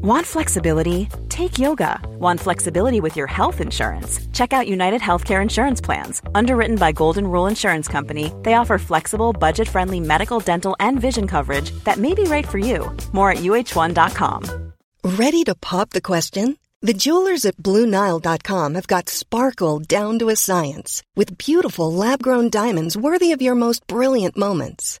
Want 0.00 0.24
flexibility? 0.24 1.08
Take 1.28 1.58
yoga. 1.58 1.98
Want 2.20 2.38
flexibility 2.38 3.00
with 3.00 3.16
your 3.16 3.26
health 3.26 3.60
insurance? 3.60 4.20
Check 4.32 4.52
out 4.52 4.68
United 4.68 5.00
Healthcare 5.00 5.42
Insurance 5.42 5.80
Plans. 5.80 6.22
Underwritten 6.36 6.76
by 6.76 6.92
Golden 6.92 7.26
Rule 7.26 7.48
Insurance 7.48 7.88
Company, 7.88 8.32
they 8.44 8.54
offer 8.54 8.78
flexible, 8.78 9.32
budget 9.32 9.68
friendly 9.68 9.98
medical, 9.98 10.38
dental, 10.38 10.76
and 10.78 11.00
vision 11.00 11.26
coverage 11.26 11.72
that 11.82 11.98
may 11.98 12.14
be 12.14 12.22
right 12.22 12.46
for 12.46 12.58
you. 12.58 12.96
More 13.12 13.32
at 13.32 13.38
uh1.com. 13.38 14.72
Ready 15.02 15.42
to 15.42 15.56
pop 15.56 15.90
the 15.90 16.00
question? 16.00 16.58
The 16.80 16.94
jewelers 16.94 17.44
at 17.44 17.56
BlueNile.com 17.56 18.74
have 18.76 18.86
got 18.86 19.08
sparkle 19.08 19.80
down 19.80 20.20
to 20.20 20.28
a 20.28 20.36
science 20.36 21.02
with 21.16 21.38
beautiful 21.38 21.92
lab 21.92 22.22
grown 22.22 22.50
diamonds 22.50 22.96
worthy 22.96 23.32
of 23.32 23.42
your 23.42 23.56
most 23.56 23.84
brilliant 23.88 24.36
moments. 24.36 25.00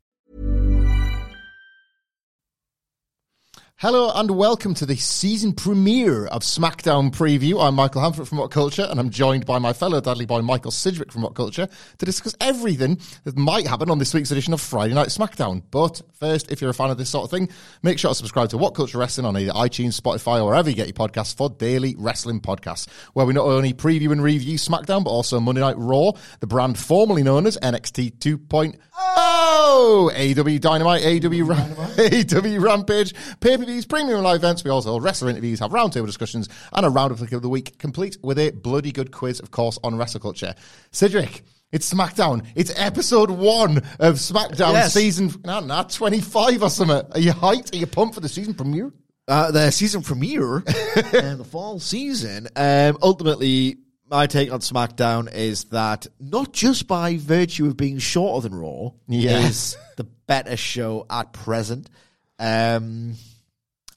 Hello 3.81 4.11
and 4.13 4.29
welcome 4.29 4.75
to 4.75 4.85
the 4.85 4.95
season 4.95 5.53
premiere 5.53 6.27
of 6.27 6.43
SmackDown 6.43 7.09
Preview. 7.09 7.59
I'm 7.59 7.73
Michael 7.73 8.03
Hamflett 8.03 8.27
from 8.27 8.37
What 8.37 8.51
Culture 8.51 8.85
and 8.87 8.99
I'm 8.99 9.09
joined 9.09 9.47
by 9.47 9.57
my 9.57 9.73
fellow 9.73 9.99
Dudley 9.99 10.27
boy 10.27 10.43
Michael 10.43 10.69
Sidgwick 10.69 11.11
from 11.11 11.23
What 11.23 11.33
Culture 11.33 11.67
to 11.97 12.05
discuss 12.05 12.35
everything 12.39 12.99
that 13.23 13.35
might 13.35 13.65
happen 13.65 13.89
on 13.89 13.97
this 13.97 14.13
week's 14.13 14.29
edition 14.29 14.53
of 14.53 14.61
Friday 14.61 14.93
Night 14.93 15.07
SmackDown. 15.07 15.63
But 15.71 15.99
first, 16.13 16.51
if 16.51 16.61
you're 16.61 16.69
a 16.69 16.75
fan 16.75 16.91
of 16.91 16.99
this 16.99 17.09
sort 17.09 17.23
of 17.23 17.31
thing, 17.31 17.49
make 17.81 17.97
sure 17.97 18.11
to 18.11 18.15
subscribe 18.15 18.49
to 18.49 18.57
What 18.59 18.75
Culture 18.75 18.99
Wrestling 18.99 19.25
on 19.25 19.35
either 19.35 19.51
iTunes, 19.53 19.99
Spotify 19.99 20.39
or 20.39 20.45
wherever 20.45 20.69
you 20.69 20.75
get 20.75 20.85
your 20.85 20.93
podcasts 20.93 21.35
for 21.35 21.49
daily 21.49 21.95
wrestling 21.97 22.39
podcasts, 22.39 22.87
where 23.13 23.25
we 23.25 23.33
not 23.33 23.47
only 23.47 23.73
preview 23.73 24.11
and 24.11 24.21
review 24.21 24.59
SmackDown, 24.59 25.03
but 25.03 25.09
also 25.09 25.39
Monday 25.39 25.61
Night 25.61 25.79
Raw, 25.79 26.11
the 26.39 26.45
brand 26.45 26.77
formerly 26.77 27.23
known 27.23 27.47
as 27.47 27.57
NXT 27.57 28.19
2.0, 28.19 28.77
AEW 30.11 30.61
Dynamite, 30.61 31.01
AEW, 31.01 31.47
Ram- 31.47 31.71
AEW 31.95 32.61
Rampage, 32.61 33.15
pay-per-views, 33.71 33.85
premium 33.85 34.21
live 34.21 34.37
events. 34.37 34.63
We 34.63 34.69
also 34.71 34.89
hold 34.89 35.03
wrestler 35.03 35.29
interviews, 35.29 35.59
have 35.59 35.71
roundtable 35.71 36.05
discussions, 36.05 36.49
and 36.73 36.85
a 36.85 36.89
roundup 36.89 37.21
of 37.21 37.41
the 37.41 37.49
week, 37.49 37.77
complete 37.77 38.17
with 38.21 38.37
a 38.37 38.51
bloody 38.51 38.91
good 38.91 39.11
quiz, 39.11 39.39
of 39.39 39.51
course, 39.51 39.79
on 39.83 39.95
wrestle 39.95 40.19
culture. 40.19 40.55
Sidgwick. 40.91 41.43
It's 41.71 41.91
SmackDown. 41.93 42.45
It's 42.53 42.77
episode 42.77 43.31
one 43.31 43.77
of 43.99 44.15
SmackDown 44.15 44.73
Yes. 44.73 44.93
season, 44.93 45.33
no, 45.45 45.61
not 45.61 45.89
25 45.89 46.63
or 46.63 46.69
something. 46.69 47.01
Are 47.13 47.19
you 47.19 47.31
hyped? 47.31 47.73
Are 47.73 47.77
you 47.77 47.87
pumped 47.87 48.15
for 48.15 48.19
the 48.21 48.27
season 48.29 48.53
premiere? 48.53 48.91
uh, 49.29 49.51
the 49.51 49.71
season 49.71 50.01
premiere 50.01 50.57
and 51.13 51.39
the 51.39 51.47
fall 51.49 51.79
season. 51.79 52.49
Um, 52.57 52.97
ultimately, 53.01 53.77
my 54.09 54.27
take 54.27 54.51
on 54.51 54.59
SmackDown 54.59 55.33
is 55.33 55.65
that 55.65 56.07
not 56.19 56.51
just 56.51 56.87
by 56.87 57.15
virtue 57.15 57.67
of 57.67 57.77
being 57.77 57.99
shorter 57.99 58.49
than 58.49 58.59
Raw, 58.59 58.89
is 59.07 59.77
the 59.95 60.03
better 60.03 60.57
show 60.57 61.05
at 61.09 61.31
present. 61.31 61.89
Um, 62.37 63.13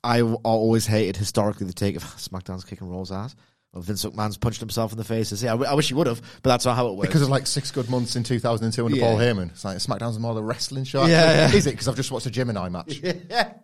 I 0.05 0.21
always 0.23 0.87
hated 0.87 1.17
historically 1.17 1.67
the 1.67 1.73
take 1.73 1.97
of 1.97 2.05
SmackDown's 2.05 2.65
kicking 2.65 2.89
Raw's 2.89 3.11
ass. 3.11 3.35
Well, 3.73 3.83
Vince 3.83 4.05
McMahon's 4.05 4.37
punched 4.37 4.61
himself 4.61 4.93
in 4.93 4.99
the 4.99 5.05
face. 5.05 5.33
and 5.33 5.41
say, 5.41 5.49
I, 5.49 5.53
w- 5.53 5.69
I 5.69 5.75
wish 5.75 5.89
he 5.89 5.95
would 5.95 6.07
have, 6.07 6.21
but 6.43 6.51
that's 6.51 6.65
not 6.65 6.77
how 6.77 6.87
it 6.89 6.95
works. 6.97 7.09
Because 7.09 7.23
of 7.23 7.29
like 7.29 7.47
six 7.49 7.73
good 7.73 7.91
months 7.91 8.15
in 8.15 8.23
2002 8.23 8.85
under 8.85 8.97
Yeah. 8.97 9.05
Paul 9.05 9.17
Heyman. 9.19 9.51
It's 9.51 9.65
like 9.65 9.79
SmackDown's 9.79 10.19
more 10.21 10.31
of 10.31 10.37
a 10.37 10.43
wrestling 10.43 10.85
show. 10.85 11.07
Yeah, 11.07 11.49
yeah. 11.49 11.57
Is 11.57 11.67
it? 11.67 11.71
Because 11.73 11.89
I've 11.89 11.97
just 11.97 12.13
watched 12.13 12.27
a 12.27 12.31
Gemini 12.31 12.69
match. 12.69 13.01
yeah. 13.03 13.55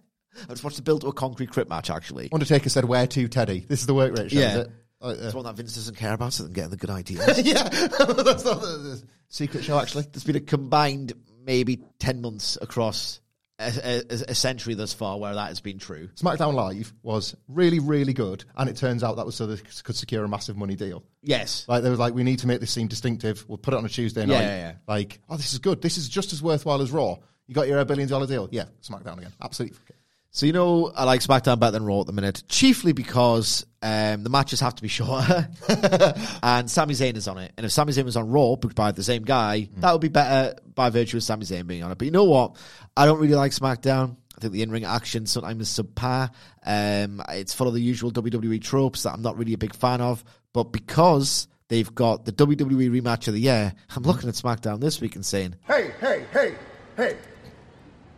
I 0.45 0.47
just 0.49 0.65
watched 0.65 0.77
the 0.77 0.83
build 0.83 1.03
to 1.03 1.09
a 1.09 1.13
concrete 1.13 1.51
crit 1.51 1.69
match, 1.69 1.91
actually. 1.91 2.29
Undertaker 2.33 2.69
said, 2.71 2.87
Where 2.87 3.07
to, 3.07 3.29
Teddy? 3.29 3.61
This 3.69 3.81
is 3.81 3.87
the 3.87 3.95
work 3.95 4.17
rate 4.19 4.31
show, 4.33 4.39
Yeah. 4.41 4.49
is 4.53 4.57
it? 4.67 4.71
Uh, 5.03 5.15
It's 5.19 5.35
one 5.35 5.45
that 5.45 5.55
Vince 5.57 5.75
doesn't 5.77 5.97
care 5.97 6.13
about, 6.15 6.33
so 6.33 6.43
they 6.43 6.49
can 6.49 6.55
get 6.55 6.71
the 6.71 6.77
good 6.77 6.91
ideas. 6.91 7.41
yeah. 7.45 7.63
That's 7.69 8.45
not 8.45 8.61
the, 8.63 8.67
the 8.83 9.03
secret 9.29 9.63
show, 9.65 9.79
actually. 9.79 10.07
There's 10.11 10.25
been 10.25 10.37
a 10.37 10.41
combined 10.41 11.13
maybe 11.45 11.81
10 12.01 12.21
months 12.21 12.59
across 12.61 13.21
a, 13.61 14.03
a, 14.11 14.25
a 14.29 14.35
century 14.35 14.75
thus 14.75 14.93
far 14.93 15.19
where 15.19 15.35
that 15.35 15.49
has 15.49 15.61
been 15.61 15.79
true. 15.79 16.09
SmackDown 16.17 16.55
Live 16.55 16.93
was 17.03 17.37
really, 17.49 17.79
really 17.79 18.13
good. 18.13 18.45
And 18.57 18.69
it 18.69 18.77
turns 18.77 19.05
out 19.05 19.17
that 19.17 19.27
was 19.27 19.35
so 19.37 19.47
they 19.47 19.57
could 19.57 19.97
secure 19.97 20.25
a 20.25 20.29
massive 20.29 20.57
money 20.57 20.77
deal. 20.77 21.05
Yes. 21.23 21.65
Like, 21.69 21.83
they 21.83 21.91
were 21.91 21.97
like, 21.97 22.15
We 22.15 22.23
need 22.25 22.41
to 22.41 22.47
make 22.47 22.61
this 22.61 22.71
seem 22.71 22.89
distinctive. 22.89 23.45
We'll 23.49 23.59
put 23.59 23.75
it 23.75 23.77
on 23.77 23.85
a 23.85 23.89
Tuesday 23.89 24.27
night. 24.27 24.41
yeah, 24.43 24.57
yeah. 24.57 24.73
Like, 24.89 25.21
oh, 25.29 25.37
this 25.37 25.53
is 25.53 25.59
good. 25.59 25.83
This 25.83 25.99
is 25.99 26.09
just 26.09 26.33
as 26.33 26.43
worthwhile 26.43 26.81
as 26.81 26.91
Raw. 26.91 27.17
You 27.47 27.55
got 27.55 27.69
your 27.69 27.85
billion 27.85 28.09
dollar 28.09 28.27
deal. 28.27 28.49
Yeah, 28.51 28.67
SmackDown 28.83 29.19
again. 29.19 29.33
Absolutely. 29.43 29.77
So, 30.33 30.47
you 30.47 30.53
know, 30.53 30.93
I 30.95 31.05
like 31.05 31.21
SmackDown 31.23 31.59
better 31.59 31.73
than 31.73 31.85
Raw 31.85 32.01
at 32.01 32.07
the 32.07 32.13
minute, 32.13 32.45
chiefly 32.49 32.93
because 32.93 33.67
um, 33.83 34.23
the 34.23 34.31
matches 34.31 34.61
have 34.61 34.77
to 34.77 34.83
be 34.83 34.89
shorter 34.89 35.49
and 36.43 36.71
Sami 36.71 36.95
Zayn 36.95 37.17
is 37.17 37.27
on 37.27 37.39
it. 37.39 37.53
And 37.57 37.67
if 37.67 37.73
Sami 37.73 37.93
Zayn 37.93 38.05
was 38.05 38.17
on 38.17 38.29
Raw, 38.31 38.55
booked 38.55 38.77
by 38.77 38.93
the 38.93 39.03
same 39.03 39.23
guy, 39.25 39.69
that 39.79 39.91
would 39.91 40.01
be 40.01 40.09
better 40.09 40.55
by 40.75 40.91
virtue 40.91 41.17
of 41.17 41.25
Sami 41.25 41.45
Zayn 41.45 41.67
being 41.67 41.83
on 41.83 41.91
it. 41.91 41.99
But 41.99 42.05
you 42.05 42.13
know 42.13 42.25
what? 42.25 42.57
I 42.97 43.07
don't 43.07 43.19
really 43.19 43.35
like 43.35 43.51
SmackDown. 43.51 44.17
I 44.37 44.41
think 44.41 44.53
the 44.53 44.63
in 44.63 44.71
ring 44.71 44.85
action 44.85 45.27
sometimes 45.27 45.63
is 45.63 45.85
subpar. 45.85 46.31
Um, 46.65 47.21
it's 47.31 47.53
full 47.53 47.67
of 47.67 47.75
the 47.75 47.83
usual 47.83 48.13
WWE 48.13 48.63
tropes 48.63 49.03
that 49.03 49.13
I'm 49.13 49.23
not 49.23 49.37
really 49.37 49.55
a 49.55 49.59
big 49.59 49.75
fan 49.75 50.01
of. 50.01 50.23
But 50.53 50.65
because 50.73 51.49
they've 51.67 51.93
got 51.93 52.25
the 52.25 52.33
WWE 52.33 53.03
rematch 53.03 53.27
of 53.27 53.35
the 53.35 53.41
year, 53.41 53.75
I'm 53.97 54.05
looking 54.05 54.29
at 54.29 54.37
SmackDown 54.37 54.81
this 54.81 55.01
week 55.01 55.17
and 55.17 55.27
saying, 55.27 55.57
Hey, 55.67 55.91
hey, 56.01 56.25
hey, 56.33 56.55
hey. 56.97 57.17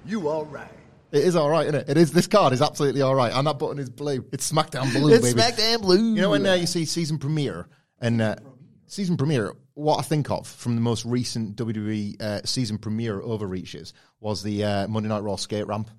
You 0.04 0.28
all 0.28 0.44
right? 0.44 0.81
It 1.12 1.24
is 1.24 1.36
all 1.36 1.50
right, 1.50 1.66
isn't 1.66 1.74
it? 1.80 1.88
It 1.90 1.96
is. 1.98 2.10
This 2.10 2.26
card 2.26 2.52
is 2.54 2.62
absolutely 2.62 3.02
all 3.02 3.14
right, 3.14 3.32
and 3.32 3.46
that 3.46 3.58
button 3.58 3.78
is 3.78 3.90
blue. 3.90 4.24
It's 4.32 4.50
SmackDown 4.50 4.92
blue, 4.92 5.12
It's 5.14 5.32
baby. 5.34 5.40
SmackDown 5.40 5.82
blue. 5.82 6.14
You 6.14 6.22
know 6.22 6.30
when 6.30 6.46
uh, 6.46 6.54
you 6.54 6.66
see 6.66 6.84
season 6.86 7.18
premiere 7.18 7.68
and 8.00 8.22
uh, 8.22 8.36
season 8.86 9.16
premiere, 9.18 9.52
what 9.74 9.98
I 9.98 10.02
think 10.02 10.30
of 10.30 10.46
from 10.48 10.74
the 10.74 10.80
most 10.80 11.04
recent 11.04 11.56
WWE 11.56 12.20
uh, 12.20 12.40
season 12.44 12.78
premiere 12.78 13.20
overreaches 13.20 13.92
was 14.20 14.42
the 14.42 14.64
uh, 14.64 14.88
Monday 14.88 15.08
Night 15.10 15.22
Raw 15.22 15.36
skate 15.36 15.66
ramp. 15.66 15.90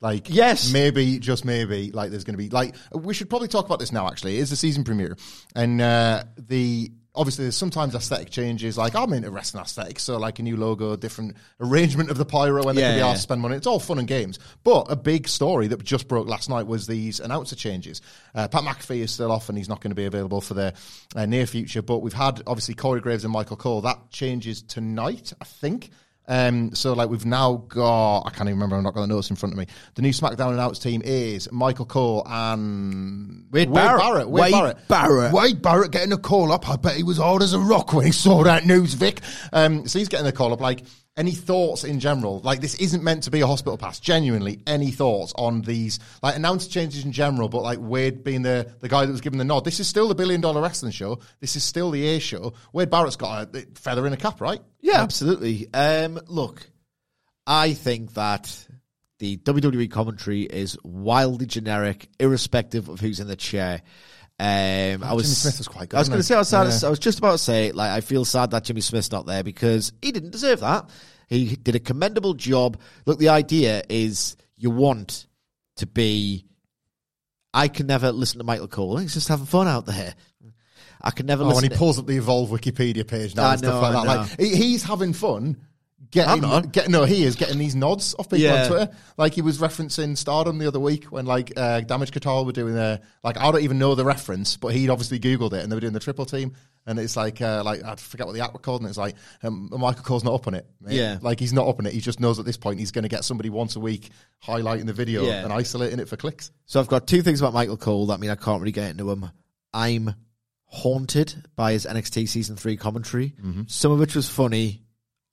Like, 0.00 0.28
Yes. 0.28 0.72
maybe, 0.72 1.18
just 1.18 1.44
maybe, 1.44 1.90
like 1.90 2.10
there's 2.10 2.24
going 2.24 2.34
to 2.34 2.38
be 2.38 2.50
like 2.50 2.74
we 2.92 3.14
should 3.14 3.30
probably 3.30 3.48
talk 3.48 3.64
about 3.64 3.78
this 3.78 3.92
now. 3.92 4.08
Actually, 4.08 4.36
it 4.38 4.40
is 4.40 4.50
the 4.50 4.56
season 4.56 4.84
premiere, 4.84 5.16
and 5.54 5.80
uh, 5.80 6.24
the 6.36 6.90
obviously 7.16 7.44
there's 7.44 7.56
sometimes 7.56 7.94
aesthetic 7.94 8.30
changes. 8.30 8.76
Like 8.78 8.94
I'm 8.94 9.12
into 9.12 9.30
wrestling 9.30 9.62
aesthetics, 9.62 10.02
so 10.02 10.18
like 10.18 10.38
a 10.38 10.42
new 10.42 10.56
logo, 10.56 10.96
different 10.96 11.36
arrangement 11.60 12.10
of 12.10 12.18
the 12.18 12.24
pyro 12.24 12.62
when 12.64 12.76
they 12.76 12.82
Yeah, 12.82 12.88
can 12.88 12.96
be 12.96 13.00
yeah. 13.00 13.06
asked 13.08 13.16
to 13.18 13.22
spend 13.22 13.40
money. 13.40 13.56
It's 13.56 13.66
all 13.66 13.80
fun 13.80 13.98
and 13.98 14.06
games. 14.06 14.38
But 14.64 14.90
a 14.90 14.96
big 14.96 15.28
story 15.28 15.66
that 15.68 15.82
just 15.84 16.08
broke 16.08 16.28
last 16.28 16.48
night 16.48 16.66
was 16.66 16.86
these 16.86 17.20
announcer 17.20 17.56
changes. 17.56 18.02
Uh, 18.34 18.48
Pat 18.48 18.62
McAfee 18.62 19.00
is 19.00 19.12
still 19.12 19.32
off 19.32 19.48
and 19.48 19.56
he's 19.58 19.68
not 19.68 19.80
going 19.80 19.90
to 19.90 19.94
be 19.96 20.04
available 20.04 20.40
for 20.40 20.54
the 20.54 20.74
uh, 21.14 21.26
near 21.26 21.46
future. 21.46 21.82
But 21.82 21.98
we've 21.98 22.12
had 22.12 22.42
obviously 22.46 22.74
Corey 22.74 23.00
Graves 23.00 23.24
and 23.24 23.32
Michael 23.32 23.56
Cole. 23.56 23.80
That 23.80 24.10
changes 24.10 24.62
tonight, 24.62 25.32
I 25.40 25.44
think. 25.44 25.90
Um, 26.28 26.74
so 26.74 26.92
like 26.92 27.08
we've 27.08 27.24
now 27.24 27.64
got 27.68 28.20
I 28.20 28.30
can't 28.30 28.48
even 28.48 28.54
remember. 28.54 28.76
I'm 28.76 28.82
not 28.82 28.94
got 28.94 29.02
the 29.02 29.06
notes 29.06 29.30
in 29.30 29.36
front 29.36 29.52
of 29.52 29.58
me. 29.58 29.66
The 29.94 30.02
new 30.02 30.10
SmackDown 30.10 30.52
announce 30.52 30.78
team 30.78 31.02
is 31.04 31.50
Michael 31.52 31.86
Cole 31.86 32.22
and 32.26 33.46
Wade 33.50 33.72
Barrett. 33.72 34.28
Wade, 34.28 34.52
Wade 34.52 34.52
Barrett. 34.52 34.88
Barrett. 34.88 35.32
Wade 35.32 35.62
Barrett 35.62 35.90
getting 35.92 36.12
a 36.12 36.18
call 36.18 36.52
up. 36.52 36.68
I 36.68 36.76
bet 36.76 36.96
he 36.96 37.02
was 37.02 37.18
hard 37.18 37.42
as 37.42 37.52
a 37.52 37.58
rock 37.58 37.92
when 37.92 38.06
he 38.06 38.12
saw 38.12 38.42
that 38.44 38.66
news, 38.66 38.94
Vic. 38.94 39.20
Um, 39.52 39.86
so 39.86 39.98
he's 39.98 40.08
getting 40.08 40.26
the 40.26 40.32
call 40.32 40.52
up. 40.52 40.60
Like, 40.60 40.82
any 41.16 41.32
thoughts 41.32 41.82
in 41.84 41.98
general? 42.00 42.40
Like, 42.40 42.60
this 42.60 42.74
isn't 42.76 43.02
meant 43.02 43.22
to 43.24 43.30
be 43.30 43.40
a 43.40 43.46
hospital 43.46 43.78
pass. 43.78 43.98
Genuinely, 44.00 44.60
any 44.66 44.90
thoughts 44.90 45.32
on 45.36 45.62
these, 45.62 45.98
like, 46.22 46.36
announced 46.36 46.70
changes 46.70 47.04
in 47.04 47.12
general, 47.12 47.48
but 47.48 47.62
like 47.62 47.78
Wade 47.80 48.22
being 48.22 48.42
the, 48.42 48.70
the 48.80 48.88
guy 48.88 49.06
that 49.06 49.12
was 49.12 49.20
given 49.22 49.38
the 49.38 49.44
nod? 49.44 49.64
This 49.64 49.80
is 49.80 49.88
still 49.88 50.08
the 50.08 50.14
billion 50.14 50.40
dollar 50.40 50.60
wrestling 50.60 50.92
show. 50.92 51.20
This 51.40 51.56
is 51.56 51.64
still 51.64 51.90
the 51.90 52.06
A 52.08 52.18
show. 52.18 52.52
Wade 52.72 52.90
Barrett's 52.90 53.16
got 53.16 53.54
a 53.56 53.66
feather 53.74 54.06
in 54.06 54.12
a 54.12 54.16
cap, 54.18 54.40
right? 54.40 54.60
Yeah, 54.80 55.02
absolutely. 55.02 55.72
Um, 55.72 56.20
look, 56.26 56.68
I 57.46 57.72
think 57.72 58.14
that 58.14 58.66
the 59.18 59.38
WWE 59.38 59.90
commentary 59.90 60.42
is 60.42 60.76
wildly 60.84 61.46
generic, 61.46 62.08
irrespective 62.20 62.88
of 62.90 63.00
who's 63.00 63.20
in 63.20 63.28
the 63.28 63.36
chair. 63.36 63.80
Um, 64.38 65.02
I 65.02 65.14
was 65.14 65.24
Jimmy 65.24 65.34
Smith 65.34 65.58
was 65.58 65.68
quite 65.68 65.88
good, 65.88 65.96
I 65.96 66.00
was 66.00 66.10
going 66.10 66.18
to 66.20 66.22
say, 66.22 66.34
I 66.34 66.38
was, 66.40 66.48
sad- 66.48 66.66
Yeah. 66.68 66.86
I 66.86 66.90
was 66.90 66.98
just 66.98 67.16
about 67.18 67.32
to 67.32 67.38
say, 67.38 67.72
like, 67.72 67.90
I 67.90 68.02
feel 68.02 68.26
sad 68.26 68.50
that 68.50 68.64
Jimmy 68.64 68.82
Smith's 68.82 69.10
not 69.10 69.24
there 69.24 69.42
because 69.42 69.92
he 70.02 70.12
didn't 70.12 70.30
deserve 70.32 70.60
that. 70.60 70.90
He 71.26 71.56
did 71.56 71.74
a 71.74 71.80
commendable 71.80 72.34
job. 72.34 72.78
Look, 73.04 73.18
the 73.18 73.28
idea 73.30 73.82
is 73.88 74.36
you 74.56 74.70
want 74.70 75.26
to 75.76 75.86
be. 75.86 76.44
I 77.52 77.68
can 77.68 77.86
never 77.86 78.12
listen 78.12 78.38
to 78.38 78.44
Michael 78.44 78.68
Cole. 78.68 78.98
He's 78.98 79.14
just 79.14 79.28
having 79.28 79.46
fun 79.46 79.66
out 79.66 79.86
there. 79.86 80.14
I 81.00 81.10
can 81.10 81.26
never 81.26 81.42
Oh, 81.44 81.48
listen. 81.48 81.64
and 81.64 81.72
he 81.72 81.78
pulls 81.78 81.98
up 81.98 82.06
the 82.06 82.16
Evolve 82.16 82.50
Wikipedia 82.50 83.06
page 83.06 83.34
now 83.34 83.44
I 83.48 83.50
and 83.52 83.58
stuff 83.60 83.82
like 83.82 83.92
that. 83.92 84.06
Like 84.06 84.40
he's 84.40 84.82
having 84.82 85.12
fun. 85.12 85.56
Getting, 86.10 86.30
I'm 86.32 86.40
not. 86.40 86.72
Get, 86.72 86.88
no, 86.88 87.04
he 87.04 87.24
is 87.24 87.36
getting 87.36 87.58
these 87.58 87.74
nods 87.74 88.14
off 88.18 88.28
people 88.28 88.38
Yeah. 88.44 88.62
on 88.62 88.68
Twitter. 88.68 88.90
Like 89.16 89.34
he 89.34 89.42
was 89.42 89.58
referencing 89.58 90.16
Stardom 90.16 90.58
the 90.58 90.68
other 90.68 90.80
week 90.80 91.04
when 91.06 91.26
like 91.26 91.52
uh, 91.56 91.80
Damage 91.80 92.12
Control 92.12 92.44
were 92.44 92.52
doing 92.52 92.74
their 92.74 93.00
like 93.24 93.38
I 93.38 93.50
don't 93.50 93.62
even 93.62 93.78
know 93.78 93.94
the 93.94 94.04
reference, 94.04 94.56
but 94.56 94.68
he'd 94.74 94.90
obviously 94.90 95.18
googled 95.18 95.52
it 95.52 95.62
and 95.62 95.70
they 95.70 95.76
were 95.76 95.80
doing 95.80 95.92
the 95.92 96.00
triple 96.00 96.26
team. 96.26 96.54
And 96.88 97.00
it's 97.00 97.16
like 97.16 97.40
uh, 97.42 97.62
like 97.64 97.82
I 97.82 97.96
forget 97.96 98.26
what 98.28 98.34
the 98.34 98.42
app 98.44 98.52
were 98.52 98.60
called, 98.60 98.80
and 98.82 98.88
it's 98.88 98.96
like 98.98 99.16
um, 99.42 99.68
Michael 99.72 100.04
Cole's 100.04 100.22
not 100.22 100.34
up 100.34 100.46
on 100.46 100.54
it. 100.54 100.66
mate. 100.80 100.94
Yeah. 100.94 101.18
like 101.20 101.40
he's 101.40 101.52
not 101.52 101.66
up 101.66 101.80
on 101.80 101.86
it. 101.86 101.92
He 101.92 102.00
just 102.00 102.20
knows 102.20 102.38
at 102.38 102.44
this 102.44 102.56
point 102.56 102.78
he's 102.78 102.92
going 102.92 103.02
to 103.02 103.08
get 103.08 103.24
somebody 103.24 103.50
once 103.50 103.74
a 103.74 103.80
week 103.80 104.10
highlighting 104.44 104.86
the 104.86 104.92
video 104.92 105.24
Yeah. 105.24 105.42
and 105.42 105.52
isolating 105.52 105.98
it 105.98 106.08
for 106.08 106.16
clicks. 106.16 106.52
So 106.66 106.78
I've 106.78 106.86
got 106.86 107.08
two 107.08 107.22
things 107.22 107.40
about 107.40 107.54
Michael 107.54 107.76
Cole 107.76 108.06
that 108.06 108.20
mean 108.20 108.30
I 108.30 108.36
can't 108.36 108.60
really 108.60 108.70
get 108.72 108.90
into 108.90 109.10
him. 109.10 109.28
I'm 109.74 110.14
haunted 110.64 111.34
by 111.54 111.72
his 111.72 111.86
NXT 111.86 112.28
season 112.28 112.56
three 112.56 112.76
commentary, 112.76 113.34
some 113.66 113.92
of 113.92 113.98
which 113.98 114.14
was 114.14 114.28
funny 114.28 114.82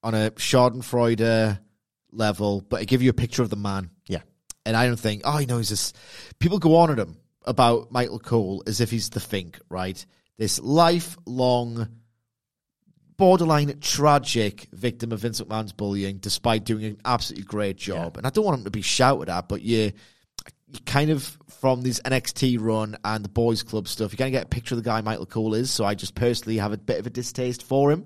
on 0.04 0.14
a 0.14 0.32
Schadenfreude 0.32 1.60
level, 2.12 2.62
but 2.62 2.82
I 2.82 2.84
give 2.84 3.02
you 3.02 3.10
a 3.10 3.14
picture 3.14 3.42
of 3.42 3.50
the 3.50 3.56
man. 3.56 3.90
Yeah, 4.08 4.22
And 4.66 4.76
I 4.76 4.86
don't 4.86 5.00
think, 5.00 5.22
oh, 5.26 5.38
he 5.38 5.46
knows 5.46 5.70
this. 5.70 5.94
People 6.40 6.60
go 6.60 6.76
on 6.78 6.92
at 6.92 7.00
him 7.00 7.18
about 7.46 7.92
Michael 7.92 8.20
Cole 8.20 8.64
as 8.68 8.82
if 8.82 8.92
he's 8.92 9.10
the 9.10 9.20
Fink, 9.20 9.60
right? 9.70 10.06
This 10.38 10.60
lifelong, 10.60 11.88
borderline 13.18 13.80
tragic 13.80 14.68
victim 14.72 15.12
of 15.12 15.20
Vince 15.20 15.42
McMahon's 15.42 15.74
bullying, 15.74 16.18
despite 16.18 16.66
doing 16.66 16.86
an 16.86 16.98
absolutely 17.06 17.46
great 17.46 17.78
job. 17.78 18.18
And 18.18 18.28
I 18.28 18.30
don't 18.30 18.46
want 18.46 18.60
him 18.60 18.66
to 18.66 18.72
be 18.72 18.82
shouted 18.82 19.30
at, 19.30 19.48
but 19.48 19.62
you, 19.62 19.92
you 20.68 20.80
kind 20.86 21.10
of 21.12 21.38
from 21.48 21.82
this 21.82 22.02
NXT 22.02 22.60
run 22.60 22.98
and 23.06 23.24
the 23.24 23.30
boys 23.30 23.64
club 23.64 23.88
stuff, 23.88 24.12
you 24.12 24.18
kind 24.18 24.28
of 24.28 24.40
get 24.40 24.46
a 24.46 24.50
picture 24.50 24.76
of 24.76 24.84
the 24.84 24.90
guy 24.90 25.00
Michael 25.02 25.26
Cole 25.26 25.54
is. 25.54 25.72
So 25.72 25.86
I 25.86 25.96
just 25.96 26.16
personally 26.16 26.58
have 26.58 26.74
a 26.74 26.78
bit 26.78 27.00
of 27.00 27.08
a 27.08 27.10
distaste 27.10 27.64
for 27.64 27.92
him, 27.92 28.06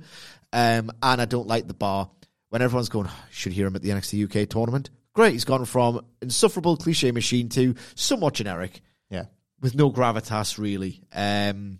um, 0.53 0.91
and 1.01 1.21
I 1.21 1.25
don't 1.25 1.47
like 1.47 1.67
the 1.67 1.73
bar 1.73 2.09
when 2.49 2.61
everyone's 2.61 2.89
going. 2.89 3.07
"Oh, 3.09 3.25
Should 3.31 3.53
hear 3.53 3.67
him 3.67 3.75
at 3.75 3.81
the 3.81 3.89
NXT 3.89 4.43
UK 4.43 4.49
tournament. 4.49 4.89
Great, 5.13 5.33
he's 5.33 5.45
gone 5.45 5.65
from 5.65 6.05
insufferable 6.21 6.77
cliche 6.77 7.11
machine 7.11 7.49
to 7.49 7.73
somewhat 7.95 8.35
generic 8.35 8.81
yeah. 9.09 9.25
with 9.59 9.73
no 9.73 9.91
gravitas 9.91 10.59
really. 10.59 11.01
Um, 11.11 11.79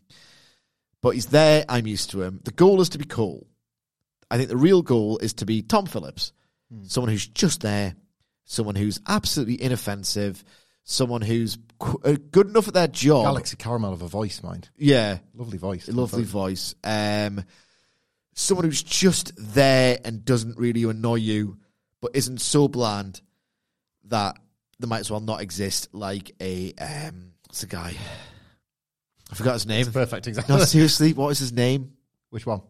but 1.04 1.12
he's 1.12 1.28
there. 1.28 1.64
I'm 1.69 1.86
used 1.86 2.10
to 2.12 2.24
him. 2.24 2.42
The 2.44 2.52
goal 2.52 2.81
is 2.81 2.90
to 2.90 2.98
be 2.98 3.06
cool. 3.06 3.46
I 4.31 4.38
think 4.38 4.50
the 4.50 4.58
real 4.58 4.81
goal 4.81 5.19
is 5.19 5.34
to 5.36 5.46
be 5.46 5.62
Tom 5.62 5.86
Phillips, 5.86 6.34
someone 6.88 7.12
who's 7.12 7.28
just 7.28 7.62
there, 7.62 7.96
someone 8.46 8.75
who's 8.75 9.00
absolutely 9.08 9.62
inoffensive, 9.62 10.44
someone 10.84 11.22
who's 11.22 11.58
qu- 11.80 12.02
uh, 12.04 12.16
good 12.31 12.48
enough 12.48 12.68
at 12.68 12.74
their 12.74 12.88
job. 12.88 13.25
Galaxy 13.25 13.56
Caramel 13.56 13.94
of 13.94 14.02
a 14.02 14.08
voice, 14.08 14.42
mind. 14.42 14.69
Yeah, 14.78 15.19
Lovely 15.36 15.58
voice. 15.60 15.88
lovely 15.88 16.24
voice. 16.24 16.74
Um, 16.84 17.44
someone 18.38 18.66
who's 18.66 18.84
just 18.84 19.31
there 19.36 19.98
and 20.06 20.24
doesn't 20.24 20.57
really 20.57 20.84
annoy 20.84 21.16
you, 21.16 21.57
but 22.01 22.12
isn't 22.13 22.39
so 22.39 22.68
bland 22.68 23.19
that 24.06 24.38
they 24.80 24.88
might 24.88 25.00
as 25.00 25.12
well 25.12 25.19
not 25.19 25.42
exist. 25.42 25.89
Like 25.92 26.31
a 26.39 26.74
um, 26.75 27.31
what's 27.48 27.62
the 27.62 27.68
guy? 27.68 27.95
I 29.31 29.36
forgot 29.36 29.54
his 29.54 29.66
name. 29.66 29.92
Perfect 29.92 30.28
example. 30.28 30.57
No, 30.57 30.63
seriously, 30.66 31.13
what 31.13 31.30
is 31.30 31.39
his 31.39 31.51
name? 31.51 31.94
Which 32.30 32.45
one? 32.45 32.62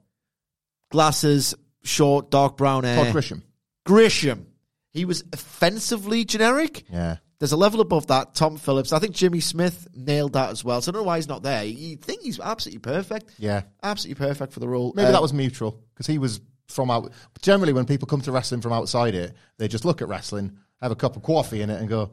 Glasses, 0.89 1.53
short, 1.83 2.31
dark 2.31 2.55
brown 2.57 2.85
hair. 2.85 3.03
Todd 3.03 3.13
Grisham. 3.13 3.41
Grisham. 3.85 4.45
He 4.93 5.03
was 5.05 5.23
offensively 5.33 6.23
generic. 6.23 6.85
Yeah. 6.91 7.17
There's 7.39 7.51
a 7.51 7.57
level 7.57 7.81
above 7.81 8.07
that. 8.07 8.33
Tom 8.33 8.57
Phillips. 8.57 8.91
I 8.91 8.99
think 8.99 9.13
Jimmy 9.13 9.39
Smith 9.41 9.87
nailed 9.93 10.33
that 10.33 10.49
as 10.49 10.63
well. 10.63 10.81
So 10.81 10.91
I 10.91 10.93
don't 10.93 11.03
know 11.03 11.07
why 11.07 11.17
he's 11.17 11.27
not 11.27 11.43
there. 11.43 11.63
You 11.63 11.95
think 11.97 12.21
he's 12.23 12.39
absolutely 12.39 12.79
perfect. 12.79 13.31
Yeah. 13.37 13.61
Absolutely 13.83 14.25
perfect 14.25 14.53
for 14.53 14.59
the 14.59 14.67
role. 14.67 14.91
Maybe 14.95 15.07
Um, 15.07 15.13
that 15.13 15.21
was 15.21 15.33
mutual 15.33 15.79
because 15.93 16.07
he 16.07 16.17
was 16.17 16.41
from 16.67 16.89
out. 16.89 17.11
Generally, 17.41 17.73
when 17.73 17.85
people 17.85 18.07
come 18.07 18.21
to 18.21 18.31
wrestling 18.31 18.61
from 18.61 18.73
outside 18.73 19.13
it, 19.13 19.33
they 19.57 19.67
just 19.67 19.85
look 19.85 20.01
at 20.01 20.07
wrestling, 20.07 20.57
have 20.81 20.91
a 20.91 20.95
cup 20.95 21.15
of 21.15 21.21
coffee 21.23 21.61
in 21.61 21.69
it, 21.69 21.79
and 21.79 21.87
go, 21.87 22.09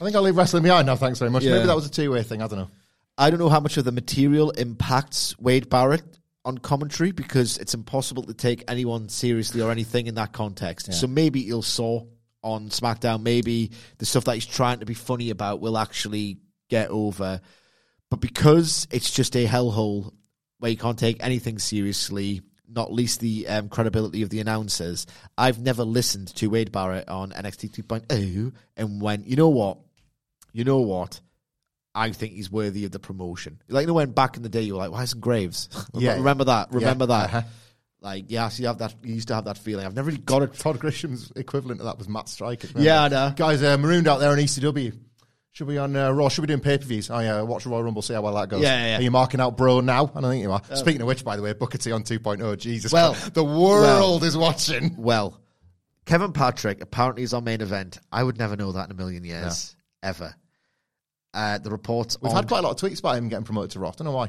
"I 0.00 0.04
think 0.04 0.14
I'll 0.14 0.22
leave 0.22 0.36
wrestling 0.36 0.62
behind 0.62 0.86
now. 0.86 0.96
Thanks 0.96 1.18
very 1.18 1.30
much." 1.30 1.42
Yeah. 1.42 1.52
Maybe 1.54 1.66
that 1.66 1.74
was 1.76 1.86
a 1.86 1.90
two-way 1.90 2.22
thing. 2.22 2.42
I 2.42 2.46
don't 2.46 2.58
know. 2.58 2.68
I 3.18 3.30
don't 3.30 3.38
know 3.40 3.48
how 3.48 3.60
much 3.60 3.78
of 3.78 3.84
the 3.86 3.92
material 3.92 4.50
impacts 4.50 5.38
Wade 5.38 5.70
Barrett 5.70 6.04
on 6.44 6.58
commentary 6.58 7.12
because 7.12 7.56
it's 7.58 7.72
impossible 7.74 8.22
to 8.24 8.34
take 8.34 8.62
anyone 8.68 9.08
seriously 9.08 9.62
or 9.62 9.70
anything 9.72 10.06
in 10.06 10.16
that 10.16 10.32
context. 10.32 10.92
So 10.92 11.06
maybe 11.06 11.42
he'll 11.42 11.62
saw 11.62 12.04
on 12.46 12.68
SmackDown. 12.68 13.22
Maybe 13.22 13.72
the 13.98 14.06
stuff 14.06 14.24
that 14.24 14.34
he's 14.34 14.46
trying 14.46 14.78
to 14.78 14.86
be 14.86 14.94
funny 14.94 15.30
about 15.30 15.60
will 15.60 15.76
actually 15.76 16.38
get 16.70 16.90
over. 16.90 17.40
But 18.08 18.20
because 18.20 18.86
it's 18.92 19.10
just 19.10 19.34
a 19.36 19.46
hellhole 19.46 20.12
where 20.60 20.70
you 20.70 20.76
can't 20.76 20.98
take 20.98 21.22
anything 21.22 21.58
seriously, 21.58 22.40
not 22.68 22.92
least 22.92 23.18
the 23.20 23.48
um, 23.48 23.68
credibility 23.68 24.22
of 24.22 24.30
the 24.30 24.38
announcers, 24.40 25.06
I've 25.36 25.60
never 25.60 25.82
listened 25.82 26.28
to 26.36 26.46
Wade 26.46 26.70
Barrett 26.70 27.08
on 27.08 27.32
NXT 27.32 27.82
2.0 27.82 28.52
and 28.76 29.02
went, 29.02 29.26
you 29.26 29.34
know 29.34 29.48
what? 29.48 29.78
You 30.52 30.64
know 30.64 30.80
what? 30.80 31.20
I 31.96 32.12
think 32.12 32.34
he's 32.34 32.50
worthy 32.50 32.84
of 32.84 32.92
the 32.92 33.00
promotion. 33.00 33.60
Like, 33.68 33.82
you 33.82 33.86
know, 33.88 33.94
when 33.94 34.12
back 34.12 34.36
in 34.36 34.42
the 34.42 34.48
day 34.48 34.62
you 34.62 34.74
were 34.74 34.78
like, 34.78 34.92
why 34.92 35.02
isn't 35.02 35.20
Graves? 35.20 35.68
Yeah. 35.94 36.16
Remember 36.16 36.44
that? 36.44 36.72
Remember 36.72 37.06
that? 37.06 37.24
uh-huh. 37.24 37.42
Like, 38.00 38.26
yeah, 38.28 38.48
so 38.48 38.60
you 38.62 38.66
have 38.68 38.78
that. 38.78 38.94
You 39.02 39.14
used 39.14 39.28
to 39.28 39.34
have 39.34 39.46
that 39.46 39.58
feeling. 39.58 39.86
I've 39.86 39.96
never 39.96 40.06
really 40.06 40.20
got 40.22 40.42
it. 40.42 40.54
Todd 40.54 40.78
Grisham's 40.78 41.32
equivalent 41.34 41.80
to 41.80 41.84
that 41.84 41.98
was 41.98 42.08
Matt 42.08 42.28
Striker. 42.28 42.68
Yeah, 42.76 43.04
I 43.04 43.08
know. 43.08 43.32
Guys, 43.34 43.62
uh, 43.62 43.76
marooned 43.78 44.06
out 44.06 44.18
there 44.18 44.30
on 44.30 44.38
ECW. 44.38 44.96
Should 45.52 45.66
we 45.66 45.78
on 45.78 45.96
uh, 45.96 46.10
Raw? 46.10 46.28
Should 46.28 46.42
we 46.42 46.48
doing 46.48 46.60
pay 46.60 46.76
per 46.76 46.84
views? 46.84 47.10
Oh 47.10 47.18
yeah, 47.18 47.40
watch 47.40 47.64
Royal 47.64 47.82
Rumble, 47.82 48.02
see 48.02 48.12
how 48.12 48.20
well 48.20 48.34
that 48.34 48.50
goes. 48.50 48.60
Yeah, 48.60 48.78
yeah, 48.78 48.86
yeah. 48.90 48.98
Are 48.98 49.02
you 49.02 49.10
marking 49.10 49.40
out 49.40 49.56
Bro 49.56 49.80
now? 49.80 50.12
I 50.14 50.20
don't 50.20 50.30
think 50.30 50.42
you 50.42 50.52
are. 50.52 50.60
Speaking 50.74 51.00
of 51.00 51.06
which, 51.06 51.24
by 51.24 51.36
the 51.36 51.42
way, 51.42 51.54
Booker 51.54 51.78
T 51.78 51.90
on 51.92 52.02
2.0. 52.02 52.58
Jesus, 52.58 52.92
Well, 52.92 53.14
Christ. 53.14 53.32
the 53.32 53.42
world 53.44 54.22
is 54.22 54.36
watching. 54.36 54.94
Well, 54.98 55.40
Kevin 56.04 56.34
Patrick 56.34 56.82
apparently 56.82 57.22
is 57.22 57.32
our 57.32 57.40
main 57.40 57.62
event. 57.62 57.98
I 58.12 58.22
would 58.22 58.36
never 58.38 58.54
know 58.54 58.72
that 58.72 58.84
in 58.84 58.90
a 58.90 58.94
million 58.94 59.24
years, 59.24 59.74
ever. 60.02 60.34
Uh, 61.32 61.56
the 61.58 61.70
reports 61.70 62.18
We've 62.20 62.30
on, 62.30 62.36
had 62.36 62.48
quite 62.48 62.58
a 62.58 62.62
lot 62.68 62.82
of 62.82 62.90
tweets 62.90 62.98
about 63.00 63.16
him 63.16 63.28
getting 63.30 63.44
promoted 63.46 63.70
to 63.72 63.78
Raw. 63.80 63.88
I 63.88 63.92
don't 63.96 64.04
know 64.06 64.12
why. 64.12 64.28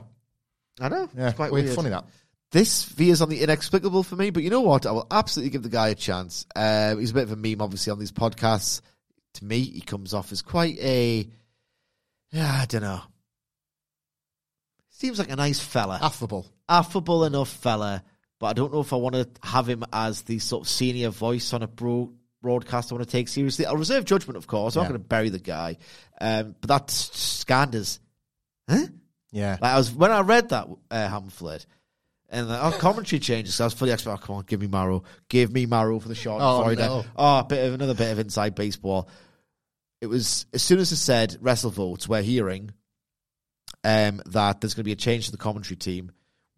I 0.80 0.88
know. 0.90 1.10
Yeah, 1.16 1.28
it's 1.28 1.36
quite 1.36 1.52
weird. 1.52 1.66
weird. 1.66 1.76
Funny 1.76 1.90
that. 1.90 2.06
This 2.52 2.86
veers 2.86 3.22
on 3.22 3.30
the 3.30 3.42
inexplicable 3.42 4.04
for 4.04 4.16
me, 4.16 4.30
but 4.30 4.42
you 4.44 4.50
know 4.50 4.62
what? 4.62 4.86
I 4.86 4.92
will 4.92 5.08
absolutely 5.12 5.50
give 5.52 5.64
the 5.64 5.70
guy 5.70 5.90
a 5.90 5.96
chance. 5.96 6.46
Uh, 6.56 6.96
he's 6.96 7.12
a 7.12 7.14
bit 7.14 7.24
of 7.24 7.32
a 7.32 7.36
meme, 7.36 7.62
obviously, 7.62 7.92
on 7.92 8.00
these 8.00 8.12
podcasts. 8.14 8.82
To 9.36 9.46
me, 9.46 9.60
he 9.62 9.82
comes 9.82 10.14
off 10.14 10.32
as 10.32 10.42
quite 10.42 10.78
a, 10.80 11.28
I 12.34 12.66
don't 12.70 12.82
know. 12.82 13.02
Seems 14.90 15.20
like 15.20 15.30
a 15.30 15.36
nice 15.36 15.60
fella, 15.60 16.00
Affable. 16.02 16.48
affable 16.68 17.26
enough 17.26 17.50
fella, 17.50 18.04
but 18.40 18.48
I 18.48 18.54
don't 18.54 18.74
know 18.74 18.80
if 18.80 18.94
I 18.94 18.96
want 18.96 19.14
to 19.16 19.28
have 19.44 19.68
him 19.70 19.84
as 19.94 20.24
the 20.24 20.40
sort 20.40 20.64
of 20.64 20.70
senior 20.70 21.10
voice 21.10 21.54
on 21.54 21.62
a 21.62 21.68
bro- 21.68 22.12
broadcast 22.42 22.92
I 22.92 22.96
want 22.96 23.06
to 23.08 23.12
take 23.12 23.28
seriously. 23.28 23.66
I'll 23.68 23.78
reserve 23.78 24.06
judgment, 24.06 24.38
of 24.38 24.48
course. 24.48 24.76
I'm 24.76 24.80
Yeah. 24.82 24.84
not 24.86 24.90
going 24.94 25.02
to 25.02 25.08
bury 25.08 25.30
the 25.30 25.40
guy, 25.40 25.78
um, 26.20 26.56
but 26.62 26.68
that 26.70 26.90
scanders. 26.90 28.00
Huh? 28.68 28.88
Yeah. 29.32 29.58
Like 29.62 29.74
I 29.74 29.78
was 29.78 29.92
when 29.92 30.12
I 30.12 30.22
read 30.22 30.50
that 30.50 30.68
uh, 30.90 31.10
pamphlet, 31.10 31.68
and 32.30 32.50
like, 32.50 32.62
oh, 32.62 32.78
commentary 32.78 33.20
changes. 33.20 33.60
I 33.62 33.66
was 33.66 33.74
fully 33.74 33.92
expecting. 33.92 34.22
Oh, 34.22 34.26
come 34.26 34.36
on, 34.38 34.44
give 34.46 34.62
me 34.62 34.68
Mauro, 34.68 35.04
give 35.30 35.52
me 35.52 35.66
Mauro 35.66 36.00
for 36.00 36.08
the 36.08 36.16
short. 36.16 36.42
Oh, 36.42 36.74
no. 36.74 37.06
Oh, 37.16 37.40
a 37.40 37.44
bit 37.44 37.66
of 37.66 37.74
another 37.74 37.94
bit 37.94 38.12
of 38.12 38.20
inside 38.20 38.56
baseball. 38.56 39.10
It 40.02 40.08
was 40.08 40.46
as 40.54 40.62
soon 40.62 40.80
as 40.80 40.92
it 40.92 40.98
said 40.98 41.38
wrestle 41.42 41.72
votes, 41.72 42.08
we're 42.08 42.22
hearing 42.22 42.72
um, 43.84 44.22
that 44.28 44.62
there's 44.62 44.74
going 44.74 44.84
to 44.84 44.88
be 44.88 44.92
a 44.92 44.96
change 44.96 45.26
to 45.26 45.32
the 45.32 45.38
commentary 45.38 45.78
team. 45.78 46.12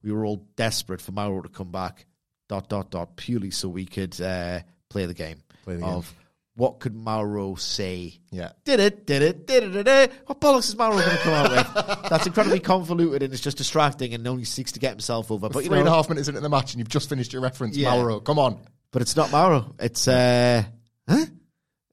We 0.04 0.12
were 0.12 0.26
all 0.26 0.48
desperate 0.56 1.02
for 1.02 1.12
Mauro 1.12 1.42
to 1.42 1.50
come 1.50 1.72
back. 1.72 2.06
Dot 2.48 2.68
dot 2.68 2.90
dot. 2.90 3.16
Purely 3.16 3.52
so 3.52 3.70
we 3.70 3.86
could 3.86 4.20
uh, 4.20 4.62
play 4.90 5.06
the 5.06 5.14
game 5.14 5.44
Play 5.64 5.76
the 5.76 5.86
of 5.86 6.12
what 6.60 6.80
could 6.80 6.94
Mauro 6.96 7.56
say 7.56 8.20
Yeah. 8.32 8.52
did 8.66 8.80
it, 8.80 9.06
did 9.08 9.22
it, 9.22 9.48
did 9.48 9.64
it, 9.64 9.72
did 9.72 9.88
it. 9.88 10.12
What 10.26 10.42
bollocks 10.42 10.68
is 10.70 10.78
Mauro 10.78 10.98
going 10.98 11.10
to 11.10 11.18
come 11.24 11.34
out 11.34 11.52
with? 11.52 11.86
That's 12.10 12.28
incredibly 12.28 12.60
convoluted 12.60 13.24
and 13.24 13.32
it's 13.34 13.42
just 13.42 13.58
distracting 13.58 14.14
and 14.14 14.28
only 14.28 14.44
seeks 14.44 14.74
to 14.74 14.80
get 14.80 14.92
himself 14.92 15.32
over. 15.32 15.48
But 15.50 15.64
you 15.64 15.70
Three 15.70 15.80
and 15.80 15.88
a 15.88 15.92
half 15.92 16.10
minutes 16.10 16.28
into 16.28 16.42
the 16.42 16.50
match 16.50 16.74
and 16.74 16.80
you've 16.80 16.90
just 16.90 17.08
finished 17.10 17.32
your 17.34 17.42
reference, 17.42 17.78
Yeah. 17.78 17.92
Mauro. 17.96 18.20
Come 18.20 18.38
on. 18.40 18.60
but 18.92 19.02
it's 19.02 19.16
not 19.16 19.32
Mauro. 19.32 19.74
It's 19.80 20.08
uh, 20.08 20.64
huh? 21.08 21.26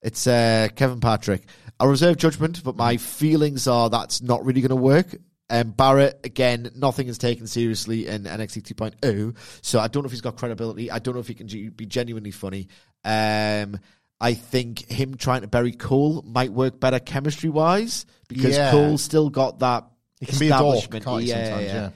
It's 0.03 0.27
uh, 0.27 0.69
Kevin 0.75 1.01
Patrick. 1.01 1.43
I 1.79 1.85
reserve 1.85 2.17
judgment, 2.17 2.63
but 2.65 2.77
my 2.77 2.97
feelings 2.97 3.67
are 3.69 3.89
that's 3.89 4.21
not 4.23 4.45
really 4.45 4.61
going 4.63 4.71
to 4.71 4.77
work. 4.77 5.15
Um, 5.49 5.71
Barrett 5.71 6.19
again, 6.25 6.73
nothing 6.75 7.07
is 7.07 7.19
taken 7.19 7.47
seriously 7.47 8.09
in 8.09 8.25
NXT 8.25 8.63
2.0, 8.75 9.37
so 9.63 9.79
I 9.79 9.87
don't 9.87 10.03
know 10.03 10.07
if 10.07 10.11
he's 10.13 10.21
got 10.21 10.37
credibility. 10.37 10.91
I 10.91 10.99
don't 10.99 11.15
know 11.15 11.21
if 11.21 11.29
he 11.29 11.35
can 11.35 11.47
be 11.71 11.87
genuinely 11.87 12.33
funny. 12.33 12.67
Um, 13.05 13.79
I 14.21 14.35
think 14.35 14.91
him 14.91 15.17
trying 15.17 15.43
to 15.43 15.49
bury 15.49 15.73
Cole 15.73 16.23
might 16.27 16.53
work 16.53 16.81
better 16.81 16.99
chemistry 16.99 17.51
wise 17.51 18.07
because 18.29 18.57
Yeah. 18.57 18.71
Cole's 18.71 19.03
still 19.03 19.29
got 19.31 19.59
that. 19.61 19.85
He 20.21 20.27
can 20.27 20.39
be 20.39 20.47
a 20.47 20.51
dork, 20.51 20.77
establishment. 20.77 21.05
can't 21.05 21.23
he, 21.23 21.29
yeah, 21.29 21.45
sometimes, 21.45 21.93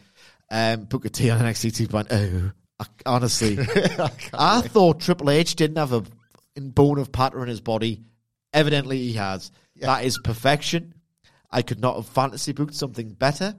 yeah. 0.50 0.72
Um, 0.72 0.84
Booker 0.84 1.08
T 1.08 1.30
on 1.30 1.40
NXT 1.40 1.86
2.0. 1.88 2.52
I, 2.78 2.84
honestly, 3.06 3.58
I 4.34 4.60
thought 4.62 5.00
Triple 5.00 5.30
H 5.30 5.54
didn't 5.54 5.76
have 5.76 5.92
a 5.92 6.02
in 6.56 6.70
bone 6.70 6.98
of 6.98 7.12
patter 7.12 7.42
in 7.42 7.48
his 7.48 7.60
body. 7.60 8.02
Evidently, 8.52 8.98
he 8.98 9.12
has. 9.14 9.52
That 9.76 10.04
is 10.04 10.18
perfection. 10.22 10.94
I 11.50 11.62
could 11.62 11.80
not 11.80 11.96
have 11.96 12.06
fantasy 12.06 12.52
booked 12.52 12.74
something 12.74 13.10
better. 13.12 13.54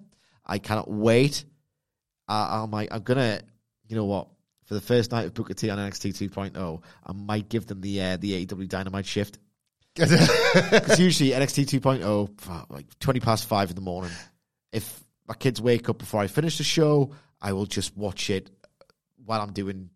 I 0.46 0.60
cannot 0.60 0.90
wait. 0.92 1.46
I, 2.28 2.62
I'm 2.62 2.72
like, 2.72 2.90
I'm 2.92 3.02
gonna, 3.04 3.42
you 3.88 3.96
know 3.96 4.06
what? 4.06 4.28
For 4.66 4.74
the 4.74 4.82
first 4.82 5.12
night 5.12 5.26
of 5.26 5.34
Booker 5.34 5.54
T 5.54 5.70
on 5.70 5.78
NXT 5.78 6.30
2.0, 6.30 6.82
I 7.06 7.12
might 7.14 7.50
give 7.50 7.66
them 7.68 7.82
the 7.82 8.02
uh, 8.02 8.18
the 8.18 8.46
AEW 8.46 8.68
Dynamite 8.70 9.06
shift. 9.06 9.38
Because 9.96 11.00
usually 11.00 11.32
NXT 11.32 11.80
2.0, 11.82 12.70
like 12.70 12.86
20 13.00 13.20
past 13.20 13.46
5 13.48 13.72
in 13.72 13.76
the 13.76 13.82
morning. 13.82 14.12
If 14.72 15.04
my 15.28 15.34
kids 15.34 15.62
wake 15.62 15.90
up 15.90 15.98
before 15.98 16.22
I 16.22 16.28
finish 16.28 16.58
the 16.58 16.64
show, 16.64 17.12
I 17.42 17.52
will 17.54 17.66
just 17.66 17.98
watch 17.98 18.30
it 18.30 18.50
while 19.26 19.42
I'm 19.42 19.52
doing 19.52 19.90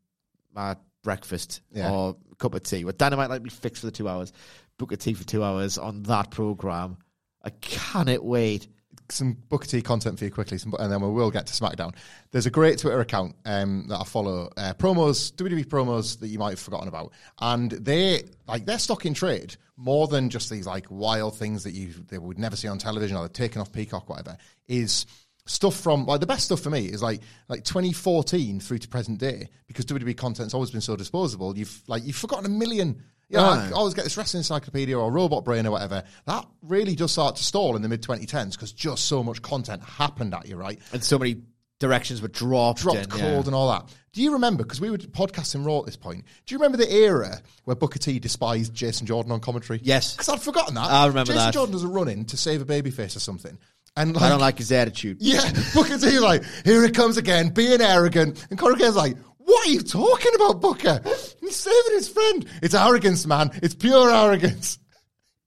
my 0.54 0.76
breakfast 1.04 1.62
Yeah. 1.72 1.92
or 1.92 2.18
a 2.32 2.36
cup 2.36 2.56
of 2.56 2.64
tea. 2.64 2.84
With 2.84 2.98
Dynamite, 2.98 3.30
like 3.30 3.42
me 3.42 3.50
fixed 3.50 3.82
for 3.82 3.86
the 3.88 3.92
two 3.92 4.10
hours. 4.10 4.34
Booker 4.78 4.98
T 4.98 5.14
for 5.14 5.24
two 5.24 5.44
hours 5.44 5.78
on 5.78 6.04
that 6.04 6.30
program. 6.30 6.98
I 7.42 7.52
cannot 7.52 8.24
wait. 8.26 8.68
Some 9.10 9.38
Booker 9.50 9.68
T 9.68 9.82
content 9.82 10.20
for 10.20 10.26
you 10.26 10.32
quickly, 10.32 10.58
some, 10.58 10.74
and 10.80 10.92
then 10.92 11.02
we 11.02 11.10
will 11.10 11.32
get 11.32 11.46
to 11.48 11.54
SmackDown. 11.54 11.96
There's 12.32 12.46
a 12.46 12.52
great 12.52 12.80
Twitter 12.80 13.00
account 13.00 13.36
um, 13.46 13.88
that 13.90 14.00
I 14.00 14.04
follow, 14.04 14.50
uh, 14.58 14.74
promos, 14.74 15.34
WWE 15.34 15.66
promos 15.66 16.20
that 16.20 16.28
you 16.28 16.40
might 16.40 16.52
have 16.52 16.60
forgotten 16.60 16.88
about, 16.88 17.12
and 17.40 17.72
they 17.72 18.24
like 18.48 18.66
they're 18.66 18.80
stock 18.80 19.06
in 19.06 19.14
trade 19.14 19.56
more 19.78 20.08
than 20.08 20.30
just 20.30 20.50
these 20.50 20.66
like 20.66 20.86
wild 20.90 21.38
things 21.38 21.64
that 21.64 21.72
you 21.72 21.94
they 22.08 22.18
would 22.18 22.40
never 22.40 22.56
see 22.56 22.68
on 22.68 22.78
television 22.78 23.18
or 23.18 23.22
they're 23.22 23.30
taken 23.30 23.62
off 23.62 23.72
Peacock, 23.72 24.10
whatever. 24.10 24.38
Is 24.68 25.06
stuff 25.48 25.76
from 25.76 26.06
like 26.06 26.20
the 26.20 26.26
best 26.26 26.46
stuff 26.46 26.60
for 26.60 26.70
me 26.70 26.86
is 26.86 27.04
like 27.04 27.22
like 27.50 27.64
2014 27.64 28.60
through 28.60 28.80
to 28.80 28.88
present 28.88 29.20
day 29.20 29.48
because 29.68 29.86
WWE 29.86 30.18
content's 30.18 30.54
always 30.54 30.72
been 30.72 30.82
so 30.82 30.96
disposable. 30.96 31.58
You've 31.58 31.82
like 31.88 32.04
you've 32.06 32.16
forgotten 32.16 32.46
a 32.46 32.50
million. 32.50 33.04
You 33.30 33.38
know, 33.38 33.44
I 33.44 33.72
always 33.72 33.94
get 33.94 34.04
this 34.04 34.18
wrestling 34.18 34.40
encyclopedia 34.40 34.98
or 34.98 35.12
robot 35.12 35.46
brain 35.46 35.66
or 35.66 35.72
whatever. 35.72 36.04
That 36.26 36.46
really 36.62 36.96
does 36.96 37.12
start 37.12 37.38
to 37.38 37.44
stall 37.44 37.76
in 37.76 37.82
the 37.82 37.90
mid 37.90 38.04
2010s 38.04 38.52
because 38.52 38.72
just 38.72 39.06
so 39.06 39.24
much 39.24 39.42
content 39.42 39.84
happened 39.84 40.34
at 40.34 40.48
you, 40.48 40.58
right? 40.58 40.80
And 40.94 41.04
so 41.04 41.18
many 41.18 41.42
directions 41.80 42.22
were 42.22 42.28
dropped. 42.28 42.82
Dropped 42.82 43.00
and, 43.00 43.10
cold 43.10 43.24
yeah. 43.24 43.46
and 43.46 43.56
all 43.56 43.72
that. 43.72 43.94
Do 44.14 44.22
you 44.22 44.34
remember? 44.34 44.64
Because 44.64 44.80
we 44.80 44.90
were 44.90 44.98
podcasting 44.98 45.66
Raw 45.66 45.80
at 45.80 45.86
this 45.88 45.98
point. 45.98 46.24
Do 46.46 46.54
you 46.54 46.60
remember 46.60 46.78
the 46.78 46.92
era 46.92 47.42
where 47.66 47.76
Booker 47.76 48.00
T 48.00 48.20
despised 48.20 48.74
Jason 48.74 49.08
Jordan 49.08 49.32
on 49.32 49.40
commentary? 49.40 49.80
Yes. 49.84 50.14
Because 50.14 50.30
I'd 50.30 50.42
forgotten 50.42 50.76
that. 50.76 50.90
I 50.90 51.08
remember 51.08 51.34
that. 51.34 51.38
Jason 51.38 51.46
that. 51.48 51.54
Jordan 51.54 51.74
does 51.74 51.84
a 51.84 51.88
run 51.88 52.08
in 52.08 52.26
to 52.26 52.38
save 52.38 52.62
a 52.62 52.66
babyface 52.66 53.16
or 53.16 53.20
something. 53.20 53.58
And 53.98 54.14
like, 54.14 54.24
I 54.26 54.30
don't 54.30 54.42
like 54.42 54.58
his 54.58 54.72
attitude. 54.72 55.18
yeah, 55.22 55.50
Booker 55.74 55.98
T's 55.98 56.20
like, 56.20 56.44
here 56.66 56.84
it 56.84 56.94
comes 56.94 57.16
again, 57.16 57.50
being 57.50 57.80
arrogant. 57.80 58.46
And 58.50 58.60
Kent's 58.60 58.96
like, 58.96 59.16
what 59.46 59.68
are 59.68 59.72
you 59.72 59.82
talking 59.82 60.34
about, 60.36 60.60
Booker? 60.62 61.02
He's 61.40 61.56
saving 61.56 61.94
his 61.94 62.10
friend. 62.10 62.46
It's 62.62 62.74
arrogance, 62.74 63.26
man. 63.26 63.52
It's 63.64 63.76
pure 63.76 64.12
arrogance. 64.12 64.80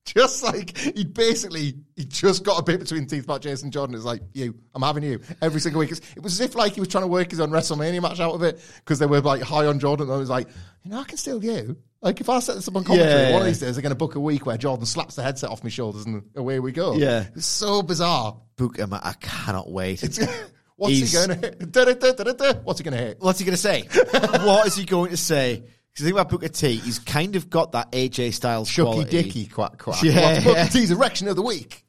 Just 0.07 0.43
like 0.43 0.75
he 0.78 1.05
basically 1.05 1.75
he 1.95 2.07
just 2.07 2.43
got 2.43 2.59
a 2.59 2.62
bit 2.62 2.81
between 2.81 3.07
teeth 3.07 3.25
about 3.25 3.43
Jason 3.43 3.71
Jordan. 3.71 3.95
It's 3.95 4.07
like 4.07 4.23
you, 4.33 4.55
I'm 4.75 4.81
having 4.81 5.02
you 5.02 5.21
every 5.43 5.61
single 5.61 5.81
week. 5.81 5.90
It's- 5.93 6.14
It 6.17 6.23
was 6.23 6.40
as 6.40 6.47
if 6.49 6.55
like 6.55 6.73
he 6.73 6.81
was 6.81 6.88
trying 6.88 7.05
to 7.05 7.09
work 7.09 7.31
his 7.31 7.40
own 7.40 7.50
WrestleMania 7.50 8.00
match 8.00 8.19
out 8.19 8.33
of 8.33 8.43
it 8.43 8.59
because 8.78 8.99
they 8.99 9.05
were 9.05 9.21
like 9.21 9.43
high 9.43 9.67
on 9.67 9.78
Jordan. 9.78 10.07
And 10.07 10.14
I 10.14 10.19
was 10.19 10.31
like, 10.31 10.49
you 10.83 10.90
know, 10.93 11.00
I 11.00 11.05
can 11.05 11.19
still 11.19 11.45
you. 11.45 11.76
Like 12.00 12.23
if 12.23 12.31
I 12.31 12.38
set 12.40 12.55
this 12.57 12.67
up 12.69 12.76
on 12.76 12.85
commentary, 12.85 13.25
Yeah, 13.25 13.33
one 13.33 13.43
of 13.43 13.49
these 13.49 13.61
days 13.61 13.75
they're 13.75 13.83
going 13.83 13.90
to 13.90 13.97
book 13.97 14.14
a 14.14 14.21
week 14.21 14.47
where 14.47 14.57
Jordan 14.57 14.87
slaps 14.87 15.17
the 15.17 15.23
headset 15.23 15.50
off 15.50 15.62
my 15.62 15.69
shoulders 15.69 16.07
and 16.07 16.23
away 16.37 16.59
we 16.59 16.73
go. 16.73 16.95
Yeah. 16.95 17.26
it's 17.37 17.45
so 17.45 17.83
bizarre. 17.83 18.40
Booker, 18.57 18.87
man, 18.87 19.00
I 19.02 19.12
cannot 19.12 19.71
wait. 19.71 20.00
What's 20.78 20.92
He's- 20.94 21.11
he 21.12 21.26
going 21.26 21.40
to. 21.40 22.61
What's 22.64 22.78
he 22.78 22.85
going 22.85 22.97
to 22.97 23.04
hit? 23.04 23.16
What's 23.20 23.38
he 23.38 23.44
going 23.44 23.56
to 23.56 23.61
say? 23.61 23.82
what 24.47 24.66
is 24.66 24.76
he 24.76 24.85
going 24.85 25.11
to 25.11 25.16
say? 25.16 25.56
Because 25.56 25.70
the 25.97 26.04
thing 26.04 26.12
about 26.12 26.28
Booker 26.30 26.49
T, 26.49 26.76
he's 26.76 27.00
kind 27.00 27.35
of 27.37 27.50
got 27.50 27.73
that 27.73 27.90
AJ 27.92 28.32
Styles 28.32 28.70
Shucky 28.70 28.85
quality. 28.85 29.11
Dicky 29.23 29.47
quack 29.47 29.76
quack. 29.78 30.00
Yeah, 30.02 30.35
What's 30.35 30.44
Booker. 30.44 30.66
T's 30.70 30.90
erection 30.92 31.26
of 31.28 31.35
the 31.37 31.42
week? 31.42 31.85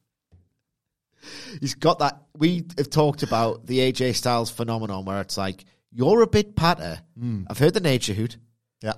He's 1.60 1.76
got 1.76 2.00
that. 2.00 2.22
We 2.38 2.66
have 2.78 2.90
talked 2.90 3.24
about 3.24 3.66
the 3.68 3.80
AJ 3.80 4.16
Styles 4.16 4.50
phenomenon 4.50 5.06
where 5.06 5.22
it's 5.22 5.38
like, 5.38 5.66
you're 5.92 6.22
a 6.22 6.28
bit 6.28 6.56
patter. 6.56 7.00
Hmm. 7.18 7.44
I've 7.50 7.58
heard 7.60 7.74
the 7.74 7.80
Nature 7.82 8.14
Hoot, 8.14 8.38
Yeah. 8.82 8.94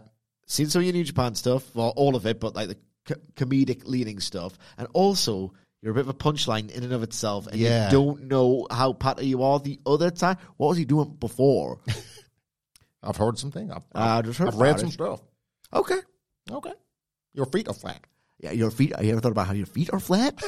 seen 0.47 0.69
some 0.69 0.81
of 0.81 0.85
your 0.85 0.93
New 0.93 1.03
Japan 1.03 1.35
stuff, 1.35 1.63
well, 1.75 1.93
all 1.95 2.15
of 2.15 2.25
it, 2.25 2.39
but 2.39 2.55
like 2.55 2.67
the 2.69 2.77
co- 3.05 3.15
comedic 3.35 3.83
leaning 3.85 4.19
stuff. 4.19 4.57
And 4.77 4.87
also, 4.93 5.53
you're 5.81 5.91
a 5.91 5.95
bit 5.95 6.01
of 6.01 6.09
a 6.09 6.13
punchline 6.13 6.69
in 6.71 6.83
and 6.83 6.93
of 6.93 7.03
itself, 7.03 7.47
and 7.47 7.55
Yeah. 7.59 7.85
you 7.85 7.91
don't 7.91 8.23
know 8.23 8.67
how 8.69 8.93
patter 8.93 9.23
you 9.23 9.43
are 9.43 9.59
the 9.59 9.79
other 9.85 10.11
time. 10.11 10.37
What 10.57 10.69
was 10.69 10.77
he 10.77 10.85
doing 10.85 11.15
before? 11.19 11.79
I've 13.03 13.17
heard 13.17 13.39
something. 13.39 13.71
I've, 13.71 13.83
ah, 13.95 14.17
I 14.19 14.21
just 14.21 14.37
heard 14.37 14.49
I've 14.49 14.55
read 14.55 14.69
about 14.71 14.79
some 14.81 14.91
stuff. 14.91 15.21
okay. 15.73 15.99
Okay. 16.51 16.73
Your 17.33 17.45
feet 17.47 17.67
are 17.67 17.73
flat. 17.73 18.05
Yeah, 18.39 18.51
your 18.51 18.71
feet. 18.71 18.95
Have 18.95 19.05
you 19.05 19.11
ever 19.11 19.21
thought 19.21 19.31
about 19.31 19.47
how 19.47 19.53
your 19.53 19.65
feet 19.65 19.89
are 19.93 19.99
flat? 19.99 20.41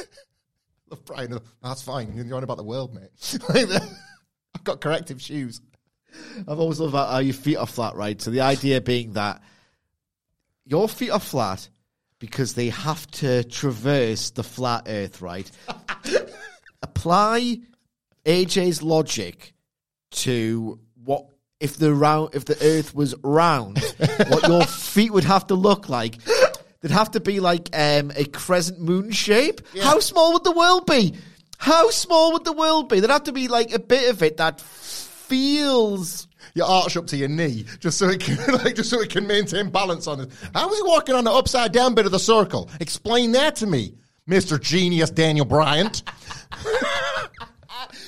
Brian, 1.06 1.38
that's 1.62 1.82
fine. 1.82 2.12
You're 2.14 2.36
on 2.36 2.44
about 2.44 2.56
the 2.58 2.62
world, 2.64 2.94
mate. 2.94 3.10
I've 4.54 4.64
got 4.64 4.80
corrective 4.80 5.20
shoes. 5.20 5.60
I've 6.46 6.60
always 6.60 6.78
loved 6.78 6.92
about 6.92 7.10
how 7.10 7.18
your 7.18 7.34
feet 7.34 7.56
are 7.56 7.66
flat, 7.66 7.96
right? 7.96 8.20
So 8.20 8.30
the 8.30 8.42
idea 8.42 8.80
being 8.80 9.14
that 9.14 9.42
your 10.64 10.88
feet 10.88 11.10
are 11.10 11.18
flat 11.20 11.68
because 12.24 12.54
they 12.54 12.70
have 12.70 13.06
to 13.10 13.44
traverse 13.44 14.30
the 14.30 14.42
flat 14.42 14.84
earth, 14.86 15.20
right? 15.20 15.50
Apply 16.82 17.58
AJ's 18.24 18.82
logic 18.82 19.52
to 20.12 20.78
what 21.04 21.26
if 21.60 21.76
the 21.76 21.92
round 21.92 22.34
if 22.34 22.46
the 22.46 22.56
earth 22.62 22.94
was 22.94 23.14
round, 23.22 23.78
what 24.28 24.48
your 24.48 24.64
feet 24.64 25.12
would 25.12 25.24
have 25.24 25.48
to 25.48 25.54
look 25.54 25.90
like. 25.90 26.16
They'd 26.80 26.90
have 26.92 27.10
to 27.10 27.20
be 27.20 27.40
like 27.40 27.68
um, 27.74 28.10
a 28.16 28.24
crescent 28.24 28.80
moon 28.80 29.10
shape. 29.10 29.60
How 29.82 30.00
small 30.00 30.32
would 30.32 30.44
the 30.44 30.52
world 30.52 30.86
be? 30.86 31.14
How 31.58 31.90
small 31.90 32.32
would 32.32 32.44
the 32.44 32.52
world 32.54 32.88
be? 32.88 33.00
There'd 33.00 33.10
have 33.10 33.24
to 33.24 33.32
be 33.32 33.48
like 33.48 33.74
a 33.74 33.78
bit 33.78 34.10
of 34.10 34.22
it 34.22 34.38
that 34.38 34.62
feels 34.62 36.26
You 36.54 36.64
arch 36.64 36.96
up 36.96 37.06
to 37.08 37.16
your 37.16 37.28
knee 37.28 37.66
just 37.80 37.98
so 37.98 38.08
it 38.08 38.20
can, 38.20 38.36
like, 38.64 38.76
just 38.76 38.90
so 38.90 39.00
it 39.00 39.10
can 39.10 39.26
maintain 39.26 39.70
balance 39.70 40.06
on 40.06 40.20
it. 40.20 40.30
How 40.54 40.70
is 40.70 40.76
he 40.76 40.82
walking 40.84 41.14
on 41.14 41.24
the 41.24 41.32
upside 41.32 41.72
down 41.72 41.94
bit 41.94 42.06
of 42.06 42.12
the 42.12 42.18
circle? 42.18 42.70
Explain 42.80 43.32
that 43.32 43.56
to 43.56 43.66
me, 43.66 43.94
Mister 44.26 44.58
Genius 44.58 45.10
Daniel 45.10 45.44
Bryant. 45.46 46.02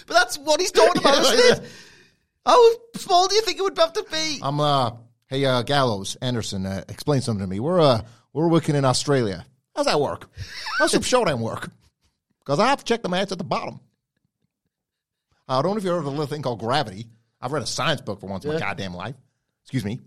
But 0.06 0.14
that's 0.14 0.38
what 0.38 0.60
he's 0.60 0.70
talking 0.70 1.00
about, 1.02 1.16
Yeah, 1.16 1.32
isn't 1.32 1.64
it? 1.64 1.70
How 2.46 2.70
small 2.94 3.26
do 3.26 3.34
you 3.34 3.42
think 3.42 3.58
it 3.58 3.62
would 3.62 3.76
have 3.76 3.92
to 3.94 4.04
be? 4.10 4.38
I'm 4.40 4.60
uh, 4.60 4.92
hey 5.26 5.44
uh, 5.44 5.62
Gallows 5.62 6.16
Anderson, 6.22 6.64
uh, 6.64 6.84
explain 6.88 7.20
something 7.20 7.44
to 7.44 7.50
me. 7.50 7.58
We're 7.58 7.80
uh, 7.80 8.02
we're 8.32 8.48
working 8.48 8.76
in 8.76 8.84
Australia. 8.84 9.44
How's 9.74 9.86
that 9.86 10.00
work? 10.00 10.30
How's 10.78 10.92
some 10.92 11.02
showdown 11.02 11.40
work? 11.40 11.70
Because 12.38 12.60
I 12.60 12.68
have 12.68 12.78
to 12.78 12.84
check 12.84 13.02
the 13.02 13.08
maths 13.08 13.32
at 13.32 13.38
the 13.38 13.44
bottom. 13.44 13.80
I 15.48 15.60
don't 15.60 15.72
know 15.72 15.78
if 15.78 15.84
you 15.84 15.90
heard 15.90 15.98
of 15.98 16.06
a 16.06 16.10
little 16.10 16.26
thing 16.26 16.42
called 16.42 16.60
gravity. 16.60 17.08
I've 17.40 17.52
read 17.52 17.62
a 17.62 17.66
science 17.66 18.00
book 18.00 18.20
for 18.20 18.26
once 18.26 18.44
in 18.44 18.52
my 18.52 18.58
goddamn 18.60 18.94
life. 18.94 19.14
Excuse 19.64 19.84
me. 19.84 20.00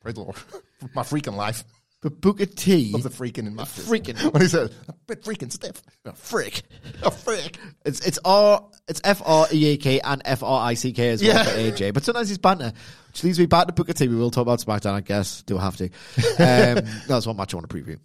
Praise 0.00 0.14
the 0.14 0.22
Lord. 0.22 0.36
my 0.94 1.02
freaking 1.02 1.36
life. 1.36 1.64
But 2.02 2.18
Booker 2.22 2.46
T, 2.46 2.92
Love 2.92 3.02
the 3.02 3.10
freaking 3.10 3.46
in 3.46 3.54
my 3.54 3.64
Freaking. 3.64 4.16
When 4.32 4.40
he 4.40 4.48
said 4.48 4.72
a 4.88 4.92
bit 5.06 5.22
freaking 5.22 5.52
stiff. 5.52 5.82
a 6.06 6.14
frick. 6.14 6.62
A 7.02 7.10
frick. 7.10 7.58
It's 7.84 8.00
it's 8.06 8.18
R 8.24 8.64
it's 8.88 9.02
F 9.04 9.20
R 9.24 9.46
E 9.52 9.66
A 9.72 9.76
K 9.76 10.00
and 10.00 10.22
F 10.24 10.42
R 10.42 10.66
I 10.66 10.72
C 10.74 10.92
K 10.94 11.10
as 11.10 11.22
well 11.22 11.34
Yeah. 11.34 11.44
for 11.44 11.50
AJ. 11.58 11.92
But 11.92 12.04
sometimes 12.04 12.30
he's 12.30 12.38
banter, 12.38 12.72
which 13.08 13.22
leads 13.22 13.38
me 13.38 13.44
back 13.44 13.66
to 13.66 13.74
Booker 13.74 13.92
T. 13.92 14.08
We 14.08 14.16
will 14.16 14.30
talk 14.30 14.42
about 14.42 14.60
SmackDown, 14.60 14.94
I 14.94 15.02
guess. 15.02 15.42
Do 15.42 15.58
have 15.58 15.76
to. 15.76 15.84
Um, 15.84 16.86
that's 17.06 17.26
one 17.26 17.36
match 17.36 17.52
I 17.52 17.58
want 17.58 17.68
to 17.68 17.76
preview. 17.76 17.98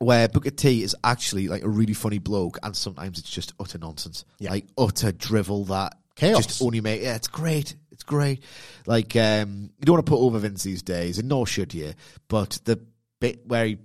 Where 0.00 0.26
Booker 0.28 0.50
T 0.50 0.82
is 0.82 0.96
actually 1.04 1.46
like 1.46 1.62
a 1.62 1.68
really 1.68 1.94
funny 1.94 2.18
bloke, 2.18 2.58
and 2.64 2.74
sometimes 2.74 3.20
it's 3.20 3.30
just 3.30 3.52
utter 3.60 3.78
nonsense, 3.78 4.24
Yeah. 4.40 4.50
like 4.50 4.66
utter 4.76 5.12
drivel 5.12 5.66
that 5.66 5.96
Chaos. 6.20 6.46
just 6.46 6.62
only 6.62 6.80
make. 6.80 7.02
Yeah, 7.02 7.16
it's 7.16 7.28
great. 7.28 7.74
It's 7.90 8.02
great. 8.02 8.42
Like 8.86 9.16
um, 9.16 9.70
you 9.78 9.84
don't 9.84 9.94
want 9.94 10.06
to 10.06 10.10
put 10.10 10.20
over 10.20 10.38
Vince 10.38 10.62
these 10.62 10.82
days, 10.82 11.18
and 11.18 11.28
nor 11.28 11.46
should 11.46 11.72
you. 11.72 11.94
But 12.28 12.60
the 12.64 12.80
bit 13.20 13.46
where 13.46 13.64
he 13.66 13.78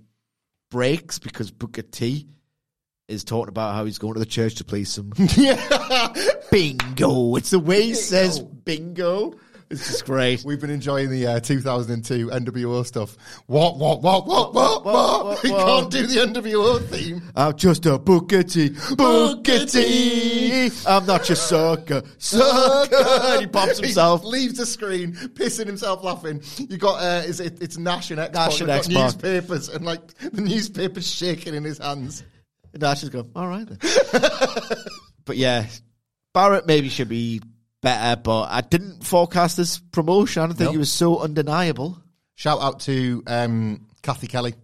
breaks 0.70 1.18
because 1.18 1.50
Booker 1.50 1.82
T 1.82 2.28
is 3.08 3.24
talking 3.24 3.48
about 3.48 3.74
how 3.74 3.84
he's 3.84 3.98
going 3.98 4.14
to 4.14 4.20
the 4.20 4.26
church 4.26 4.56
to 4.56 4.64
play 4.64 4.84
some 4.84 5.12
yeah. 5.36 6.12
bingo. 6.50 7.36
It's 7.36 7.50
the 7.50 7.58
way 7.58 7.82
he 7.82 7.94
says 7.94 8.40
bingo. 8.40 9.34
It's 9.68 9.88
just 9.88 10.04
great. 10.04 10.44
We've 10.44 10.60
been 10.60 10.70
enjoying 10.70 11.10
the 11.10 11.26
uh, 11.26 11.40
2002 11.40 12.28
NWO 12.28 12.86
stuff. 12.86 13.16
What, 13.46 13.78
what, 13.78 14.00
what, 14.00 14.24
what, 14.24 14.54
what, 14.54 14.84
what? 14.84 15.24
what, 15.24 15.42
We 15.42 15.50
can't 15.50 15.90
do 15.90 16.06
the 16.06 16.14
NWO 16.20 16.86
theme. 16.86 17.22
I'm 17.34 17.56
just 17.56 17.84
a 17.86 17.98
Booker 17.98 18.44
T. 18.44 18.70
Booker 18.94 19.66
T. 19.66 20.70
I'm 20.86 21.04
not 21.06 21.28
your 21.28 21.34
sucker. 21.34 22.02
Sucker. 22.18 22.96
And 22.96 23.40
he 23.40 23.46
pops 23.48 23.80
himself. 23.80 24.22
He 24.22 24.28
leaves 24.28 24.58
the 24.58 24.66
screen, 24.66 25.14
pissing 25.14 25.66
himself 25.66 26.04
laughing. 26.04 26.42
You 26.58 26.76
got, 26.76 27.02
uh, 27.02 27.26
is 27.26 27.40
it, 27.40 27.60
it's 27.60 27.76
Nash 27.76 28.12
and 28.12 28.20
X. 28.20 28.34
Nash 28.34 28.60
and 28.60 28.68
got 28.68 28.78
X-Pac. 28.78 28.94
newspapers 28.94 29.68
and 29.68 29.84
like 29.84 30.14
the 30.18 30.42
newspapers 30.42 31.12
shaking 31.12 31.54
in 31.54 31.64
his 31.64 31.78
hands. 31.78 32.22
And 32.72 32.84
Ash 32.84 33.02
is 33.02 33.08
going, 33.08 33.32
all 33.34 33.48
right 33.48 33.66
then. 33.66 33.78
but 35.24 35.36
yeah, 35.36 35.66
Barrett 36.32 36.66
maybe 36.66 36.88
should 36.88 37.08
be 37.08 37.40
better, 37.82 38.20
but 38.20 38.44
I 38.50 38.60
didn't 38.60 39.04
forecast 39.04 39.56
this 39.56 39.78
promotion. 39.78 40.42
I 40.42 40.46
don't 40.46 40.56
think 40.56 40.68
No. 40.68 40.72
he 40.72 40.78
was 40.78 40.90
so 40.90 41.18
undeniable. 41.20 41.98
Shout 42.34 42.60
out 42.60 42.80
to 42.80 43.22
um, 43.26 43.86
Kathy 44.02 44.26
Kelly. 44.26 44.54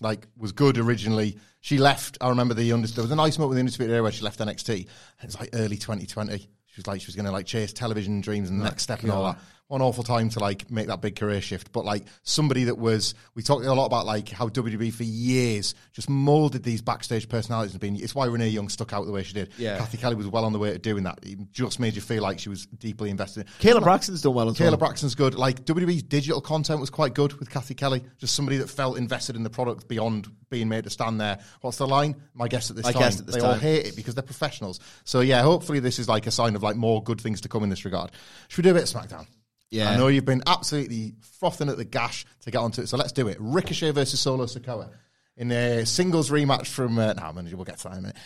Like, 0.00 0.26
was 0.36 0.52
good 0.52 0.78
originally. 0.78 1.38
She 1.60 1.78
left. 1.78 2.18
I 2.20 2.28
remember 2.30 2.54
the 2.54 2.72
under- 2.72 2.88
there 2.88 3.02
was 3.02 3.12
a 3.12 3.16
nice 3.16 3.38
moment 3.38 3.50
with 3.50 3.56
the 3.56 3.60
Undisputed 3.60 3.92
Era 3.94 4.02
where 4.02 4.10
she 4.12 4.22
left 4.24 4.40
NXT. 4.40 4.68
And 4.70 4.86
it 5.22 5.26
was 5.26 5.38
like 5.38 5.50
early 5.52 5.76
2020. 5.76 6.38
She 6.38 6.48
was 6.76 6.86
like 6.86 7.00
she 7.00 7.06
was 7.06 7.14
going 7.14 7.26
to 7.26 7.30
like 7.30 7.46
chase 7.46 7.72
television 7.72 8.20
dreams 8.20 8.50
and 8.50 8.60
the 8.60 8.64
next 8.64 8.82
step 8.82 9.02
and 9.02 9.12
all 9.12 9.24
that. 9.24 9.38
An 9.76 9.82
awful 9.82 10.04
time 10.04 10.28
to 10.30 10.38
like 10.40 10.70
make 10.70 10.86
that 10.88 11.00
big 11.00 11.16
career 11.16 11.40
shift. 11.40 11.72
But 11.72 11.84
like 11.84 12.04
somebody 12.22 12.64
that 12.64 12.76
was, 12.78 13.14
we 13.34 13.42
talked 13.42 13.64
a 13.64 13.72
lot 13.72 13.86
about 13.86 14.06
like 14.06 14.28
how 14.28 14.48
WWE 14.48 14.92
for 14.92 15.04
years 15.04 15.74
just 15.92 16.08
molded 16.08 16.62
these 16.62 16.82
backstage 16.82 17.28
personalities 17.28 17.72
and 17.72 17.80
being. 17.80 17.98
It's 17.98 18.14
why 18.14 18.26
Renee 18.26 18.48
Young 18.48 18.68
stuck 18.68 18.92
out 18.92 19.06
the 19.06 19.12
way 19.12 19.22
she 19.22 19.32
did. 19.34 19.50
Yeah. 19.56 19.78
Kathy 19.78 19.98
Kelly 19.98 20.16
was 20.16 20.26
well 20.28 20.44
on 20.44 20.52
the 20.52 20.58
way 20.58 20.72
to 20.72 20.78
doing 20.78 21.04
that. 21.04 21.18
It 21.22 21.38
just 21.52 21.80
made 21.80 21.94
you 21.94 22.00
feel 22.00 22.22
like 22.22 22.38
she 22.38 22.48
was 22.48 22.66
deeply 22.66 23.10
invested. 23.10 23.46
Kayla 23.60 23.82
Braxton's 23.82 24.22
done 24.22 24.34
well 24.34 24.48
as 24.48 24.56
Kayla 24.56 24.70
well. 24.70 24.76
Braxton's 24.78 25.14
good. 25.14 25.34
Like 25.34 25.64
WWE's 25.64 26.02
digital 26.02 26.40
content 26.40 26.80
was 26.80 26.90
quite 26.90 27.14
good 27.14 27.32
with 27.34 27.50
Kathy 27.50 27.74
Kelly. 27.74 28.02
Just 28.18 28.34
somebody 28.34 28.58
that 28.58 28.68
felt 28.68 28.98
invested 28.98 29.36
in 29.36 29.42
the 29.42 29.50
product 29.50 29.88
beyond 29.88 30.28
being 30.50 30.68
made 30.68 30.84
to 30.84 30.90
stand 30.90 31.20
there. 31.20 31.38
What's 31.62 31.78
the 31.78 31.86
line? 31.86 32.16
My 32.34 32.48
guess 32.48 32.70
at 32.70 32.76
this 32.76 32.84
My 32.84 32.92
time. 32.92 33.02
guess 33.02 33.20
at 33.20 33.26
this 33.26 33.36
they 33.36 33.40
all 33.40 33.54
hate 33.54 33.86
it 33.86 33.96
because 33.96 34.14
they're 34.14 34.22
professionals. 34.22 34.80
So 35.04 35.20
yeah, 35.20 35.42
hopefully 35.42 35.80
this 35.80 35.98
is 35.98 36.08
like 36.08 36.26
a 36.26 36.30
sign 36.30 36.54
of 36.56 36.62
like 36.62 36.76
more 36.76 37.02
good 37.02 37.20
things 37.20 37.40
to 37.42 37.48
come 37.48 37.62
in 37.64 37.70
this 37.70 37.84
regard. 37.84 38.10
Should 38.48 38.64
we 38.64 38.68
do 38.68 38.76
a 38.76 38.80
bit 38.80 38.94
of 38.94 39.02
SmackDown? 39.02 39.26
Yeah. 39.72 39.90
I 39.90 39.96
know 39.96 40.08
you've 40.08 40.26
been 40.26 40.42
absolutely 40.46 41.14
frothing 41.40 41.68
at 41.68 41.78
the 41.78 41.84
gash 41.84 42.26
to 42.42 42.50
get 42.50 42.58
onto 42.58 42.82
it, 42.82 42.88
so 42.88 42.96
let's 42.98 43.12
do 43.12 43.28
it. 43.28 43.38
Ricochet 43.40 43.90
versus 43.92 44.20
Solo 44.20 44.44
Sikoa 44.44 44.90
in 45.36 45.50
a 45.50 45.86
singles 45.86 46.30
rematch 46.30 46.66
from. 46.66 46.98
Uh, 46.98 47.14
no, 47.14 47.32
manager, 47.32 47.56
we'll 47.56 47.64
get 47.64 47.78
to 47.78 47.84
that 47.84 47.92
in 47.94 47.98
a 47.98 48.02
minute. 48.02 48.16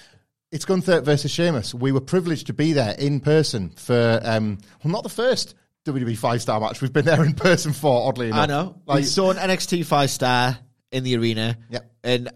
It's 0.50 0.64
Gunther 0.64 1.02
versus 1.02 1.30
Sheamus. 1.30 1.72
We 1.72 1.92
were 1.92 2.00
privileged 2.00 2.48
to 2.48 2.52
be 2.52 2.72
there 2.72 2.94
in 2.98 3.20
person 3.20 3.70
for, 3.70 4.20
um, 4.22 4.58
well, 4.82 4.92
not 4.92 5.02
the 5.02 5.08
first 5.08 5.54
WWE 5.86 6.16
five 6.16 6.42
star 6.42 6.60
match. 6.60 6.80
We've 6.80 6.92
been 6.92 7.04
there 7.04 7.24
in 7.24 7.34
person 7.34 7.72
for, 7.72 8.08
oddly 8.08 8.28
enough. 8.28 8.40
I 8.40 8.46
know. 8.46 8.80
Like, 8.86 8.96
we 8.96 9.02
saw 9.04 9.30
an 9.30 9.36
NXT 9.36 9.84
five 9.86 10.10
star 10.10 10.58
in 10.90 11.04
the 11.04 11.16
arena. 11.16 11.58
Yep. 11.70 11.92
In 12.04 12.28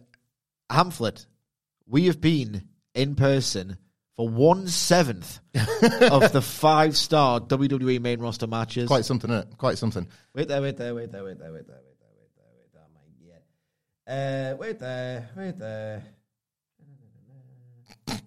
Hamflett, 0.71 1.27
we 1.87 2.07
have 2.07 2.21
been 2.21 2.69
in 2.95 3.17
person 3.17 3.77
for 4.21 4.29
one 4.29 4.69
seventh 4.69 5.41
of 6.03 6.31
the 6.31 6.43
five 6.43 6.95
star 6.95 7.41
WWE 7.41 8.03
main 8.03 8.21
roster 8.21 8.47
matches. 8.47 8.87
quite 8.87 9.07
something, 9.07 9.31
is 9.31 9.47
Quite 9.57 9.79
something. 9.79 10.07
Wait 10.35 10.47
there, 10.47 10.61
wait 10.61 10.77
there, 10.77 10.95
wait 10.95 11.11
there, 11.11 11.25
wait 11.25 11.39
there, 11.39 11.51
wait 11.51 11.67
there, 11.67 11.79
wait 11.79 11.97
there, 11.99 12.11
wait 12.19 12.29
there, 12.37 12.53
wait 12.59 12.71
there, 12.75 12.85
mate. 12.93 13.41
Yeah. 14.07 14.53
Uh, 14.53 14.57
wait 14.59 14.79
there, 14.79 15.31
wait 15.39 15.59
there. 15.59 16.03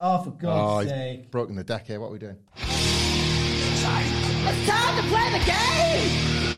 Oh, 0.00 0.22
for 0.22 0.30
Oh, 0.30 0.32
God's 0.32 0.84
he's 0.84 0.92
sake! 0.92 1.30
broken 1.32 1.56
the 1.56 1.64
deck 1.64 1.86
here. 1.86 1.98
What 2.00 2.08
are 2.08 2.12
we 2.12 2.18
doing? 2.20 2.36
It's 2.56 3.82
time 3.82 4.96
to 4.96 5.08
play 5.08 5.38
the 5.38 5.44
game! 5.44 6.56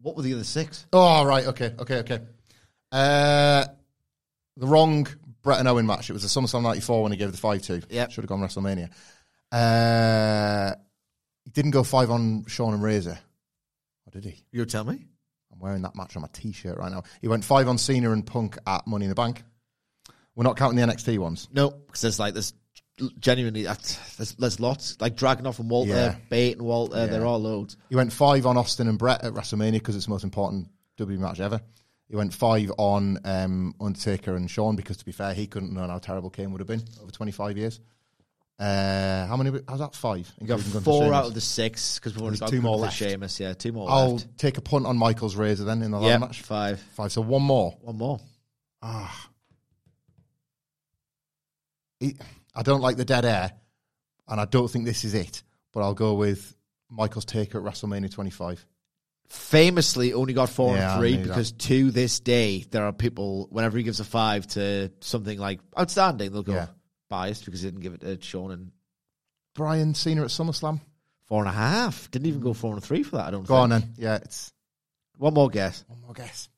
What 0.00 0.16
were 0.16 0.22
the 0.22 0.34
other 0.34 0.44
six? 0.44 0.86
Oh, 0.92 1.24
right. 1.24 1.46
Okay. 1.46 1.72
Okay. 1.78 1.98
Okay. 1.98 2.20
Uh, 2.92 3.64
the 4.56 4.66
wrong 4.66 5.06
Brett 5.42 5.58
and 5.58 5.68
Owen 5.68 5.86
match. 5.86 6.08
It 6.08 6.12
was 6.12 6.24
a 6.24 6.28
SummerSlam 6.28 6.62
94 6.62 7.02
when 7.02 7.12
he 7.12 7.18
gave 7.18 7.32
the 7.32 7.38
5 7.38 7.62
2. 7.62 7.82
Yeah. 7.90 8.08
Should 8.08 8.22
have 8.24 8.28
gone 8.28 8.40
WrestleMania. 8.40 8.90
Uh, 9.50 10.74
he 11.44 11.50
didn't 11.50 11.72
go 11.72 11.82
5 11.82 12.10
on 12.10 12.44
Shawn 12.46 12.74
and 12.74 12.82
Razor. 12.82 13.18
Or 14.06 14.10
did 14.10 14.24
he? 14.24 14.42
You'll 14.50 14.66
tell 14.66 14.84
me. 14.84 15.06
I'm 15.52 15.58
wearing 15.58 15.82
that 15.82 15.94
match 15.94 16.16
on 16.16 16.22
my 16.22 16.28
t 16.32 16.52
shirt 16.52 16.78
right 16.78 16.90
now. 16.90 17.02
He 17.20 17.28
went 17.28 17.44
5 17.44 17.68
on 17.68 17.78
Cena 17.78 18.12
and 18.12 18.26
Punk 18.26 18.56
at 18.66 18.86
Money 18.86 19.04
in 19.04 19.08
the 19.10 19.14
Bank. 19.14 19.42
We're 20.34 20.44
not 20.44 20.56
counting 20.56 20.78
the 20.78 20.90
NXT 20.90 21.18
ones. 21.18 21.48
No, 21.52 21.70
because 21.70 22.00
there's 22.00 22.18
like 22.18 22.32
there's 22.32 22.54
genuinely 23.18 23.66
uh, 23.66 23.74
there's, 24.16 24.32
there's 24.36 24.60
lots 24.60 24.98
like 25.00 25.16
Dragunov 25.16 25.58
and 25.58 25.68
Walter, 25.68 25.90
Yeah. 25.90 26.14
Bate 26.30 26.56
and 26.56 26.62
Walter. 26.66 26.96
Yeah. 26.96 27.06
They're 27.06 27.26
all 27.26 27.38
loads. 27.40 27.76
He 27.90 27.96
went 27.96 28.12
5 28.12 28.46
on 28.46 28.56
Austin 28.56 28.88
and 28.88 28.98
Brett 28.98 29.24
at 29.24 29.32
WrestleMania 29.34 29.72
because 29.72 29.96
it's 29.96 30.06
the 30.06 30.10
most 30.10 30.24
important 30.24 30.68
WWE 30.98 31.18
match 31.18 31.40
ever. 31.40 31.60
He 32.12 32.16
went 32.16 32.34
5 32.34 32.72
on 32.76 33.18
um, 33.24 33.74
Undertaker 33.80 34.36
and 34.36 34.50
Shawn 34.50 34.76
because, 34.76 34.98
to 34.98 35.04
be 35.06 35.12
fair, 35.12 35.32
he 35.32 35.46
couldn't 35.46 35.72
know 35.72 35.86
how 35.88 35.96
terrible 35.96 36.28
Kane 36.28 36.52
would 36.52 36.60
have 36.60 36.68
been 36.68 36.82
over 37.00 37.10
25 37.10 37.56
years. 37.56 37.80
Uh, 38.58 39.26
how 39.26 39.34
many? 39.38 39.58
How's 39.66 39.78
that? 39.78 39.94
Five. 39.94 40.30
You 40.38 40.46
got 40.46 40.60
four 40.60 41.14
out 41.14 41.24
of 41.24 41.32
the 41.32 41.40
six 41.40 41.98
because 41.98 42.14
we've 42.14 42.22
only 42.22 42.36
got 42.36 42.50
two 42.50 42.60
more 42.60 42.76
left. 42.76 42.96
Sheamus, 42.96 43.40
yeah, 43.40 43.54
two 43.54 43.72
more 43.72 43.90
I'll 43.90 44.16
left. 44.16 44.36
take 44.36 44.58
a 44.58 44.60
punt 44.60 44.84
on 44.84 44.98
Michael's 44.98 45.36
razor 45.36 45.64
then 45.64 45.80
in 45.80 45.90
the 45.90 45.98
ladder 45.98 46.18
match. 46.18 46.42
five. 46.42 46.80
Five. 46.92 47.12
So 47.12 47.22
one 47.22 47.42
more. 47.42 47.78
One 47.80 47.96
more. 47.96 48.20
Ah. 48.82 49.28
I 52.02 52.62
don't 52.62 52.82
like 52.82 52.98
the 52.98 53.06
dead 53.06 53.24
air, 53.24 53.52
and 54.28 54.38
I 54.38 54.44
don't 54.44 54.70
think 54.70 54.84
this 54.84 55.04
is 55.04 55.14
it. 55.14 55.42
But 55.72 55.80
I'll 55.80 55.94
go 55.94 56.12
with 56.12 56.54
Michael's 56.90 57.24
taker 57.24 57.56
at 57.58 57.64
WrestleMania 57.64 58.12
25. 58.12 58.66
Famously, 59.28 60.12
only 60.12 60.34
got 60.34 60.50
four 60.50 60.74
Yeah, 60.76 60.92
and 60.92 61.00
three 61.00 61.12
knew 61.12 61.16
that. 61.22 61.28
because 61.28 61.52
to 61.52 61.90
this 61.90 62.20
day 62.20 62.66
there 62.70 62.84
are 62.84 62.92
people 62.92 63.48
whenever 63.50 63.78
he 63.78 63.82
gives 63.84 63.98
a 63.98 64.04
five 64.04 64.46
to 64.48 64.92
something 65.00 65.38
like 65.38 65.60
outstanding, 65.78 66.32
they'll 66.32 66.42
go 66.42 66.52
Yeah. 66.54 66.66
biased 67.08 67.44
because 67.46 67.62
he 67.62 67.68
didn't 67.68 67.80
give 67.80 67.94
it 67.94 68.00
to 68.02 68.20
Shawn 68.20 68.50
and 68.50 68.72
Bryan 69.54 69.94
Cena 69.94 70.22
at 70.22 70.28
SummerSlam. 70.28 70.80
four 71.24 71.40
and 71.40 71.48
a 71.48 71.52
half. 71.52 72.10
Didn't 72.10 72.26
even 72.26 72.40
go 72.40 72.50
mm. 72.50 72.56
four 72.56 72.74
and 72.74 72.84
three 72.84 73.02
for 73.02 73.16
that. 73.16 73.26
I 73.26 73.30
don't. 73.30 73.46
Go 73.46 73.54
think. 73.54 73.62
on 73.62 73.70
then. 73.70 73.94
Yeah, 73.96 74.16
it's 74.16 74.52
One 75.16 75.32
more 75.32 75.48
guess. 75.48 75.82
one 75.88 76.00
more 76.02 76.12
guess. 76.12 76.48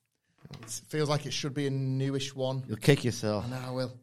It 0.61 0.69
feels 0.89 1.07
like 1.09 1.25
it 1.25 1.31
should 1.33 1.53
be 1.53 1.67
a 1.67 1.71
newish 1.71 2.35
one. 2.35 2.63
You'll 2.67 2.77
kick 2.77 3.03
yourself. 3.05 3.45
I 3.45 3.49
know 3.49 3.61
I 3.67 3.71
will. 3.71 3.93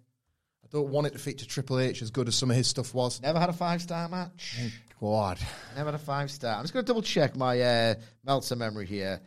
I 0.65 0.69
don't 0.73 0.89
want 0.89 1.07
it 1.07 1.13
to 1.13 1.19
feature 1.19 1.45
Triple 1.47 1.79
H 1.79 2.01
as 2.01 2.11
good 2.11 2.27
as 2.29 2.35
some 2.37 2.51
of 2.51 2.57
his 2.57 2.67
stuff 2.69 2.95
was. 2.95 3.21
Never 3.21 3.39
had 3.39 3.49
a 3.51 3.53
five 3.53 3.83
star 3.83 4.09
match. 4.09 4.57
God. 5.03 5.39
Never 5.75 5.91
had 5.91 5.95
a 5.97 5.99
five 6.03 6.31
star. 6.31 6.55
I'm 6.57 6.63
just 6.63 6.73
going 6.73 6.85
to 6.85 6.87
double 6.89 7.03
check 7.03 7.35
my 7.37 7.61
uh, 7.61 7.95
Meltzer 8.25 8.55
memory 8.57 8.87
here 8.87 9.21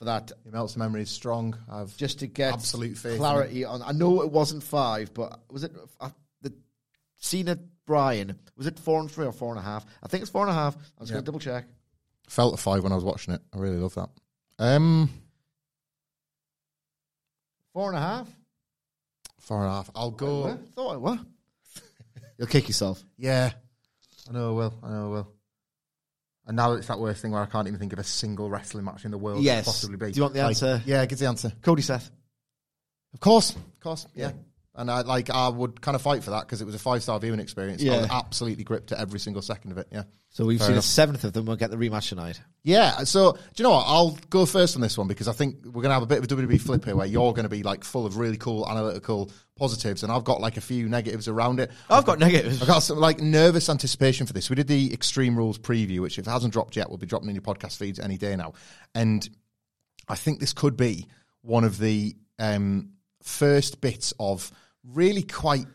for 0.00 0.06
that, 0.06 0.32
Your 0.44 0.52
Meltzer 0.52 0.80
memory 0.80 1.02
is 1.02 1.10
strong. 1.10 1.56
I've 1.70 1.96
just 1.96 2.18
to 2.18 2.26
get 2.26 2.52
Absolute 2.54 2.96
clarity 2.96 3.64
on. 3.64 3.82
I 3.82 3.92
know 3.92 4.22
it 4.22 4.32
wasn't 4.32 4.64
five, 4.64 5.14
but 5.14 5.40
was 5.48 5.62
it 5.62 5.72
uh, 6.00 6.10
the 6.40 6.52
Cena 7.20 7.56
Bryan? 7.86 8.36
Was 8.56 8.66
it 8.66 8.80
four 8.80 8.98
and 9.00 9.08
three 9.08 9.26
or 9.26 9.30
four 9.32 9.50
and 9.50 9.60
a 9.60 9.62
half? 9.62 9.86
I 10.02 10.08
think 10.08 10.22
it's 10.22 10.30
four 10.30 10.42
and 10.42 10.50
a 10.50 10.54
half. 10.54 10.74
I'm 10.74 10.82
just 11.06 11.10
Yeah. 11.10 11.14
going 11.14 11.22
to 11.24 11.26
double 11.26 11.38
check. 11.38 11.66
felt 12.28 12.54
a 12.54 12.56
five 12.56 12.82
when 12.82 12.90
I 12.90 12.96
was 12.96 13.04
watching 13.04 13.32
it. 13.34 13.42
I 13.54 13.58
really 13.58 13.76
love 13.76 13.94
that. 13.94 14.08
Um, 14.58 15.08
Four 17.72 17.88
and 17.90 17.96
a 17.96 18.00
half. 18.00 18.28
four 19.40 19.58
and 19.58 19.66
a 19.68 19.70
half. 19.70 19.90
I'll 19.94 20.10
go. 20.10 20.58
Thought 20.74 20.94
it 20.94 21.00
was. 21.00 21.18
You'll 22.38 22.48
kick 22.48 22.68
yourself. 22.68 23.02
Yeah, 23.16 23.52
I 24.28 24.32
know 24.32 24.50
I 24.50 24.52
will. 24.52 24.74
I 24.82 24.88
know 24.90 25.04
I 25.06 25.08
will. 25.08 25.32
And 26.46 26.56
now 26.56 26.72
it's 26.72 26.88
that 26.88 26.98
worst 26.98 27.22
thing 27.22 27.30
where 27.32 27.42
I 27.42 27.46
can't 27.46 27.68
even 27.68 27.78
think 27.78 27.92
of 27.92 27.98
a 27.98 28.04
single 28.04 28.50
wrestling 28.50 28.84
match 28.84 29.04
in 29.04 29.10
the 29.12 29.18
world. 29.18 29.38
that 29.38 29.42
Yes. 29.42 29.64
could 29.64 29.70
possibly 29.70 29.96
be. 29.96 30.12
Do 30.12 30.16
you 30.16 30.22
want 30.22 30.34
the 30.34 30.40
Like, 30.40 30.48
answer? 30.48 30.82
Yeah, 30.86 31.04
give 31.06 31.18
the 31.18 31.26
answer. 31.26 31.52
Cody 31.62 31.82
Seth. 31.82 32.10
Of 33.14 33.20
course, 33.20 33.50
of 33.54 33.80
course. 33.80 34.06
Yeah. 34.14 34.32
And 34.74 34.90
I 34.90 35.02
like 35.02 35.28
I 35.28 35.48
would 35.48 35.82
kind 35.82 35.94
of 35.94 36.00
fight 36.00 36.24
for 36.24 36.30
that 36.30 36.40
because 36.46 36.62
it 36.62 36.64
was 36.64 36.74
a 36.74 36.78
five 36.78 37.02
star 37.02 37.20
viewing 37.20 37.40
experience. 37.40 37.82
I 37.82 37.86
Yeah. 37.86 38.00
was 38.02 38.10
absolutely 38.10 38.64
gripped 38.64 38.90
at 38.92 38.98
every 38.98 39.20
single 39.20 39.42
second 39.42 39.72
of 39.72 39.78
it. 39.78 39.88
Yeah. 39.92 40.04
So 40.30 40.46
we've 40.46 40.58
Fair 40.58 40.68
seen 40.68 40.72
enough. 40.76 40.84
a 40.84 40.88
seventh 40.88 41.24
of 41.24 41.34
them. 41.34 41.44
We'll 41.44 41.56
get 41.56 41.70
the 41.70 41.76
rematch 41.76 42.08
tonight. 42.08 42.40
Yeah, 42.64 43.04
so 43.04 43.32
do 43.32 43.38
you 43.56 43.64
know 43.64 43.72
what? 43.72 43.84
I'll 43.86 44.16
go 44.30 44.46
first 44.46 44.74
on 44.74 44.80
this 44.80 44.96
one 44.96 45.08
because 45.08 45.28
I 45.28 45.32
think 45.32 45.56
we're 45.66 45.82
going 45.82 45.90
to 45.90 45.92
have 45.94 46.02
a 46.02 46.06
bit 46.06 46.18
of 46.18 46.24
a 46.24 46.26
WWE 46.28 46.58
flip 46.58 46.86
here 46.86 46.96
where 46.96 47.06
you're 47.06 47.34
going 47.34 47.42
to 47.42 47.50
be 47.50 47.62
like 47.62 47.84
full 47.84 48.06
of 48.06 48.16
really 48.16 48.38
cool 48.38 48.66
analytical 48.66 49.30
positives, 49.56 50.02
and 50.02 50.10
I've 50.10 50.24
got 50.24 50.40
like 50.40 50.56
a 50.56 50.62
few 50.62 50.88
negatives 50.88 51.28
around 51.28 51.60
it. 51.60 51.70
I've 51.90 52.06
got 52.06 52.18
negatives. 52.18 52.62
I've 52.62 52.68
got 52.68 52.78
some 52.78 52.98
like 52.98 53.20
nervous 53.20 53.68
anticipation 53.68 54.26
for 54.26 54.32
this. 54.32 54.48
We 54.48 54.56
did 54.56 54.68
the 54.68 54.90
Extreme 54.94 55.36
Rules 55.36 55.58
preview, 55.58 56.00
which 56.00 56.18
if 56.18 56.26
it 56.26 56.30
hasn't 56.30 56.54
dropped 56.54 56.76
yet, 56.76 56.88
will 56.88 56.96
be 56.96 57.06
dropping 57.06 57.28
in 57.28 57.34
your 57.34 57.42
podcast 57.42 57.76
feeds 57.76 57.98
any 58.00 58.16
day 58.16 58.34
now. 58.36 58.54
And 58.94 59.28
I 60.08 60.14
think 60.14 60.40
this 60.40 60.54
could 60.54 60.78
be 60.78 61.08
one 61.42 61.64
of 61.64 61.76
the 61.76 62.16
um, 62.38 62.92
first 63.22 63.80
bits 63.80 64.12
of 64.18 64.50
really 64.84 65.22
quite 65.22 65.66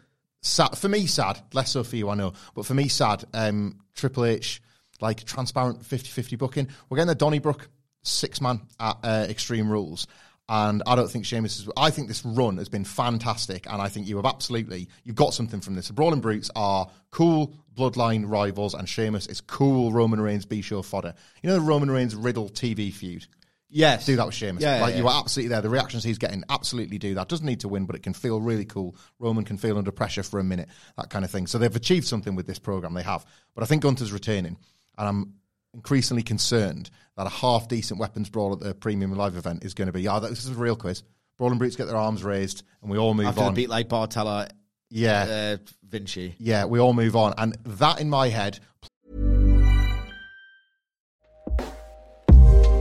sad 0.42 0.78
for 0.78 0.90
me. 0.90 1.06
Sad, 1.08 1.40
less 1.54 1.72
so 1.72 1.84
for 1.84 1.96
you, 1.96 2.10
I 2.10 2.16
know, 2.16 2.34
but 2.56 2.66
for 2.66 2.74
me, 2.74 2.88
sad. 2.88 3.24
Um, 3.34 3.80
Triple 3.96 4.26
H, 4.26 4.62
like 5.02 5.24
transparent 5.24 5.82
50-50 5.82 6.38
booking. 6.38 6.68
We're 6.90 6.98
getting 6.98 7.08
the 7.10 7.16
Donnybrook 7.16 7.70
six 8.04 8.42
man 8.42 8.62
at 8.80 8.98
uh, 9.04 9.26
Extreme 9.30 9.70
Rules. 9.70 10.08
And 10.50 10.82
I 10.88 10.96
don't 10.96 11.12
think 11.12 11.26
Sheamus 11.26 11.60
is. 11.60 11.70
I 11.76 11.90
think 11.90 12.08
this 12.08 12.24
run 12.24 12.56
has 12.58 12.70
been 12.70 12.86
fantastic, 12.86 13.70
and 13.70 13.82
I 13.82 13.90
think 13.90 14.08
you 14.08 14.16
have 14.16 14.26
absolutely 14.26 14.88
you've 15.04 15.18
got 15.18 15.34
something 15.34 15.60
from 15.60 15.76
this. 15.76 15.88
The 15.88 15.94
Brawling 15.94 16.22
Brutes 16.22 16.50
are 16.56 16.90
cool 17.12 17.54
bloodline 17.76 18.24
rivals, 18.26 18.74
and 18.74 18.88
Sheamus 18.88 19.28
is 19.28 19.42
cool 19.42 19.92
Roman 19.92 20.22
Reigns 20.22 20.46
B 20.46 20.62
show 20.62 20.82
fodder. 20.82 21.14
You 21.44 21.50
know 21.50 21.56
the 21.56 21.62
Roman 21.62 21.92
Reigns 21.92 22.16
Riddle 22.16 22.48
TV 22.48 22.94
feud 22.94 23.28
Yes. 23.70 24.06
do 24.06 24.16
that 24.16 24.26
with 24.26 24.36
Sheamus. 24.36 24.64
Yeah, 24.64 24.78
yeah, 24.78 24.82
like 24.82 24.96
you 24.96 25.04
yeah. 25.04 25.10
are 25.10 25.20
absolutely 25.20 25.50
there. 25.50 25.62
The 25.62 25.70
reactions 25.70 26.04
he's 26.04 26.18
getting, 26.18 26.44
absolutely 26.50 26.98
do 26.98 27.16
that. 27.16 27.28
Doesn't 27.28 27.46
need 27.46 27.62
to 27.62 27.68
win, 27.68 27.86
but 27.86 27.96
it 27.96 28.04
can 28.04 28.14
feel 28.14 28.40
really 28.40 28.66
cool. 28.66 28.96
Roman 29.20 29.44
can 29.44 29.58
feel 29.58 29.78
under 29.78 29.92
pressure 29.92 30.24
for 30.24 30.40
a 30.40 30.44
minute, 30.44 30.70
that 30.98 31.10
kind 31.10 31.26
of 31.26 31.32
thing. 31.32 31.48
So 31.48 31.58
they've 31.58 31.76
achieved 31.76 32.08
something 32.08 32.36
with 32.36 32.48
this 32.48 32.60
program. 32.60 32.94
They 32.94 33.04
have, 33.04 33.26
but 33.56 33.64
I 33.64 33.68
think 33.68 33.84
Gunther's 33.84 34.12
retaining, 34.14 34.58
and 34.98 35.08
I'm 35.08 35.34
increasingly 35.74 36.24
concerned 36.24 36.90
that 37.18 37.28
a 37.28 37.30
half 37.30 37.68
decent 37.68 38.00
weapons 38.00 38.30
brawl 38.30 38.54
at 38.54 38.60
the 38.60 38.74
premium 38.74 39.12
live 39.14 39.36
event 39.36 39.64
is 39.64 39.74
going 39.74 39.88
to 39.88 39.94
be. 39.94 40.02
Yeah, 40.02 40.20
this 40.20 40.46
is 40.46 40.50
a 40.50 40.54
real 40.54 40.76
quiz. 40.76 41.04
Brawling 41.38 41.60
brutes 41.60 41.76
get 41.76 41.86
their 41.86 41.98
arms 41.98 42.24
raised, 42.24 42.64
and 42.82 42.90
we 42.90 42.98
all 42.98 43.14
move 43.14 43.28
After 43.28 43.42
on. 43.42 43.54
beat 43.54 43.70
like 43.70 43.90
Bartella, 43.90 44.50
yeah, 44.90 45.58
uh, 45.58 45.58
Vinci. 45.88 46.36
yeah, 46.40 46.66
we 46.66 46.80
all 46.80 46.94
move 46.94 47.16
on, 47.16 47.34
and 47.38 47.56
that 47.66 48.00
in 48.02 48.10
my 48.10 48.30
head 48.30 48.60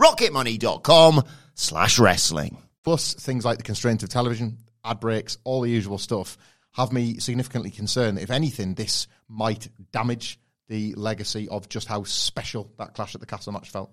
rocketmoney.com 0.00 1.22
slash 1.54 1.98
wrestling. 1.98 2.58
Plus, 2.82 3.14
things 3.14 3.44
like 3.44 3.58
the 3.58 3.64
constraint 3.64 4.02
of 4.02 4.08
television, 4.08 4.58
ad 4.84 5.00
breaks, 5.00 5.38
all 5.44 5.60
the 5.60 5.70
usual 5.70 5.98
stuff, 5.98 6.38
have 6.72 6.92
me 6.92 7.18
significantly 7.18 7.70
concerned 7.70 8.16
that 8.16 8.22
if 8.22 8.30
anything, 8.30 8.74
this 8.74 9.06
might 9.28 9.68
damage 9.92 10.38
the 10.68 10.94
legacy 10.94 11.48
of 11.48 11.68
just 11.68 11.88
how 11.88 12.04
special 12.04 12.72
that 12.78 12.94
Clash 12.94 13.14
at 13.14 13.20
the 13.20 13.26
Castle 13.26 13.52
match 13.52 13.70
felt. 13.70 13.90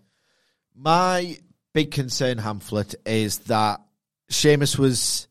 My 0.76 1.38
big 1.74 1.92
concern, 1.92 2.38
Hamlet, 2.38 2.96
is 3.06 3.40
that 3.40 3.82
Sheamus 4.30 4.78
was 4.78 5.28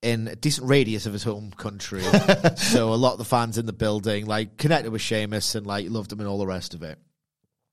in 0.00 0.28
a 0.28 0.36
decent 0.36 0.68
radius 0.68 1.06
of 1.06 1.12
his 1.12 1.22
home 1.22 1.50
country. 1.50 2.02
so 2.56 2.92
a 2.92 2.96
lot 2.96 3.12
of 3.12 3.18
the 3.18 3.24
fans 3.24 3.58
in 3.58 3.66
the 3.66 3.72
building 3.72 4.26
like 4.26 4.56
connected 4.56 4.90
with 4.90 5.02
Sheamus 5.02 5.54
and 5.54 5.66
like 5.66 5.90
loved 5.90 6.12
him 6.12 6.20
and 6.20 6.28
all 6.28 6.38
the 6.38 6.46
rest 6.46 6.74
of 6.74 6.82
it. 6.82 6.98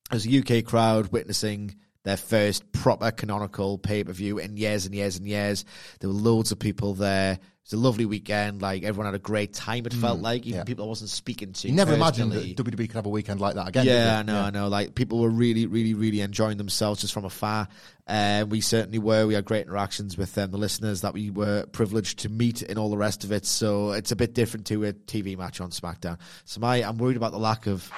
There's 0.10 0.28
a 0.28 0.40
UK 0.40 0.66
crowd 0.66 1.12
witnessing 1.12 1.76
their 2.06 2.18
first 2.18 2.72
proper 2.72 3.12
canonical 3.12 3.78
pay 3.78 4.04
per 4.04 4.14
view 4.14 4.38
in 4.38 4.56
years 4.56 4.86
and 4.86 4.96
years 4.96 5.18
and 5.18 5.28
years. 5.28 5.66
There 6.00 6.10
were 6.10 6.16
loads 6.16 6.52
of 6.52 6.60
people 6.60 6.94
there. 6.94 7.34
It 7.34 7.72
was 7.72 7.74
a 7.74 7.78
lovely 7.78 8.06
weekend. 8.06 8.62
Like 8.62 8.84
everyone 8.84 9.08
had 9.08 9.16
a 9.16 9.20
great 9.20 9.54
time. 9.54 9.88
It 9.88 9.94
felt 9.94 10.20
like 10.20 10.46
even 10.46 10.60
yeah. 10.60 10.64
people 10.66 10.86
I 10.86 10.88
wasn't 10.88 11.10
speaking 11.10 11.52
to. 11.52 11.68
You 11.68 11.74
never 11.74 11.96
imagined 11.96 12.32
that 12.34 12.56
WWE 12.56 12.78
could 12.78 12.92
have 12.92 13.08
a 13.08 13.10
weekend 13.10 13.42
like 13.42 13.56
that 13.56 13.70
again. 13.70 13.88
Yeah. 13.88 14.20
I 14.20 14.22
know, 14.22 14.40
I 14.40 14.52
know. 14.52 14.68
Like 14.68 14.94
people 14.94 15.20
were 15.20 15.30
really, 15.30 15.66
really, 15.66 15.96
really 15.96 16.22
enjoying 16.22 16.58
themselves 16.58 17.02
just 17.02 17.12
from 17.12 17.26
afar. 17.26 17.68
Uh, 18.06 18.46
we 18.48 18.62
certainly 18.62 19.00
were. 19.00 19.26
We 19.26 19.34
had 19.34 19.46
great 19.46 19.66
interactions 19.66 20.16
with 20.16 20.38
um, 20.38 20.52
the 20.52 20.60
listeners 20.60 21.02
that 21.02 21.16
we 21.16 21.32
were 21.32 21.66
privileged 21.66 22.20
to 22.20 22.30
meet 22.30 22.62
and 22.62 22.78
all 22.78 22.92
the 22.92 22.98
rest 22.98 23.24
of 23.24 23.32
it. 23.32 23.48
So 23.48 23.94
it's 23.94 24.12
a 24.12 24.16
bit 24.16 24.36
different 24.36 24.68
to 24.68 24.86
a 24.86 24.94
TV 24.94 25.36
match 25.36 25.60
on 25.60 25.72
SmackDown. 25.72 26.20
So 26.44 26.62
my, 26.62 26.84
I'm 26.84 27.00
worried 27.00 27.18
about 27.18 27.32
the 27.32 27.40
lack 27.40 27.66
of 27.66 27.92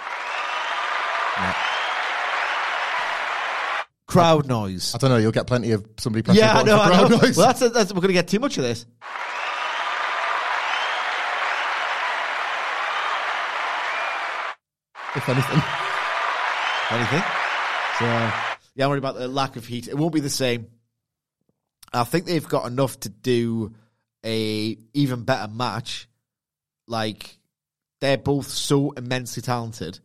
crowd 4.08 4.48
noise. 4.48 4.96
I 4.96 4.98
don't 4.98 5.10
know. 5.12 5.17
You'll 5.17 5.32
get 5.32 5.48
plenty 5.48 5.72
of 5.72 5.86
somebody 5.98 6.24
pressing 6.24 6.43
Yeah, 6.43 6.58
I 6.58 6.63
know. 6.63 6.80
I 6.80 6.89
know. 6.89 7.08
crowd 7.08 7.22
noise. 7.22 7.38
Well, 7.38 7.48
that's, 7.48 7.60
that's 7.60 7.93
we're 7.93 8.02
going 8.02 8.08
to 8.08 8.13
get 8.13 8.28
too 8.28 8.39
much 8.39 8.58
of 8.58 8.63
this. 8.63 8.86
if 15.17 15.30
anything. 15.30 15.62
Anything? 16.91 17.24
So 18.00 18.06
yeah, 18.76 18.86
I'm 18.86 18.89
worried 18.89 19.00
about 19.00 19.15
the 19.15 19.28
lack 19.28 19.56
of 19.56 19.65
heat. 19.65 19.88
It 19.88 19.98
won't 19.98 20.13
be 20.13 20.20
the 20.20 20.30
same. 20.30 20.67
I 21.91 22.04
think 22.04 22.26
they've 22.26 22.48
got 22.48 22.67
enough 22.67 23.00
to 23.02 23.10
do 23.10 23.74
a 24.26 24.78
even 24.93 25.24
better 25.24 25.52
match. 25.52 26.08
Like 26.88 27.39
they're 28.00 28.17
both 28.17 28.48
so 28.48 28.91
immensely 28.91 29.41
talented, 29.41 30.00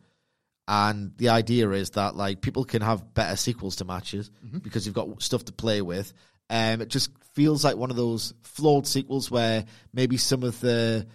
and 0.67 1.11
the 1.17 1.29
idea 1.29 1.69
is 1.71 1.91
that 1.91 2.15
like 2.15 2.41
people 2.41 2.63
can 2.63 2.81
have 2.81 3.13
better 3.13 3.35
sequels 3.35 3.77
to 3.77 3.85
matches 3.85 4.31
because 4.61 4.85
you've 4.85 4.95
got 4.95 5.21
stuff 5.21 5.45
to 5.45 5.51
play 5.51 5.81
with. 5.81 6.13
Um, 6.49 6.81
it 6.81 6.89
just 6.89 7.11
feels 7.33 7.63
like 7.63 7.75
one 7.75 7.89
of 7.89 7.95
those 7.95 8.33
flawed 8.43 8.87
sequels 8.87 9.29
where 9.29 9.65
maybe 9.93 10.17
some 10.17 10.43
of 10.43 10.59
the 10.59 11.07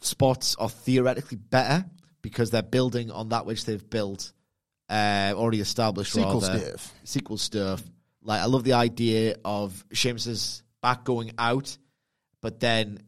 spots 0.00 0.54
are 0.58 0.68
theoretically 0.68 1.36
better 1.36 1.84
because 2.22 2.50
they're 2.50 2.62
building 2.62 3.10
on 3.10 3.30
that 3.30 3.46
which 3.46 3.64
they've 3.64 3.88
built 3.90 4.32
uh, 4.88 5.32
already 5.34 5.60
established. 5.60 6.12
Sequel 6.12 6.40
rather. 6.40 6.60
stuff. 6.60 6.94
Sequel 7.04 7.38
stuff. 7.38 7.82
Like 8.22 8.40
I 8.40 8.46
love 8.46 8.64
the 8.64 8.74
idea 8.74 9.36
of 9.44 9.84
Sheamus's 9.92 10.62
back 10.82 11.04
going 11.04 11.32
out, 11.38 11.76
but 12.40 12.60
then 12.60 12.98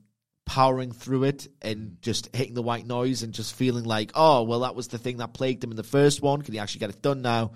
powering 0.53 0.93
through 0.93 1.25
it 1.25 1.49
and 1.63 1.97
just 2.03 2.29
hitting 2.37 2.53
the 2.53 2.61
white 2.61 2.87
noise 2.87 3.23
and 3.23 3.33
just 3.33 3.55
feeling 3.55 3.85
like, 3.85 4.13
oh 4.15 4.43
well, 4.43 4.61
that 4.61 4.75
was 4.75 4.89
the 4.89 4.99
thing 4.99 5.17
that 5.17 5.33
plagued 5.33 5.65
him 5.65 5.71
in 5.71 5.79
the 5.79 5.83
first 5.83 6.21
one. 6.21 6.43
Can 6.43 6.53
he 6.53 6.61
actually 6.61 6.81
get 6.81 6.91
it 6.91 7.01
done 7.01 7.23
now? 7.23 7.53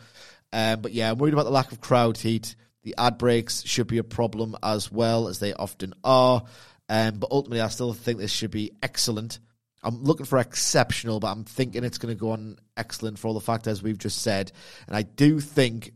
Um, 0.51 0.81
but 0.81 0.93
yeah, 0.93 1.11
I'm 1.11 1.19
worried 1.19 1.35
about 1.35 1.45
the 1.45 1.51
lack 1.51 1.73
of 1.73 1.83
crowd 1.83 2.17
heat. 2.17 2.57
The 2.85 2.95
ad 2.97 3.19
breaks 3.19 3.63
should 3.67 3.87
be 3.87 3.99
a 3.99 4.05
problem 4.05 4.57
as 4.63 4.91
well 4.91 5.29
as 5.29 5.41
they 5.41 5.53
often 5.53 5.93
are. 6.05 6.45
Um, 6.89 7.19
but 7.19 7.31
ultimately, 7.31 7.61
I 7.61 7.69
still 7.69 7.93
think 7.93 8.19
this 8.19 8.33
should 8.33 8.51
be 8.51 8.73
excellent. 8.83 9.41
I'm 9.83 10.03
looking 10.03 10.25
for 10.25 10.39
exceptional, 10.39 11.21
but 11.21 11.33
I'm 11.33 11.45
thinking 11.45 11.85
it's 11.85 11.99
going 11.99 12.17
to 12.17 12.19
go 12.19 12.31
on 12.31 12.57
excellent 12.79 13.19
for 13.19 13.29
all 13.29 13.35
the 13.35 13.41
factors 13.41 13.83
we've 13.83 13.99
just 13.99 14.23
said. 14.23 14.53
And 14.87 14.97
I 14.97 15.03
do 15.03 15.39
think 15.39 15.93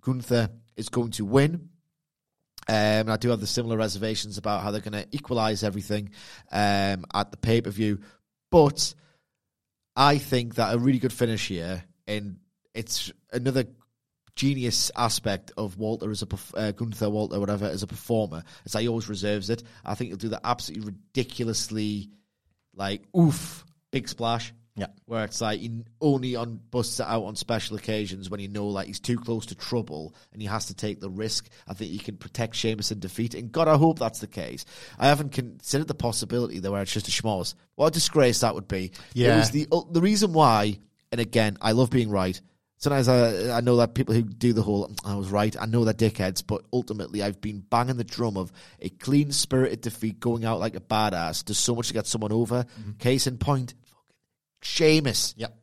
Gunther 0.00 0.48
is 0.78 0.88
going 0.88 1.10
to 1.12 1.26
win. 1.26 1.68
Um, 2.68 2.74
and 2.74 3.12
I 3.12 3.16
do 3.16 3.30
have 3.30 3.40
the 3.40 3.46
similar 3.46 3.78
reservations 3.78 4.36
about 4.36 4.62
how 4.62 4.70
they're 4.70 4.82
going 4.82 4.92
to 4.92 5.08
equalize 5.10 5.64
everything 5.64 6.10
um, 6.52 7.06
at 7.14 7.30
the 7.30 7.38
pay 7.38 7.62
per 7.62 7.70
view. 7.70 8.00
But 8.50 8.94
I 9.96 10.18
think 10.18 10.56
that 10.56 10.74
a 10.74 10.78
really 10.78 10.98
good 10.98 11.12
finish 11.12 11.48
here, 11.48 11.84
and 12.06 12.38
it's 12.74 13.10
another 13.32 13.64
genius 14.36 14.90
aspect 14.96 15.50
of 15.56 15.78
Walter 15.78 16.10
as 16.10 16.22
a 16.22 16.28
uh, 16.56 16.72
Gunther 16.72 17.10
Walter, 17.10 17.40
whatever, 17.40 17.66
as 17.66 17.82
a 17.82 17.86
performer, 17.86 18.44
that 18.64 18.80
he 18.80 18.88
always 18.88 19.08
reserves 19.08 19.50
it. 19.50 19.62
I 19.84 19.94
think 19.94 20.10
he'll 20.10 20.18
do 20.18 20.28
that 20.28 20.42
absolutely 20.44 20.92
ridiculously, 20.92 22.10
like 22.74 23.02
oof, 23.16 23.64
big 23.90 24.08
splash. 24.08 24.52
Yeah. 24.78 24.86
Where 25.06 25.24
it's 25.24 25.40
like 25.40 25.60
he 25.60 25.84
only 26.00 26.36
on 26.36 26.60
busts 26.70 27.00
it 27.00 27.06
out 27.06 27.24
on 27.24 27.36
special 27.36 27.76
occasions 27.76 28.30
when 28.30 28.40
you 28.40 28.48
know 28.48 28.68
like 28.68 28.86
he's 28.86 29.00
too 29.00 29.18
close 29.18 29.46
to 29.46 29.54
trouble 29.54 30.14
and 30.32 30.40
he 30.40 30.46
has 30.48 30.66
to 30.66 30.74
take 30.74 31.00
the 31.00 31.10
risk. 31.10 31.48
I 31.66 31.74
think 31.74 31.90
he 31.90 31.98
can 31.98 32.16
protect 32.16 32.54
Sheamus 32.54 32.92
in 32.92 33.00
defeat, 33.00 33.34
and 33.34 33.50
God, 33.50 33.68
I 33.68 33.76
hope 33.76 33.98
that's 33.98 34.20
the 34.20 34.26
case. 34.26 34.64
I 34.98 35.08
haven't 35.08 35.32
considered 35.32 35.88
the 35.88 35.94
possibility 35.94 36.60
though 36.60 36.72
where 36.72 36.82
it's 36.82 36.92
just 36.92 37.08
a 37.08 37.10
schmoz. 37.10 37.54
What 37.74 37.88
a 37.88 37.90
disgrace 37.90 38.40
that 38.40 38.54
would 38.54 38.68
be. 38.68 38.92
Yeah. 39.14 39.34
It 39.34 39.38
was 39.38 39.50
the 39.50 39.66
the 39.90 40.00
reason 40.00 40.32
why, 40.32 40.78
and 41.10 41.20
again, 41.20 41.58
I 41.60 41.72
love 41.72 41.90
being 41.90 42.10
right. 42.10 42.40
Sometimes 42.80 43.08
I 43.08 43.56
I 43.56 43.60
know 43.60 43.76
that 43.76 43.94
people 43.94 44.14
who 44.14 44.22
do 44.22 44.52
the 44.52 44.62
whole 44.62 44.94
I 45.04 45.16
was 45.16 45.30
right. 45.30 45.54
I 45.60 45.66
know 45.66 45.84
they're 45.84 45.94
dickheads, 45.94 46.46
but 46.46 46.62
ultimately 46.72 47.22
I've 47.22 47.40
been 47.40 47.58
banging 47.58 47.96
the 47.96 48.04
drum 48.04 48.36
of 48.36 48.52
a 48.80 48.88
clean 48.88 49.32
spirited 49.32 49.80
defeat, 49.80 50.20
going 50.20 50.44
out 50.44 50.60
like 50.60 50.76
a 50.76 50.80
badass. 50.80 51.44
Does 51.44 51.58
so 51.58 51.74
much 51.74 51.88
to 51.88 51.94
get 51.94 52.06
someone 52.06 52.30
over. 52.30 52.64
Mm-hmm. 52.64 52.92
Case 52.92 53.26
in 53.26 53.38
point, 53.38 53.74
fucking 54.60 54.86
Sheamus. 54.86 55.34
Yep. 55.36 55.56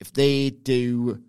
If 0.00 0.12
they 0.12 0.50
do 0.50 1.22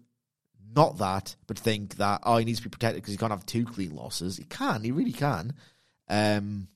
not 0.75 0.97
that, 0.97 1.35
but 1.47 1.57
think 1.57 1.95
that 1.95 2.21
oh, 2.23 2.37
he 2.37 2.45
needs 2.45 2.59
to 2.59 2.65
be 2.65 2.69
protected 2.69 3.01
because 3.01 3.13
he 3.13 3.17
can't 3.17 3.31
have 3.31 3.45
two 3.45 3.65
clean 3.65 3.95
losses, 3.95 4.37
he 4.37 4.43
can. 4.43 4.83
He 4.83 4.91
really 4.91 5.13
can. 5.13 5.53
Um, 6.09 6.67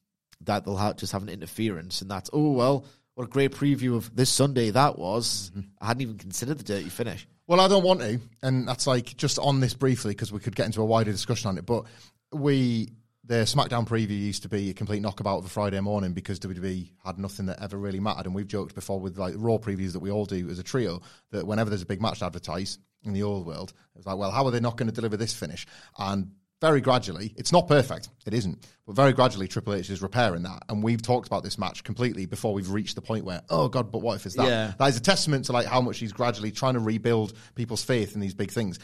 that 0.42 0.64
they'll 0.64 0.78
have, 0.78 0.96
just 0.96 1.12
have 1.12 1.24
an 1.24 1.30
interference, 1.30 2.02
and 2.02 2.10
that's 2.10 2.30
oh 2.34 2.52
well. 2.52 2.86
What 3.16 3.26
a 3.26 3.32
great 3.32 3.52
preview 3.52 3.98
of 3.98 4.16
this 4.16 4.30
Sunday 4.30 4.70
that 4.70 4.98
was. 4.98 5.52
I 5.82 5.88
hadn't 5.88 6.04
even 6.04 6.18
considered 6.18 6.58
the 6.58 6.64
dirty 6.64 6.88
finish. 6.88 7.28
Well, 7.48 7.60
I 7.60 7.68
don't 7.68 7.84
want 7.84 8.00
to, 8.00 8.22
and 8.42 8.66
that's 8.66 8.88
like 8.88 9.18
just 9.18 9.40
on 9.40 9.60
this 9.60 9.74
briefly 9.74 10.12
because 10.12 10.32
we 10.32 10.40
could 10.40 10.56
get 10.56 10.68
into 10.68 10.82
a 10.82 10.86
wider 10.86 11.12
discussion 11.12 11.50
on 11.50 11.58
it. 11.58 11.66
But 11.66 11.84
we, 12.32 12.94
the 13.30 13.36
SmackDown 13.46 13.88
preview 13.88 14.10
used 14.20 14.42
to 14.42 14.50
be 14.50 14.72
a 14.72 14.74
complete 14.74 15.04
knockabout 15.04 15.38
of 15.38 15.46
a 15.46 15.50
Friday 15.50 15.80
morning 15.82 16.14
because 16.14 16.40
WWE 16.40 16.90
had 17.06 17.20
nothing 17.20 17.46
that 17.46 17.62
ever 17.62 17.78
really 17.78 18.00
mattered, 18.00 18.26
and 18.26 18.34
we've 18.34 18.48
joked 18.48 18.74
before 18.74 19.00
with 19.00 19.20
like 19.20 19.36
Raw 19.38 19.58
previews 19.58 19.94
that 19.94 20.00
we 20.00 20.10
all 20.10 20.26
do 20.26 20.50
as 20.50 20.58
a 20.58 20.64
trio 20.64 21.00
that 21.30 21.46
whenever 21.46 21.70
there's 21.70 21.84
a 21.84 21.86
big 21.86 22.02
match 22.02 22.20
to 22.20 22.26
advertise 22.26 22.80
in 23.04 23.14
the 23.14 23.22
old 23.22 23.46
world, 23.46 23.72
it's 23.96 24.08
like, 24.08 24.18
well, 24.18 24.32
how 24.32 24.46
are 24.46 24.52
they 24.52 24.60
not 24.60 24.78
going 24.78 24.88
to 24.88 24.94
deliver 24.94 25.16
this 25.16 25.32
finish? 25.32 25.68
And 26.00 26.32
very 26.60 26.82
gradually, 26.82 27.36
it's 27.38 27.52
not 27.52 27.68
perfect, 27.68 28.10
it 28.26 28.34
isn't, 28.34 28.68
but 28.88 28.96
very 28.96 29.14
gradually, 29.14 29.48
Triple 29.48 29.76
H 29.76 29.92
is 29.92 30.02
repairing 30.02 30.42
that, 30.44 30.64
and 30.68 30.82
we've 30.82 31.04
talked 31.04 31.28
about 31.28 31.44
this 31.44 31.60
match 31.60 31.84
completely 31.84 32.26
before 32.26 32.56
we've 32.56 32.72
reached 32.72 32.96
the 32.96 33.02
point 33.02 33.26
where, 33.26 33.44
oh 33.52 33.68
god, 33.68 33.92
but 33.92 34.00
what 34.00 34.16
if 34.16 34.26
it's 34.26 34.38
that? 34.38 34.48
Yeah. 34.48 34.74
That 34.80 34.90
is 34.90 34.98
a 34.98 35.02
testament 35.02 35.46
to 35.46 35.52
like 35.52 35.68
how 35.68 35.82
much 35.82 36.00
he's 36.00 36.14
gradually 36.14 36.52
trying 36.52 36.74
to 36.74 36.80
rebuild 36.80 37.34
people's 37.54 37.84
faith 37.84 38.16
in 38.16 38.22
these 38.22 38.34
big 38.34 38.50
things. 38.50 38.80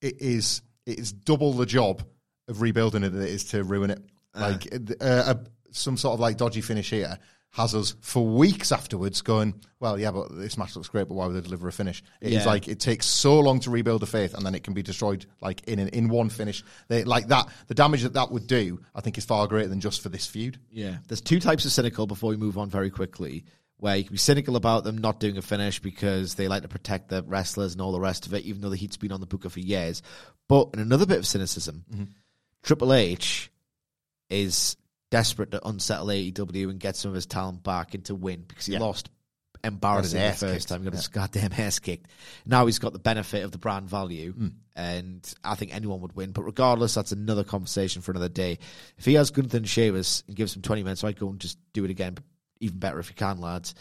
It 0.00 0.22
is 0.22 0.62
it 0.86 0.98
is 0.98 1.12
double 1.12 1.52
the 1.52 1.66
job 1.66 2.02
of 2.48 2.60
rebuilding 2.60 3.02
it 3.04 3.10
than 3.10 3.22
it 3.22 3.30
is 3.30 3.44
to 3.46 3.64
ruin 3.64 3.90
it. 3.90 4.02
Like 4.34 4.66
uh, 5.00 5.04
uh, 5.04 5.34
some 5.70 5.96
sort 5.96 6.14
of 6.14 6.20
like 6.20 6.36
dodgy 6.36 6.60
finish 6.60 6.90
here 6.90 7.18
has 7.50 7.72
us 7.72 7.94
for 8.00 8.26
weeks 8.26 8.72
afterwards 8.72 9.22
going, 9.22 9.54
well, 9.78 9.96
yeah, 9.96 10.10
but 10.10 10.26
this 10.36 10.58
match 10.58 10.74
looks 10.74 10.88
great, 10.88 11.06
but 11.06 11.14
why 11.14 11.26
would 11.26 11.36
they 11.36 11.40
deliver 11.40 11.68
a 11.68 11.72
finish? 11.72 12.02
It's 12.20 12.32
Yeah. 12.32 12.44
like 12.44 12.66
it 12.66 12.80
takes 12.80 13.06
so 13.06 13.38
long 13.38 13.60
to 13.60 13.70
rebuild 13.70 14.02
the 14.02 14.06
faith, 14.08 14.34
and 14.34 14.44
then 14.44 14.56
it 14.56 14.64
can 14.64 14.74
be 14.74 14.82
destroyed 14.82 15.24
like 15.40 15.62
in 15.68 15.78
an, 15.78 15.86
in 15.90 16.08
one 16.08 16.30
finish. 16.30 16.64
They, 16.88 17.04
like 17.04 17.28
that, 17.28 17.46
the 17.68 17.74
damage 17.74 18.02
that 18.02 18.14
that 18.14 18.32
would 18.32 18.48
do, 18.48 18.80
I 18.92 19.00
think, 19.02 19.18
is 19.18 19.24
far 19.24 19.46
greater 19.46 19.68
than 19.68 19.78
just 19.78 20.00
for 20.02 20.08
this 20.08 20.26
feud. 20.26 20.58
Yeah. 20.72 20.96
There's 21.06 21.20
two 21.20 21.38
types 21.38 21.64
of 21.64 21.70
cynical 21.70 22.08
before 22.08 22.30
we 22.30 22.36
move 22.36 22.58
on 22.58 22.70
very 22.70 22.90
quickly, 22.90 23.44
where 23.76 23.94
you 23.94 24.02
can 24.02 24.14
be 24.14 24.18
cynical 24.18 24.56
about 24.56 24.82
them 24.82 24.98
not 24.98 25.20
doing 25.20 25.36
a 25.36 25.42
finish 25.42 25.78
because 25.78 26.34
they 26.34 26.48
like 26.48 26.62
to 26.62 26.68
protect 26.68 27.08
the 27.10 27.22
wrestlers 27.22 27.70
and 27.72 27.80
all 27.80 27.92
the 27.92 28.00
rest 28.00 28.26
of 28.26 28.34
it, 28.34 28.42
even 28.44 28.62
though 28.62 28.70
the 28.70 28.76
heat's 28.76 28.96
been 28.96 29.12
on 29.12 29.20
the 29.20 29.26
booker 29.26 29.48
for 29.48 29.60
years. 29.60 30.02
But 30.48 30.70
in 30.74 30.80
another 30.80 31.06
bit 31.06 31.18
of 31.18 31.26
cynicism, 31.26 31.84
Triple 32.64 32.92
H 32.92 33.50
is 34.30 34.76
desperate 35.10 35.52
to 35.52 35.64
unsettle 35.66 36.08
AEW 36.08 36.70
and 36.70 36.80
get 36.80 36.96
some 36.96 37.10
of 37.10 37.14
his 37.14 37.26
talent 37.26 37.62
back 37.62 37.94
and 37.94 38.04
to 38.06 38.14
win 38.16 38.44
because 38.48 38.66
he 38.66 38.72
Yeah. 38.72 38.80
lost 38.80 39.10
embarrassing 39.62 40.20
the 40.20 40.32
first 40.32 40.42
kicked. 40.54 40.68
time. 40.68 40.80
He 40.82 40.84
got 40.86 40.94
his 40.94 41.08
goddamn 41.08 41.52
ass 41.58 41.78
kicked. 41.78 42.08
Now 42.44 42.66
he's 42.66 42.78
got 42.78 42.92
the 42.92 42.98
benefit 42.98 43.44
of 43.44 43.52
the 43.52 43.58
brand 43.58 43.88
value, 43.88 44.32
Hmm. 44.32 44.48
and 44.74 45.34
I 45.44 45.54
think 45.54 45.74
anyone 45.74 46.00
would 46.00 46.16
win. 46.16 46.32
But 46.32 46.42
regardless, 46.42 46.94
that's 46.94 47.12
another 47.12 47.44
conversation 47.44 48.02
for 48.02 48.10
another 48.12 48.28
day. 48.28 48.58
If 48.98 49.04
he 49.04 49.14
has 49.14 49.30
Gunther 49.30 49.58
and 49.58 49.68
Sheamus 49.68 50.24
and 50.26 50.34
gives 50.36 50.54
him 50.56 50.62
20 50.62 50.82
minutes, 50.82 51.04
I'd 51.04 51.18
go 51.18 51.28
and 51.30 51.38
just 51.38 51.58
do 51.72 51.84
it 51.84 51.90
again. 51.90 52.14
But 52.14 52.24
even 52.60 52.78
better 52.78 52.98
if 52.98 53.08
you 53.08 53.14
can, 53.14 53.40
lads. 53.40 53.74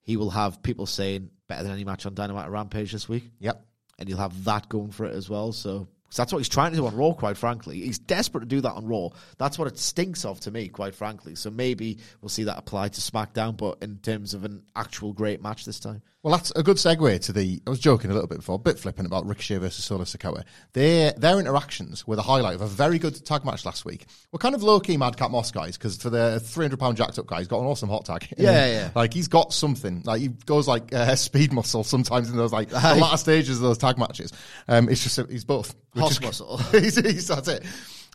He 0.00 0.16
will 0.16 0.30
have 0.30 0.62
people 0.62 0.86
saying 0.86 1.30
better 1.48 1.64
than 1.64 1.72
any 1.72 1.84
match 1.84 2.06
on 2.06 2.14
Dynamite 2.14 2.50
Rampage 2.50 2.92
this 2.92 3.08
week 3.08 3.30
Yep. 3.40 3.64
and 3.98 4.08
he'll 4.08 4.16
have 4.18 4.44
that 4.44 4.68
going 4.68 4.90
for 4.90 5.04
it 5.06 5.14
as 5.14 5.28
well. 5.28 5.52
So 5.52 5.86
'cause 6.08 6.16
that's 6.16 6.32
what 6.32 6.38
he's 6.38 6.48
trying 6.48 6.72
to 6.72 6.78
do 6.78 6.86
on 6.86 6.96
Raw, 6.96 7.12
quite 7.12 7.36
frankly. 7.36 7.80
He's 7.82 7.98
desperate 7.98 8.40
to 8.40 8.46
do 8.46 8.60
that 8.62 8.72
on 8.72 8.86
Raw. 8.86 9.10
That's 9.36 9.58
what 9.58 9.68
it 9.68 9.78
stinks 9.78 10.24
of 10.24 10.40
to 10.40 10.50
me, 10.50 10.68
quite 10.68 10.94
frankly. 10.94 11.34
So 11.34 11.50
maybe 11.50 11.98
we'll 12.20 12.28
see 12.28 12.44
that 12.44 12.58
apply 12.58 12.88
to 12.88 13.00
SmackDown, 13.00 13.56
but 13.56 13.82
in 13.82 13.98
terms 13.98 14.34
of 14.34 14.44
an 14.44 14.62
actual 14.74 15.12
great 15.12 15.42
match 15.42 15.64
this 15.64 15.78
time. 15.78 16.02
Well, 16.24 16.36
that's 16.36 16.50
a 16.56 16.64
good 16.64 16.78
segue 16.78 17.20
to 17.26 17.32
the. 17.32 17.62
I 17.64 17.70
was 17.70 17.78
joking 17.78 18.10
a 18.10 18.14
little 18.14 18.26
bit 18.26 18.38
before, 18.38 18.56
a 18.56 18.58
bit 18.58 18.76
flippant 18.76 19.06
about 19.06 19.24
Ricochet 19.24 19.58
versus 19.58 19.84
Solo 19.84 20.02
Sikoa. 20.02 20.42
Their 20.72 21.12
their 21.12 21.38
interactions 21.38 22.08
were 22.08 22.16
the 22.16 22.22
highlight 22.22 22.56
of 22.56 22.60
a 22.60 22.66
very 22.66 22.98
good 22.98 23.24
tag 23.24 23.44
match 23.44 23.64
last 23.64 23.84
week. 23.84 24.06
We're 24.32 24.40
kind 24.40 24.56
of 24.56 24.64
low 24.64 24.80
key 24.80 24.96
Madcap 24.96 25.30
Moss 25.30 25.52
guys 25.52 25.78
because 25.78 25.96
for 25.96 26.10
the 26.10 26.40
three 26.40 26.64
hundred 26.64 26.80
pound 26.80 26.96
jacked 26.96 27.20
up 27.20 27.26
guy, 27.28 27.38
he's 27.38 27.46
got 27.46 27.60
an 27.60 27.66
awesome 27.66 27.88
hot 27.88 28.04
tag. 28.04 28.26
Yeah, 28.36 28.66
yeah. 28.70 28.90
Like 28.96 29.14
he's 29.14 29.28
got 29.28 29.52
something. 29.52 30.02
Like 30.04 30.20
he 30.20 30.28
goes 30.28 30.66
like 30.66 30.92
uh, 30.92 31.14
speed 31.16 31.52
muscle 31.52 31.84
sometimes 31.84 32.28
in 32.28 32.36
those 32.36 32.52
like 32.52 32.70
the 32.70 32.76
latter 32.76 33.16
stages 33.16 33.58
of 33.58 33.62
those 33.62 33.78
tag 33.78 33.96
matches. 33.96 34.32
Um, 34.66 34.88
it's 34.88 35.04
just 35.04 35.30
he's 35.30 35.44
both. 35.44 35.76
is- 35.94 36.20
muscle. 36.22 36.58
he's, 36.72 36.96
he's, 36.96 37.28
that's 37.28 37.46
it. 37.46 37.64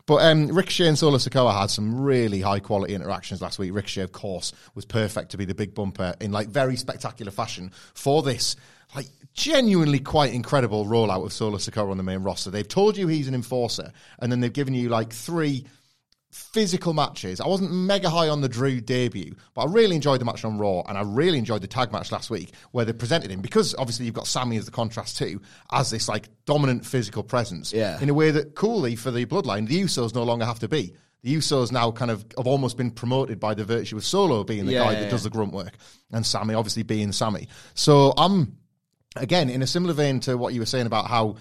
But 0.06 0.26
um, 0.26 0.48
Ricochet 0.48 0.88
and 0.88 1.00
Solo 1.00 1.18
Sikoa 1.18 1.58
had 1.58 1.70
some 1.70 2.02
really 2.02 2.42
high 2.42 2.60
quality 2.60 2.94
interactions 2.94 3.42
last 3.42 3.58
week. 3.58 3.74
Ricochet, 3.74 4.02
of 4.02 4.12
course, 4.12 4.52
was 4.76 4.84
perfect 4.84 5.32
to 5.32 5.38
be 5.38 5.46
the 5.46 5.56
big 5.56 5.74
bumper 5.74 6.14
in 6.20 6.32
like 6.32 6.50
very 6.50 6.76
spectacular 6.76 7.32
fashion 7.32 7.72
for 7.94 8.22
this 8.22 8.58
like 8.96 9.08
genuinely 9.34 10.00
quite 10.00 10.34
incredible 10.34 10.86
rollout 10.86 11.26
of 11.26 11.34
Solo 11.34 11.58
Sikoa 11.58 11.90
on 11.90 11.98
the 11.98 12.04
main 12.04 12.20
roster. 12.20 12.52
They've 12.52 12.68
told 12.68 12.98
you 12.98 13.08
he's 13.08 13.28
an 13.28 13.34
enforcer, 13.34 13.92
and 14.20 14.32
then 14.32 14.40
they've 14.40 14.54
given 14.54 14.74
you 14.74 14.90
like 14.90 15.12
three 15.12 15.66
physical 16.34 16.94
matches. 16.94 17.40
I 17.40 17.48
wasn't 17.48 17.72
mega 17.72 18.10
high 18.10 18.28
on 18.28 18.42
the 18.42 18.50
Drew 18.50 18.82
debut, 18.82 19.36
but 19.54 19.62
I 19.62 19.72
really 19.72 19.96
enjoyed 19.96 20.20
the 20.20 20.26
match 20.26 20.44
on 20.44 20.58
Raw, 20.58 20.82
and 20.82 20.98
I 20.98 21.02
really 21.02 21.38
enjoyed 21.38 21.62
the 21.62 21.68
tag 21.68 21.92
match 21.92 22.12
last 22.12 22.30
week 22.30 22.54
where 22.72 22.86
they 22.86 22.94
presented 22.94 23.30
him 23.30 23.42
because 23.42 23.76
obviously 23.78 24.06
you've 24.06 24.16
got 24.16 24.28
Sami 24.28 24.58
as 24.58 24.66
the 24.66 24.72
contrast 24.72 25.18
too, 25.18 25.42
as 25.72 25.92
this 25.92 26.10
like 26.10 26.30
dominant 26.46 26.86
physical 26.86 27.24
presence. 27.24 27.72
Yeah. 27.72 28.00
In 28.02 28.10
a 28.10 28.14
way 28.14 28.32
that 28.32 28.56
coolly 28.56 28.96
for 28.96 29.12
the 29.12 29.26
bloodline, 29.26 29.68
the 29.68 29.82
Usos 29.82 30.16
no 30.16 30.24
longer 30.24 30.46
have 30.46 30.60
to 30.60 30.68
be. 30.68 30.96
The 31.22 31.36
Usos 31.36 31.72
now 31.72 31.92
kind 31.92 32.12
of 32.12 32.26
have 32.36 32.48
almost 32.48 32.78
been 32.78 32.92
promoted 32.92 33.40
by 33.40 33.54
the 33.54 33.64
virtue 33.64 33.96
of 33.96 34.04
Solo 34.04 34.44
being 34.44 34.66
the 34.66 34.74
Yeah, 34.74 34.84
guy 34.84 34.94
yeah, 34.94 35.00
that 35.02 35.12
does 35.12 35.24
the 35.24 35.30
grunt 35.30 35.54
work, 35.54 35.78
and 36.12 36.26
Sami 36.26 36.54
obviously 36.54 36.84
being 36.84 37.12
Sami. 37.12 37.48
So 37.76 38.14
I'm 38.18 38.58
again 39.16 39.50
in 39.50 39.62
a 39.62 39.68
similar 39.68 39.94
vein 39.94 40.20
to 40.22 40.38
what 40.38 40.54
you 40.54 40.60
were 40.60 40.66
saying 40.66 40.88
about 40.88 41.08
how 41.08 41.36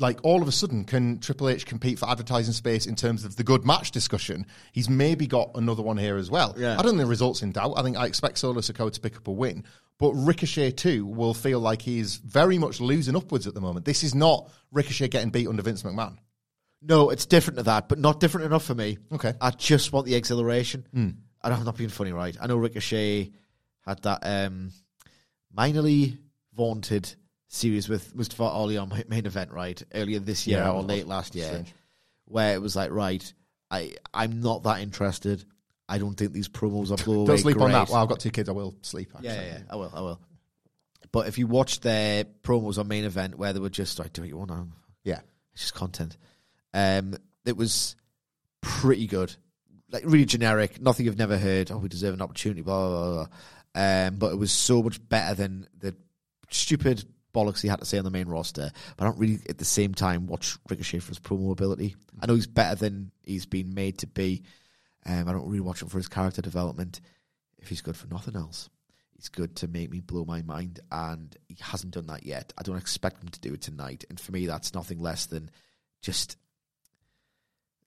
like 0.00 0.18
all 0.22 0.42
of 0.42 0.48
a 0.48 0.52
sudden 0.52 0.84
can 0.84 1.18
Triple 1.18 1.48
H 1.48 1.66
compete 1.66 1.98
for 1.98 2.08
advertising 2.08 2.54
space 2.54 2.86
in 2.86 2.96
terms 2.96 3.24
of 3.24 3.36
the 3.36 3.44
good 3.44 3.64
match 3.64 3.90
discussion? 3.90 4.46
He's 4.72 4.88
maybe 4.88 5.26
got 5.26 5.50
another 5.54 5.82
one 5.82 5.98
here 5.98 6.16
as 6.16 6.30
well. 6.30 6.54
Yeah. 6.56 6.72
I 6.78 6.82
don't 6.82 6.92
think 6.92 6.98
the 6.98 7.06
results 7.06 7.42
in 7.42 7.52
doubt. 7.52 7.74
I 7.76 7.82
think 7.82 7.96
I 7.96 8.06
expect 8.06 8.38
Solo 8.38 8.60
Sikoa 8.60 8.92
to 8.92 9.00
pick 9.00 9.16
up 9.16 9.28
a 9.28 9.32
win, 9.32 9.64
but 9.98 10.12
Ricochet 10.14 10.72
too 10.72 11.06
will 11.06 11.34
feel 11.34 11.60
like 11.60 11.82
he's 11.82 12.16
very 12.16 12.58
much 12.58 12.80
losing 12.80 13.16
upwards 13.16 13.46
at 13.46 13.54
the 13.54 13.60
moment. 13.60 13.84
This 13.84 14.02
is 14.02 14.14
not 14.14 14.50
Ricochet 14.72 15.08
getting 15.08 15.30
beat 15.30 15.48
under 15.48 15.62
Vince 15.62 15.82
McMahon. 15.82 16.16
No, 16.82 17.10
it's 17.10 17.26
different 17.26 17.58
to 17.58 17.64
that, 17.64 17.88
but 17.88 17.98
not 17.98 18.20
different 18.20 18.46
enough 18.46 18.64
for 18.64 18.74
me. 18.74 18.96
Okay. 19.12 19.34
I 19.40 19.50
just 19.50 19.92
want 19.92 20.06
the 20.06 20.14
exhilaration. 20.14 20.86
I 21.42 21.48
don't, 21.50 21.58
I'm 21.58 21.64
not 21.64 21.76
being 21.76 21.90
funny, 21.90 22.12
right? 22.12 22.36
I 22.40 22.46
know 22.46 22.56
Ricochet 22.56 23.30
had 23.86 24.02
that 24.02 24.20
um, 24.22 24.72
minorly 25.56 26.16
vaunted 26.54 27.14
series 27.52 27.88
with 27.88 28.14
Mustafa 28.14 28.44
Ali 28.44 28.78
on 28.78 28.88
my 28.88 29.04
main 29.08 29.26
event, 29.26 29.50
right? 29.50 29.82
Earlier 29.92 30.20
this 30.20 30.46
year 30.46 30.58
Yeah, 30.58 30.70
or 30.70 30.82
late 30.82 31.06
last 31.06 31.34
year, 31.34 31.48
strange. 31.48 31.74
where 32.24 32.54
it 32.54 32.62
was 32.62 32.76
like, 32.76 32.92
right, 32.92 33.32
I, 33.70 33.96
I'm 34.14 34.40
not 34.40 34.62
that 34.62 34.80
interested. 34.80 35.44
I 35.88 35.98
don't 35.98 36.14
think 36.14 36.32
these 36.32 36.48
promos 36.48 36.92
are 36.92 37.04
blow 37.04 37.26
Don't 37.26 37.38
sleep 37.38 37.60
on 37.60 37.72
that. 37.72 37.88
Well, 37.88 38.02
I've 38.02 38.08
got 38.08 38.20
two 38.20 38.30
kids. 38.30 38.48
I 38.48 38.52
will 38.52 38.76
sleep. 38.82 39.10
Yeah, 39.20 39.32
actually. 39.32 39.46
yeah, 39.46 39.52
yeah, 39.52 39.64
I 39.68 39.76
will, 39.76 39.92
I 39.92 40.00
will. 40.00 40.20
But 41.12 41.26
if 41.26 41.38
you 41.38 41.48
watch 41.48 41.80
their 41.80 42.22
promos 42.24 42.78
on 42.78 42.86
main 42.86 43.04
event 43.04 43.36
where 43.36 43.52
they 43.52 43.58
were 43.58 43.68
just 43.68 43.98
like, 43.98 44.12
do 44.12 44.22
what 44.22 44.28
you 44.28 44.36
want 44.36 44.52
yeah. 45.02 45.20
it's 45.52 45.62
just 45.62 45.74
content. 45.74 46.16
Um, 46.72 47.16
it 47.44 47.56
was 47.56 47.96
pretty 48.60 49.08
good, 49.08 49.34
like 49.90 50.04
really 50.04 50.24
generic, 50.24 50.80
nothing 50.80 51.06
you've 51.06 51.18
never 51.18 51.36
heard. 51.36 51.72
Oh, 51.72 51.78
we 51.78 51.88
deserve 51.88 52.14
an 52.14 52.22
opportunity, 52.22 52.62
blah 52.62 52.88
blah 52.88 52.98
blah. 52.98 53.14
blah. 53.14 53.28
Um, 54.06 54.16
but 54.16 54.32
it 54.32 54.36
was 54.36 54.52
so 54.52 54.84
much 54.84 55.00
better 55.08 55.34
than 55.34 55.66
the 55.76 55.96
stupid 56.50 57.04
bollocks 57.32 57.62
he 57.62 57.68
had 57.68 57.80
to 57.80 57.84
say 57.84 57.98
on 57.98 58.04
the 58.04 58.10
main 58.10 58.28
roster. 58.28 58.70
But 58.96 59.04
I 59.04 59.08
don't 59.08 59.18
really, 59.18 59.40
at 59.48 59.58
the 59.58 59.64
same 59.64 59.94
time, 59.94 60.26
watch 60.26 60.56
Ricochet 60.68 61.00
for 61.00 61.08
his 61.08 61.18
promo 61.18 61.52
ability. 61.52 61.96
I 62.20 62.26
know 62.26 62.34
he's 62.34 62.46
better 62.46 62.76
than 62.76 63.10
he's 63.24 63.46
been 63.46 63.74
made 63.74 63.98
to 63.98 64.06
be. 64.06 64.42
Um, 65.06 65.28
I 65.28 65.32
don't 65.32 65.46
really 65.46 65.60
watch 65.60 65.82
him 65.82 65.88
for 65.88 65.98
his 65.98 66.08
character 66.08 66.42
development. 66.42 67.00
If 67.58 67.68
he's 67.68 67.80
good 67.80 67.96
for 67.96 68.06
nothing 68.08 68.36
else, 68.36 68.68
he's 69.16 69.28
good 69.28 69.56
to 69.56 69.68
make 69.68 69.90
me 69.90 70.00
blow 70.00 70.24
my 70.24 70.42
mind, 70.42 70.80
and 70.90 71.34
he 71.48 71.56
hasn't 71.60 71.94
done 71.94 72.06
that 72.06 72.24
yet. 72.24 72.52
I 72.58 72.62
don't 72.62 72.76
expect 72.76 73.22
him 73.22 73.28
to 73.28 73.40
do 73.40 73.54
it 73.54 73.62
tonight, 73.62 74.04
and 74.08 74.18
for 74.18 74.32
me, 74.32 74.46
that's 74.46 74.74
nothing 74.74 74.98
less 74.98 75.26
than 75.26 75.50
just 76.02 76.36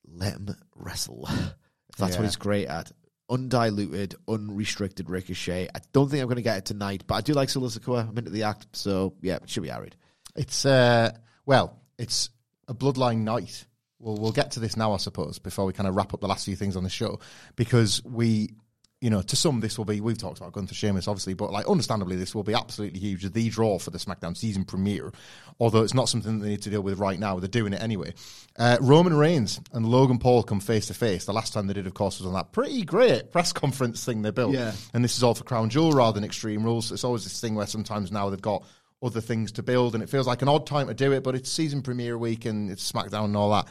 let 0.08 0.34
him 0.34 0.56
wrestle. 0.76 1.28
that's 1.98 2.18
what 2.18 2.26
he's 2.26 2.36
great 2.36 2.68
at. 2.68 2.92
Undiluted, 3.30 4.16
unrestricted 4.28 5.10
ricochet. 5.10 5.70
I 5.74 5.80
don't 5.92 6.10
think 6.10 6.22
I'm 6.22 6.28
going 6.28 6.36
to 6.36 6.42
get 6.42 6.58
it 6.58 6.66
tonight, 6.66 7.04
but 7.08 7.16
I 7.16 7.22
do 7.22 7.34
like 7.34 7.50
Solo 7.50 7.68
Sikoa. 7.68 8.10
I'm 8.10 8.18
into 8.18 8.32
the 8.32 8.44
act, 8.44 8.68
so 8.74 9.16
yeah, 9.22 9.38
it 9.38 9.50
should 9.50 9.64
be 9.64 9.72
arid. 9.72 9.96
It's 10.36 10.66
uh, 10.66 11.12
well, 11.46 11.80
it's 11.98 12.30
a 12.68 12.74
bloodline 12.74 13.20
night. 13.20 13.66
Well, 14.00 14.18
we'll 14.18 14.34
get 14.34 14.52
to 14.52 14.60
this 14.60 14.76
now, 14.76 14.92
I 14.92 14.98
suppose, 14.98 15.40
before 15.40 15.66
we 15.66 15.72
kind 15.72 15.88
of 15.88 15.96
wrap 15.96 16.14
up 16.14 16.20
the 16.20 16.28
last 16.28 16.44
few 16.46 16.58
things 16.58 16.76
on 16.76 16.84
the 16.84 16.90
show, 16.90 17.20
because 17.56 18.04
we 18.04 18.50
you 19.04 19.10
know, 19.10 19.22
to 19.22 19.36
some, 19.36 19.60
this 19.60 19.78
will 19.78 19.84
be, 19.84 20.00
we've 20.00 20.18
talked 20.18 20.38
about 20.38 20.54
Gunther 20.54 20.74
Sheamus, 20.74 21.10
obviously, 21.10 21.34
but 21.34 21.52
like, 21.52 21.68
understandably, 21.68 22.16
this 22.16 22.34
will 22.34 22.44
be 22.44 22.54
absolutely 22.54 23.02
huge. 23.02 23.30
The 23.30 23.50
draw 23.50 23.78
for 23.78 23.90
the 23.90 23.98
SmackDown 23.98 24.38
season 24.38 24.64
premiere, 24.64 25.12
although 25.60 25.82
it's 25.82 25.94
not 25.94 26.08
something 26.08 26.40
that 26.40 26.46
they 26.46 26.52
need 26.52 26.62
to 26.62 26.70
deal 26.70 26.80
with 26.80 27.00
right 27.00 27.20
now. 27.20 27.38
They're 27.38 27.50
doing 27.50 27.74
it 27.74 27.82
anyway. 27.82 28.14
Uh, 28.58 28.78
Roman 28.80 29.14
Reigns 29.14 29.60
and 29.74 29.86
Logan 29.86 30.20
Paul 30.20 30.42
come 30.42 30.62
face 30.62 30.88
to 30.88 30.94
face. 30.94 31.26
The 31.26 31.34
last 31.34 31.52
time 31.52 31.68
they 31.68 31.74
did, 31.74 31.86
of 31.86 31.94
course, 31.94 32.20
was 32.20 32.28
on 32.28 32.34
that 32.36 32.54
pretty 32.54 32.84
great 32.84 33.34
press 33.34 33.52
conference 33.52 34.06
thing 34.06 34.22
they 34.22 34.32
built. 34.32 34.54
Yeah. 34.54 34.72
And 34.94 35.04
this 35.04 35.18
is 35.18 35.24
all 35.24 35.36
for 35.36 35.44
Crown 35.44 35.70
Jewel 35.70 35.92
rather 35.92 36.16
than 36.16 36.24
Extreme 36.24 36.64
Rules. 36.64 36.90
It's 36.90 37.04
always 37.04 37.26
this 37.26 37.42
thing 37.42 37.56
where 37.56 37.68
sometimes 37.68 38.10
now 38.10 38.30
they've 38.30 38.42
got 38.42 38.66
other 39.02 39.20
things 39.20 39.52
to 39.52 39.64
build, 39.64 39.96
and 39.96 40.02
it 40.02 40.10
feels 40.10 40.28
like 40.28 40.42
an 40.44 40.48
odd 40.48 40.66
time 40.66 40.88
to 40.88 40.94
do 40.94 41.12
it, 41.12 41.26
but 41.26 41.36
it's 41.36 41.52
season 41.52 41.82
premiere 41.82 42.18
week 42.18 42.46
and 42.46 42.72
it's 42.72 42.90
SmackDown 42.90 43.26
and 43.26 43.36
all 43.36 43.52
that. 43.52 43.68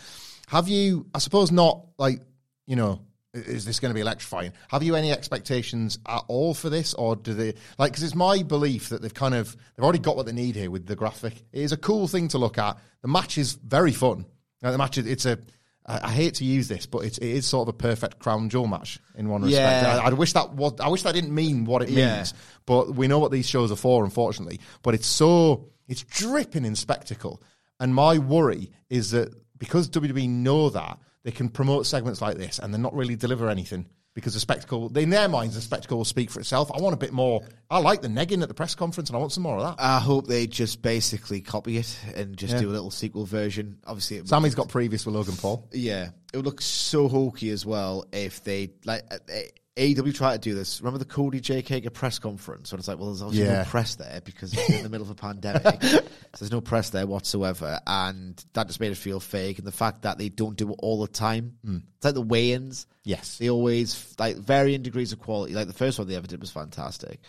Have 0.49 0.69
you, 0.69 1.07
I 1.15 1.21
suppose, 1.21 1.51
not 1.51 1.87
like, 1.97 2.21
you 2.67 2.77
know, 2.77 3.01
is 3.35 3.65
this 3.65 3.81
going 3.81 3.91
to 3.91 3.95
be 3.95 4.01
electrifying? 4.01 4.53
Have 4.69 4.83
you 4.83 4.95
any 4.95 5.11
expectations 5.11 5.99
at 6.07 6.23
all 6.29 6.55
for 6.55 6.69
this, 6.69 6.95
or 6.95 7.17
do 7.17 7.35
they 7.35 7.55
like? 7.79 7.93
Because 7.93 8.03
it's 8.03 8.15
my 8.15 8.43
belief 8.43 8.91
that 8.91 9.01
they've 9.03 9.13
kind 9.15 9.35
of 9.35 9.57
they've 9.77 9.85
already 9.85 9.99
got 9.99 10.17
what 10.17 10.27
they 10.27 10.33
need 10.33 10.55
here 10.55 10.71
with 10.71 10.87
the 10.87 10.97
graphic. 10.97 11.35
It 11.53 11.63
is 11.63 11.73
a 11.73 11.77
cool 11.77 12.09
thing 12.09 12.29
to 12.29 12.39
look 12.39 12.59
at. 12.59 12.79
The 13.01 13.09
match 13.09 13.39
is 13.39 13.55
very 13.55 13.93
fun. 13.93 14.27
Like, 14.63 14.73
the 14.73 14.79
match, 14.79 14.99
is, 14.99 15.07
it's 15.07 15.27
a. 15.27 15.39
I 15.87 16.01
I 16.09 16.11
hate 16.13 16.35
to 16.35 16.45
use 16.45 16.69
this, 16.69 16.87
but 16.87 17.01
it's, 17.05 17.19
it 17.19 17.27
is 17.29 17.47
sort 17.47 17.69
of 17.69 17.75
a 17.75 17.79
perfect 17.79 18.19
crown 18.19 18.49
jewel 18.51 18.67
match 18.69 19.01
in 19.17 19.29
one 19.29 19.43
respect. 19.43 19.83
Yeah. 19.85 19.99
I, 19.99 20.09
I 20.09 20.13
wish 20.13 20.33
that 20.35 20.53
was. 20.53 20.75
I 20.79 20.89
wish 20.89 21.03
that 21.03 21.15
didn't 21.15 21.35
mean 21.35 21.65
what 21.65 21.83
it 21.83 21.89
Yeah. 21.89 22.17
means. 22.17 22.35
But 22.67 22.95
we 22.95 23.09
know 23.09 23.19
what 23.19 23.33
these 23.33 23.49
shows 23.49 23.73
are 23.73 23.77
for, 23.77 24.05
unfortunately. 24.05 24.61
But 24.83 24.95
it's 24.95 25.07
so 25.07 25.71
it's 25.89 26.03
dripping 26.03 26.65
in 26.65 26.77
spectacle. 26.77 27.43
And 27.81 27.95
my 27.95 28.19
worry 28.19 28.71
is 28.91 29.11
that 29.11 29.35
because 29.59 29.89
WWE 29.89 30.29
know 30.29 30.71
that 30.71 30.99
they 31.25 31.31
can 31.31 31.49
promote 31.49 31.87
segments 31.87 32.21
like 32.21 32.37
this 32.37 32.59
and 32.59 32.73
then 32.73 32.83
not 32.83 32.95
really 32.95 33.17
deliver 33.17 33.49
anything 33.49 33.87
because 34.15 34.35
the 34.35 34.41
spectacle, 34.41 34.95
in 34.99 35.09
their 35.09 35.27
minds, 35.29 35.55
the 35.55 35.61
spectacle 35.63 35.97
will 35.97 36.05
speak 36.05 36.31
for 36.31 36.39
itself. 36.39 36.71
I 36.75 36.83
want 36.83 36.93
a 36.93 36.99
bit 36.99 37.13
more. 37.13 37.41
I 37.71 37.79
like 37.79 38.03
the 38.03 38.09
negging 38.09 38.43
at 38.43 38.49
the 38.49 38.53
press 38.55 38.75
conference, 38.75 39.09
and 39.09 39.17
I 39.17 39.19
want 39.21 39.33
some 39.33 39.43
more 39.43 39.57
of 39.57 39.63
that. 39.63 39.83
I 39.83 40.01
hope 40.01 40.27
they 40.27 40.47
just 40.47 40.83
basically 40.83 41.41
copy 41.41 41.79
it 41.79 41.99
and 42.15 42.37
just 42.37 42.53
Yeah. 42.53 42.61
do 42.61 42.69
a 42.69 42.73
little 42.73 42.91
sequel 42.91 43.25
version. 43.25 43.79
Obviously, 43.87 44.19
it 44.19 44.21
would- 44.21 44.29
Sami's 44.29 44.55
got 44.55 44.69
previous 44.69 45.07
with 45.07 45.15
Logan 45.15 45.37
Paul. 45.37 45.67
Yeah, 45.73 46.11
it 46.31 46.37
would 46.37 46.45
look 46.45 46.61
so 46.61 47.09
hokey 47.09 47.49
as 47.51 47.65
well 47.65 48.05
if 48.13 48.45
they 48.45 48.73
like 48.85 49.03
uh, 49.11 49.17
AEW 49.77 50.15
tried 50.15 50.43
to 50.43 50.51
do 50.51 50.55
this. 50.55 50.81
Remember 50.83 50.99
the 50.99 51.07
Cody 51.07 51.41
J. 51.41 51.63
Kager 51.63 51.91
press 51.93 52.19
conference? 52.19 52.71
When 52.71 52.79
it's 52.79 52.89
like, 52.89 52.99
well, 52.99 53.07
there's 53.09 53.23
obviously 53.23 53.47
Yeah. 53.51 53.63
no 53.63 53.65
press 53.69 53.95
there 53.95 54.21
because 54.23 54.53
it's 54.53 54.69
in 54.69 54.83
the 54.83 54.91
middle 54.91 55.07
of 55.07 55.11
a 55.11 55.15
pandemic. 55.15 55.83
so 55.83 56.01
there's 56.39 56.53
no 56.53 56.61
press 56.61 56.91
there 56.91 57.07
whatsoever, 57.07 57.81
and 57.87 58.45
that 58.53 58.67
just 58.67 58.81
made 58.81 58.93
it 58.93 58.97
feel 58.99 59.19
fake. 59.19 59.57
And 59.59 59.67
the 59.67 59.73
fact 59.73 60.03
that 60.03 60.19
they 60.19 60.29
don't 60.29 60.57
do 60.57 60.71
it 60.73 60.77
all 60.81 61.01
the 61.01 61.09
time, 61.09 61.57
it's 61.65 62.05
like 62.05 62.13
the 62.15 62.21
weigh-ins. 62.21 62.87
Yes. 63.05 63.39
they 63.39 63.49
always 63.49 64.15
like 64.19 64.37
varying 64.37 64.83
degrees 64.83 65.13
of 65.13 65.21
quality. 65.21 65.55
Like 65.55 65.67
the 65.69 65.73
first 65.73 65.99
one 65.99 66.07
they 66.07 66.17
ever 66.17 66.27
did 66.27 66.41
was 66.41 66.51
fantastic. 66.51 67.21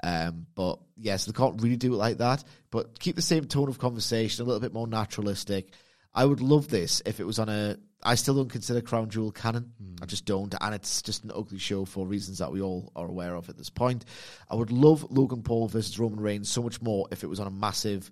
Um, 0.00 0.46
but 0.54 0.78
yes, 0.96 1.24
they 1.24 1.32
can't 1.32 1.60
really 1.60 1.76
do 1.76 1.92
it 1.94 1.96
like 1.96 2.18
that. 2.18 2.44
But 2.70 3.00
keep 3.00 3.16
the 3.16 3.22
same 3.22 3.44
tone 3.46 3.68
of 3.68 3.78
conversation, 3.80 4.44
a 4.44 4.46
little 4.46 4.60
bit 4.60 4.72
more 4.72 4.86
naturalistic. 4.86 5.72
I 6.18 6.24
would 6.24 6.40
love 6.40 6.66
this 6.66 7.00
if 7.06 7.20
it 7.20 7.24
was 7.24 7.38
on 7.38 7.48
a. 7.48 7.76
I 8.02 8.16
still 8.16 8.34
don't 8.34 8.50
consider 8.50 8.80
Crown 8.80 9.08
Jewel 9.08 9.30
canon. 9.30 9.72
I 10.02 10.06
just 10.06 10.24
don't, 10.24 10.52
and 10.60 10.74
it's 10.74 11.00
just 11.00 11.22
an 11.22 11.30
ugly 11.32 11.58
show 11.58 11.84
for 11.84 12.08
reasons 12.08 12.38
that 12.38 12.50
we 12.50 12.60
all 12.60 12.90
are 12.96 13.06
aware 13.06 13.36
of 13.36 13.48
at 13.48 13.56
this 13.56 13.70
point. 13.70 14.04
I 14.50 14.56
would 14.56 14.72
love 14.72 15.06
Logan 15.10 15.44
Paul 15.44 15.68
versus 15.68 15.96
Roman 15.96 16.18
Reigns 16.18 16.48
so 16.48 16.60
much 16.60 16.82
more 16.82 17.06
if 17.12 17.22
it 17.22 17.28
was 17.28 17.38
on 17.38 17.46
a 17.46 17.52
massive 17.52 18.10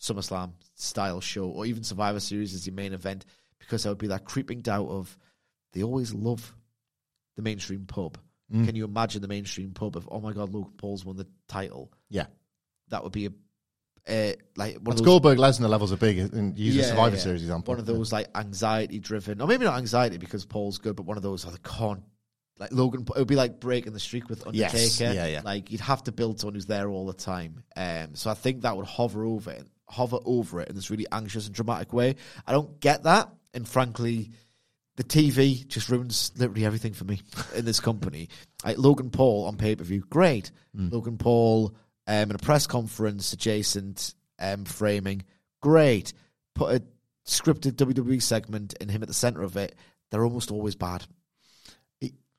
SummerSlam 0.00 0.52
style 0.76 1.20
show, 1.20 1.48
or 1.48 1.66
even 1.66 1.82
Survivor 1.82 2.20
Series 2.20 2.54
as 2.54 2.64
the 2.64 2.70
main 2.70 2.92
event, 2.92 3.24
because 3.58 3.82
there 3.82 3.90
would 3.90 3.98
be 3.98 4.06
that 4.06 4.24
creeping 4.24 4.60
doubt 4.60 4.88
of 4.88 5.18
they 5.72 5.82
always 5.82 6.14
love 6.14 6.54
the 7.34 7.42
mainstream 7.42 7.86
pub. 7.86 8.18
Mm. 8.54 8.66
Can 8.66 8.76
you 8.76 8.84
imagine 8.84 9.20
the 9.20 9.26
mainstream 9.26 9.72
pub 9.72 9.96
of 9.96 10.08
oh 10.12 10.20
my 10.20 10.32
god, 10.32 10.54
Logan 10.54 10.74
Paul's 10.76 11.04
won 11.04 11.16
the 11.16 11.26
title? 11.48 11.92
Yeah. 12.08 12.26
That 12.90 13.02
would 13.02 13.12
be 13.12 13.26
a 13.26 13.32
uh, 14.08 14.32
like 14.56 14.74
one 14.76 14.84
That's 14.84 15.00
of 15.00 15.06
those, 15.06 15.06
Goldberg 15.06 15.38
Lesnar 15.38 15.68
levels 15.68 15.92
are 15.92 15.96
big. 15.96 16.18
And 16.18 16.58
use 16.58 16.76
a 16.76 16.78
Yeah, 16.78 16.84
Survivor 16.86 17.16
yeah. 17.16 17.22
Series 17.22 17.42
example. 17.42 17.72
One 17.72 17.80
of 17.80 17.86
those 17.86 18.12
like 18.12 18.28
anxiety 18.34 18.98
driven, 18.98 19.40
or 19.40 19.46
maybe 19.46 19.64
not 19.64 19.78
anxiety 19.78 20.16
because 20.16 20.44
Paul's 20.44 20.78
good, 20.78 20.96
but 20.96 21.04
one 21.04 21.16
of 21.16 21.22
those 21.22 21.44
oh, 21.46 21.50
they 21.50 21.58
can't 21.62 22.02
like 22.58 22.72
Logan. 22.72 23.02
It 23.02 23.18
would 23.18 23.28
be 23.28 23.36
like 23.36 23.60
breaking 23.60 23.92
the 23.92 24.00
streak 24.00 24.28
with 24.28 24.46
Undertaker. 24.46 24.76
Yes, 24.76 25.00
yeah, 25.00 25.26
yeah. 25.26 25.42
Like 25.44 25.70
you'd 25.70 25.80
have 25.82 26.02
to 26.04 26.12
build 26.12 26.40
someone 26.40 26.54
who's 26.54 26.66
there 26.66 26.88
all 26.88 27.06
the 27.06 27.12
time. 27.12 27.62
Um, 27.76 28.14
so 28.14 28.30
I 28.30 28.34
think 28.34 28.62
that 28.62 28.76
would 28.76 28.86
hover 28.86 29.24
over 29.24 29.50
it, 29.50 29.66
hover 29.88 30.18
over 30.24 30.60
it 30.60 30.68
in 30.68 30.74
this 30.74 30.90
really 30.90 31.06
anxious 31.12 31.46
and 31.46 31.54
dramatic 31.54 31.92
way. 31.92 32.16
I 32.46 32.52
don't 32.52 32.80
get 32.80 33.04
that, 33.04 33.30
and 33.54 33.68
frankly, 33.68 34.32
the 34.96 35.04
TV 35.04 35.66
just 35.68 35.88
ruins 35.88 36.32
literally 36.36 36.64
everything 36.64 36.94
for 36.94 37.04
me 37.04 37.20
in 37.54 37.64
this 37.64 37.78
company. 37.80 38.28
Like 38.64 38.78
Logan 38.78 39.10
Paul 39.10 39.46
on 39.46 39.56
pay 39.56 39.76
per 39.76 39.84
view, 39.84 40.02
great. 40.08 40.50
Hmm. 40.74 40.88
Logan 40.90 41.18
Paul 41.18 41.74
um, 42.08 42.30
in 42.30 42.34
a 42.34 42.38
press 42.38 42.66
conference 42.66 43.32
adjacent 43.32 44.14
um, 44.40 44.64
framing, 44.64 45.22
great. 45.62 46.12
Put 46.56 46.74
a 46.74 46.82
scripted 47.26 47.72
WWE 47.72 48.20
segment 48.22 48.74
and 48.80 48.90
him 48.90 49.02
at 49.02 49.08
the 49.08 49.14
center 49.14 49.42
of 49.42 49.56
it. 49.56 49.76
They're 50.10 50.24
almost 50.24 50.50
always 50.50 50.74
bad. 50.74 51.04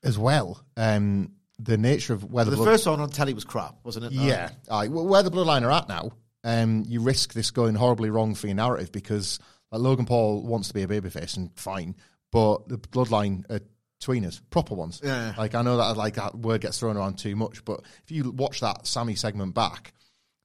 as 0.03 0.17
well. 0.17 0.61
Um, 0.77 1.33
the 1.59 1.77
nature 1.77 2.13
of 2.13 2.23
where 2.31 2.45
the, 2.45 2.51
The 2.51 2.57
blood- 2.57 2.67
first 2.69 2.87
one 2.87 2.99
on 3.01 3.09
telly 3.09 3.33
was 3.33 3.43
crap, 3.43 3.75
wasn't 3.83 4.05
it? 4.05 4.11
Yeah, 4.13 4.49
wh- 4.69 5.05
where 5.05 5.23
the 5.23 5.31
bloodline 5.31 5.63
are 5.63 5.71
at 5.71 5.89
now, 5.89 6.11
um, 6.43 6.85
you 6.87 7.01
risk 7.01 7.33
this 7.33 7.51
going 7.51 7.75
horribly 7.75 8.09
wrong 8.09 8.33
for 8.33 8.47
your 8.47 8.55
narrative 8.55 8.91
because 8.93 9.39
like, 9.71 9.81
Logan 9.81 10.05
Paul 10.05 10.41
wants 10.43 10.69
to 10.69 10.73
be 10.73 10.83
a 10.83 10.87
babyface 10.87 11.35
and 11.35 11.51
fine, 11.57 11.95
but 12.31 12.67
the 12.69 12.77
bloodline 12.77 13.43
are 13.51 13.59
tweeners, 13.99 14.41
proper 14.49 14.75
ones. 14.75 15.01
Yeah. 15.03 15.33
Like 15.37 15.55
I 15.55 15.61
know 15.61 15.77
that 15.77 15.97
like 15.97 16.15
that 16.15 16.35
word 16.35 16.61
gets 16.61 16.79
thrown 16.79 16.97
around 16.97 17.17
too 17.17 17.35
much, 17.35 17.63
but 17.65 17.81
if 18.03 18.11
you 18.11 18.31
watch 18.31 18.61
that 18.61 18.87
Sami 18.87 19.15
segment 19.15 19.53
back, 19.53 19.93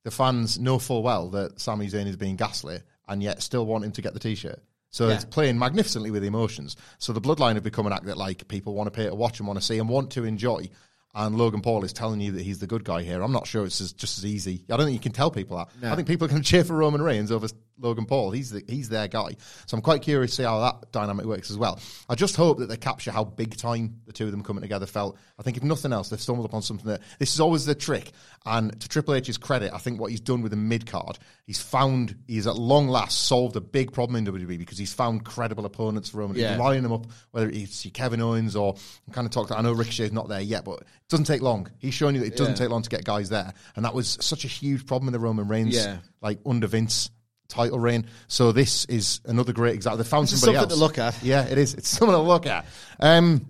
the 0.05 0.11
fans 0.11 0.59
know 0.59 0.79
full 0.79 1.03
well 1.03 1.31
that 1.31 1.61
Sami 1.61 1.87
Zayn 1.89 2.07
is 2.07 2.17
being 2.17 2.37
gaslit 2.37 2.83
and 3.09 3.23
yet 3.23 3.43
still 3.43 3.67
want 3.67 3.85
him 3.85 3.93
to 3.93 4.03
get 4.03 4.13
the 4.15 4.21
t-shirt. 4.21 4.63
So 4.91 5.09
Yeah. 5.09 5.15
it's 5.15 5.25
playing 5.25 5.59
magnificently 5.59 6.11
with 6.11 6.25
emotions. 6.25 6.77
So 6.99 7.13
the 7.13 7.21
bloodline 7.21 7.55
have 7.55 7.63
become 7.65 7.87
an 7.87 7.93
act 7.93 8.05
that 8.07 8.17
like 8.17 8.47
people 8.49 8.75
want 8.75 8.87
to 8.87 8.91
pay 8.91 9.05
to 9.07 9.15
watch 9.15 9.39
and 9.41 9.47
want 9.47 9.59
to 9.59 9.65
see 9.65 9.79
and 9.79 9.89
want 9.89 10.11
to 10.13 10.25
enjoy. 10.25 10.69
And 11.17 11.37
Logan 11.37 11.61
Paul 11.61 11.85
is 11.85 11.93
telling 11.93 12.21
you 12.21 12.33
that 12.33 12.43
he's 12.43 12.59
the 12.59 12.67
good 12.67 12.83
guy 12.83 13.03
here. 13.03 13.23
I'm 13.23 13.31
not 13.31 13.47
sure 13.47 13.65
it's 13.65 13.81
as, 13.81 13.93
just 13.93 14.19
as 14.19 14.27
easy. 14.27 14.65
I 14.69 14.77
don't 14.77 14.87
think 14.87 14.95
you 14.95 15.01
can 15.01 15.13
tell 15.13 15.31
people 15.31 15.57
that. 15.57 15.69
I 15.93 15.95
think 15.95 16.09
people 16.09 16.27
can 16.27 16.43
cheer 16.45 16.65
for 16.65 16.75
Roman 16.75 17.01
Reigns 17.03 17.31
over 17.31 17.47
Logan 17.79 18.07
Paul. 18.07 18.31
He's 18.31 18.51
the, 18.51 18.63
he's 18.69 18.89
their 18.89 19.09
guy. 19.09 19.31
So 19.67 19.77
I'm 19.77 19.83
quite 19.83 20.03
curious 20.03 20.31
to 20.33 20.37
see 20.37 20.43
how 20.45 20.61
that 20.61 20.93
dynamic 20.93 21.27
works 21.27 21.51
as 21.51 21.59
well. 21.59 21.81
I 22.09 22.15
just 22.15 22.37
hope 22.37 22.59
that 22.59 22.69
they 22.69 22.77
capture 22.77 23.11
how 23.11 23.25
big 23.25 23.57
time 23.57 24.01
the 24.07 24.13
two 24.13 24.27
of 24.27 24.31
them 24.31 24.43
coming 24.43 24.63
together 24.63 24.87
felt. 24.87 25.19
I 25.39 25.43
think 25.43 25.57
if 25.57 25.63
nothing 25.63 25.93
else, 25.93 26.09
they've 26.09 26.21
stumbled 26.21 26.47
upon 26.47 26.63
something 26.63 26.87
that 26.87 27.01
this 27.19 27.35
is 27.35 27.41
always 27.41 27.65
the 27.67 27.75
trick. 27.75 28.13
And 28.47 28.79
to 28.81 28.89
Triple 28.89 29.15
H's 29.15 29.39
credit, 29.39 29.73
I 29.73 29.79
think 29.79 30.01
what 30.01 30.11
he's 30.11 30.21
done 30.21 30.43
with 30.43 30.51
the 30.51 30.57
mid 30.57 30.87
card, 30.87 31.19
he's 31.47 31.61
found 31.61 32.15
he's 32.29 32.47
at 32.47 32.57
long 32.57 32.89
last 32.89 33.23
solved 33.23 33.57
a 33.57 33.61
big 33.61 33.93
problem 33.93 34.17
in 34.17 34.33
WWE 34.33 34.59
because 34.59 34.79
he's 34.79 34.93
found 34.93 35.25
credible 35.25 35.65
opponents 35.67 36.11
for 36.11 36.19
Roman. 36.19 36.37
Yeah. 36.37 36.51
He's 36.51 36.59
lining 36.59 36.83
them 36.83 36.93
up, 36.93 37.07
whether 37.33 37.49
it's 37.49 37.87
Kevin 37.93 38.21
Owens 38.21 38.55
or 38.57 38.77
kind 39.13 39.27
of 39.27 39.33
talked. 39.33 39.51
I 39.51 39.61
know 39.63 39.73
Ricochet's 39.73 40.13
not 40.13 40.29
there 40.29 40.41
yet, 40.41 40.65
but 40.65 40.81
it 40.81 40.87
doesn't 41.09 41.27
take 41.27 41.43
long. 41.43 41.69
He's 41.79 41.95
shown 41.95 42.15
you 42.15 42.21
that 42.21 42.27
it 42.29 42.37
doesn't 42.37 42.55
Yeah. 42.55 42.59
take 42.65 42.71
long 42.71 42.83
to 42.83 42.91
get 42.91 43.05
guys 43.05 43.31
there, 43.31 43.53
and 43.77 43.85
that 43.85 43.95
was 43.95 44.17
such 44.21 44.45
a 44.45 44.49
huge 44.49 44.87
problem 44.87 45.09
in 45.09 45.13
the 45.13 45.19
Roman 45.21 45.49
Reigns, 45.49 45.75
Yeah. 45.75 45.99
like 46.23 46.39
under 46.47 46.67
Vince 46.67 47.11
title 47.55 47.79
reign. 47.79 48.07
So 48.29 48.53
this 48.53 48.85
is 48.87 49.21
another 49.25 49.53
great 49.53 49.75
example. 49.75 49.99
They 49.99 50.09
found 50.09 50.29
somebody 50.29 50.57
something 50.57 50.71
else 50.71 50.75
to 50.75 50.79
look 50.79 50.99
at. 50.99 51.23
Yeah, 51.23 51.45
it 51.47 51.59
is. 51.59 51.75
It's 51.75 51.89
something 51.89 52.15
to 52.15 52.19
look 52.23 52.47
at. 52.47 52.67
Um, 53.01 53.47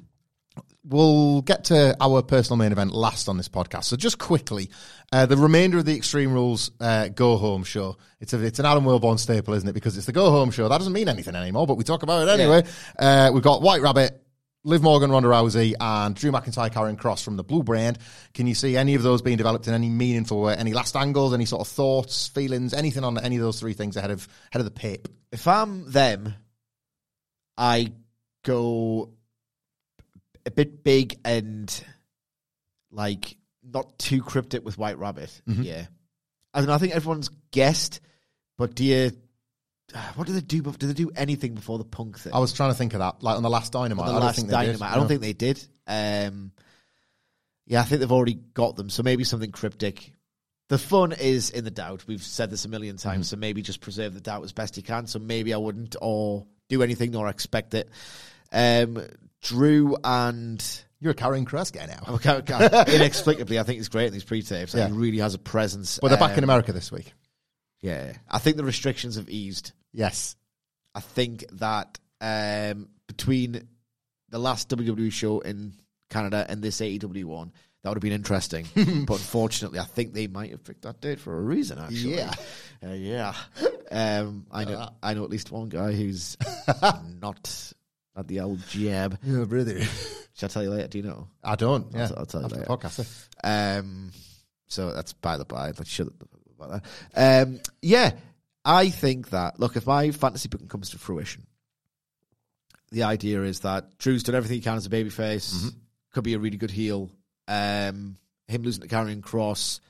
We'll 0.87 1.41
get 1.41 1.65
to 1.65 1.97
our 1.99 2.21
personal 2.21 2.59
main 2.59 2.71
event 2.71 2.93
last 2.93 3.31
on 3.31 3.39
this 3.39 3.49
podcast. 3.49 3.85
So 3.85 3.97
just 3.97 4.19
quickly, 4.19 4.69
uh, 5.13 5.25
the 5.25 5.37
remainder 5.39 5.79
of 5.79 5.87
the 5.87 5.97
Extreme 5.97 6.35
Rules 6.35 6.73
uh, 6.79 7.09
Go 7.09 7.39
Home 7.39 7.65
show. 7.65 7.97
It's 8.21 8.35
a, 8.35 8.45
it's 8.45 8.59
an 8.59 8.67
Adam 8.67 8.85
Wilborn 8.85 9.19
staple, 9.19 9.55
isn't 9.55 9.67
it? 9.67 9.73
Because 9.73 9.97
it's 9.97 10.05
the 10.05 10.13
Go 10.13 10.31
Home 10.31 10.51
show. 10.51 10.69
That 10.69 10.77
doesn't 10.77 10.93
mean 10.93 11.09
anything 11.09 11.35
anymore, 11.37 11.67
but 11.67 11.77
we 11.77 11.85
talk 11.85 12.03
about 12.03 12.29
it 12.29 12.39
anyway. 12.39 12.65
Uh, 12.99 13.31
we've 13.33 13.43
got 13.43 13.63
White 13.63 13.81
Rabbit, 13.81 14.23
Liv 14.67 14.83
Morgan, 14.83 15.11
Ronda 15.11 15.29
Rousey, 15.29 15.75
and 15.79 16.15
Drew 16.15 16.33
McIntyre, 16.33 16.73
Karrion 16.73 16.97
Kross 16.97 17.23
from 17.23 17.37
the 17.37 17.45
Blue 17.45 17.63
Brand. 17.63 17.99
Can 18.33 18.47
you 18.47 18.55
see 18.55 18.79
any 18.79 18.95
of 18.95 19.03
those 19.03 19.21
being 19.21 19.37
developed 19.37 19.69
in 19.69 19.75
any 19.75 19.91
meaningful 19.91 20.41
way? 20.41 20.57
Any 20.57 20.73
last 20.73 20.97
angles? 20.97 21.35
Any 21.35 21.45
sort 21.45 21.61
of 21.61 21.69
thoughts, 21.69 22.29
feelings, 22.29 22.73
anything 22.73 23.05
on 23.05 23.19
any 23.19 23.37
of 23.37 23.43
those 23.43 23.61
three 23.61 23.75
things 23.75 23.97
ahead 23.97 24.11
of 24.11 24.27
ahead 24.51 24.61
of 24.61 24.65
the 24.65 24.71
pape? 24.71 25.07
If 25.31 25.47
I'm 25.47 25.91
them, 25.91 26.35
I 27.59 27.93
go 28.43 29.11
a 30.47 30.51
bit 30.51 30.83
big 30.83 31.19
and 31.27 31.85
like 32.91 33.37
not 33.63 33.99
too 33.99 34.23
cryptic 34.23 34.65
with 34.65 34.79
White 34.79 34.99
Rabbit. 34.99 35.43
Mm-hmm. 35.47 35.63
Yeah, 35.63 35.87
I 36.55 36.61
don't. 36.61 36.71
I 36.71 36.79
think 36.79 36.95
everyone's 36.95 37.29
guessed, 37.51 38.01
but 38.57 38.75
do 38.75 38.85
you? 38.85 39.11
What 40.17 40.27
do 40.27 40.33
they 40.33 40.41
do? 40.41 40.61
Do 40.63 40.87
they 40.87 40.93
do 40.93 41.11
anything 41.17 41.55
before 41.55 41.79
the 41.79 41.85
Punk 41.85 42.19
thing? 42.19 42.33
I 42.35 42.39
was 42.39 42.53
trying 42.53 42.71
to 42.71 42.75
think 42.77 42.95
of 42.95 42.99
that, 43.01 43.23
like 43.23 43.37
on 43.37 43.43
the 43.43 43.51
last 43.51 43.73
Dynamite. 43.73 44.07
the 44.07 44.11
I 44.13 44.15
don't 44.15 44.23
last 44.25 44.37
think 44.37 44.49
they 44.49 44.57
did. 44.57 44.67
Dynamite. 44.79 44.91
I 44.93 44.95
don't 44.97 45.09
think 45.09 45.21
they 45.21 45.33
did. 45.33 45.65
Um, 45.87 46.53
yeah, 47.67 47.81
I 47.81 47.85
think 47.85 48.01
they've 48.01 48.13
already 48.13 48.35
got 48.35 48.77
them. 48.77 48.91
So 48.91 49.03
maybe 49.03 49.25
something 49.25 49.51
cryptic. 49.53 50.13
The 50.69 50.79
fun 50.79 51.13
is 51.13 51.51
in 51.51 51.65
the 51.65 51.71
doubt. 51.71 52.05
We've 52.07 52.23
said 52.23 52.51
this 52.51 52.65
a 52.65 52.69
million 52.69 52.97
Mm-hmm. 52.97 53.09
times. 53.09 53.29
So 53.29 53.37
maybe 53.37 53.63
just 53.63 53.81
preserve 53.81 54.15
the 54.15 54.21
doubt 54.21 54.45
as 54.45 54.53
best 54.53 54.77
you 54.77 54.83
can. 54.83 55.07
So 55.07 55.19
maybe 55.19 55.53
I 55.55 55.59
wouldn't 55.59 55.95
or 56.01 56.47
do 56.69 56.83
anything 56.83 57.11
nor 57.13 57.29
expect 57.29 57.75
it. 57.75 57.89
Um, 58.53 59.03
Drew 59.43 59.97
and 60.03 60.65
You're 61.01 61.13
a 61.13 61.15
Karrion 61.15 61.45
Kross 61.45 61.71
guy 61.73 61.87
now. 61.87 62.03
I'm 62.07 62.15
a 62.15 62.19
Car- 62.19 62.43
Car- 62.43 62.63
Inexplicably, 62.89 63.59
I 63.59 63.63
think 63.63 63.77
he's 63.79 63.89
great 63.91 64.07
in 64.07 64.13
these 64.15 64.25
pre-tapes. 64.25 64.75
Yeah. 64.75 64.87
He 64.89 64.93
really 64.95 65.19
has 65.19 65.35
a 65.35 65.39
presence. 65.39 65.99
But 66.01 66.09
they're 66.09 66.19
back 66.19 66.33
in 66.39 66.45
Um, 66.45 66.51
America 66.51 66.73
this 66.73 66.91
week. 66.91 67.13
Yeah, 67.83 68.15
I 68.31 68.39
think 68.39 68.57
the 68.57 68.65
restrictions 68.65 69.17
have 69.17 69.29
eased. 69.29 69.73
Yes. 69.95 70.37
I 70.95 71.01
think 71.01 71.45
that 71.53 71.99
um, 72.21 72.89
between 73.07 73.67
the 74.29 74.39
last 74.39 74.69
WWE 74.69 75.11
show 75.13 75.41
in 75.41 75.73
Canada 76.11 76.45
and 76.49 76.61
this 76.63 76.81
AEW 76.81 77.25
one, 77.25 77.53
that 77.83 77.89
would 77.91 77.97
have 77.97 78.03
been 78.03 78.13
interesting. 78.13 78.67
but 78.75 79.15
unfortunately, 79.15 79.79
I 79.79 79.85
think 79.85 80.13
they 80.13 80.27
might 80.27 80.51
have 80.51 80.65
picked 80.65 80.83
that 80.83 81.01
date 81.01 81.21
for 81.21 81.37
a 81.37 81.41
reason. 81.41 81.79
Actually, 81.79 82.17
Yeah. 82.17 82.33
uh, 82.85 82.93
yeah. 82.93 83.35
Um, 83.91 84.47
I 84.51 84.65
know. 84.65 84.91
I 85.03 85.15
know 85.15 85.25
at 85.25 85.31
least 85.31 85.51
one 85.53 85.69
guy 85.69 85.93
who's 85.93 86.37
not 87.21 87.73
at 88.17 88.27
the 88.29 88.41
old 88.41 88.61
jab. 88.69 89.19
Yeah, 89.23 89.45
brother. 89.45 89.81
Shall 90.37 90.47
I 90.47 90.49
tell 90.49 90.63
you 90.63 90.71
later? 90.71 90.89
Do 90.89 90.99
you 90.99 91.05
know? 91.05 91.29
I 91.43 91.55
don't. 91.57 91.93
Yeah. 91.95 92.09
I'll, 92.11 92.19
I'll 92.21 92.27
tell 92.27 92.41
you 92.41 92.47
After 92.47 92.57
the 92.61 92.71
later. 92.71 92.77
podcast. 92.89 93.29
Um, 93.45 94.13
so 94.67 94.93
that's 94.93 95.13
by 95.13 95.37
the 95.37 95.45
by. 95.45 95.67
Let's 95.69 95.89
shut 95.89 96.09
up 96.09 96.15
about 96.59 96.83
that. 97.15 97.43
Um, 97.47 97.61
yeah, 97.83 98.13
I 98.65 98.89
think 98.91 99.31
that 99.31 99.61
look, 99.61 99.77
if 99.77 99.87
my 99.87 100.11
fantasy 100.11 100.49
booking 100.49 100.69
comes 100.69 100.91
to 100.91 100.99
fruition, 100.99 101.47
the 102.91 103.03
idea 103.03 103.43
is 103.43 103.61
that 103.61 103.99
Drew's 103.99 104.23
done 104.23 104.35
everything 104.35 104.57
he 104.57 104.63
can 104.63 104.77
as 104.77 104.87
a 104.87 104.91
babyface. 104.91 105.73
Could 106.13 106.25
be 106.25 106.35
a 106.35 106.39
really 106.39 106.57
good 106.57 106.71
heel. 106.71 107.11
Um, 107.49 108.17
him 108.47 108.63
losing 108.63 108.83
to 108.83 108.89
Karrion 108.89 109.21
Kross 109.21 109.81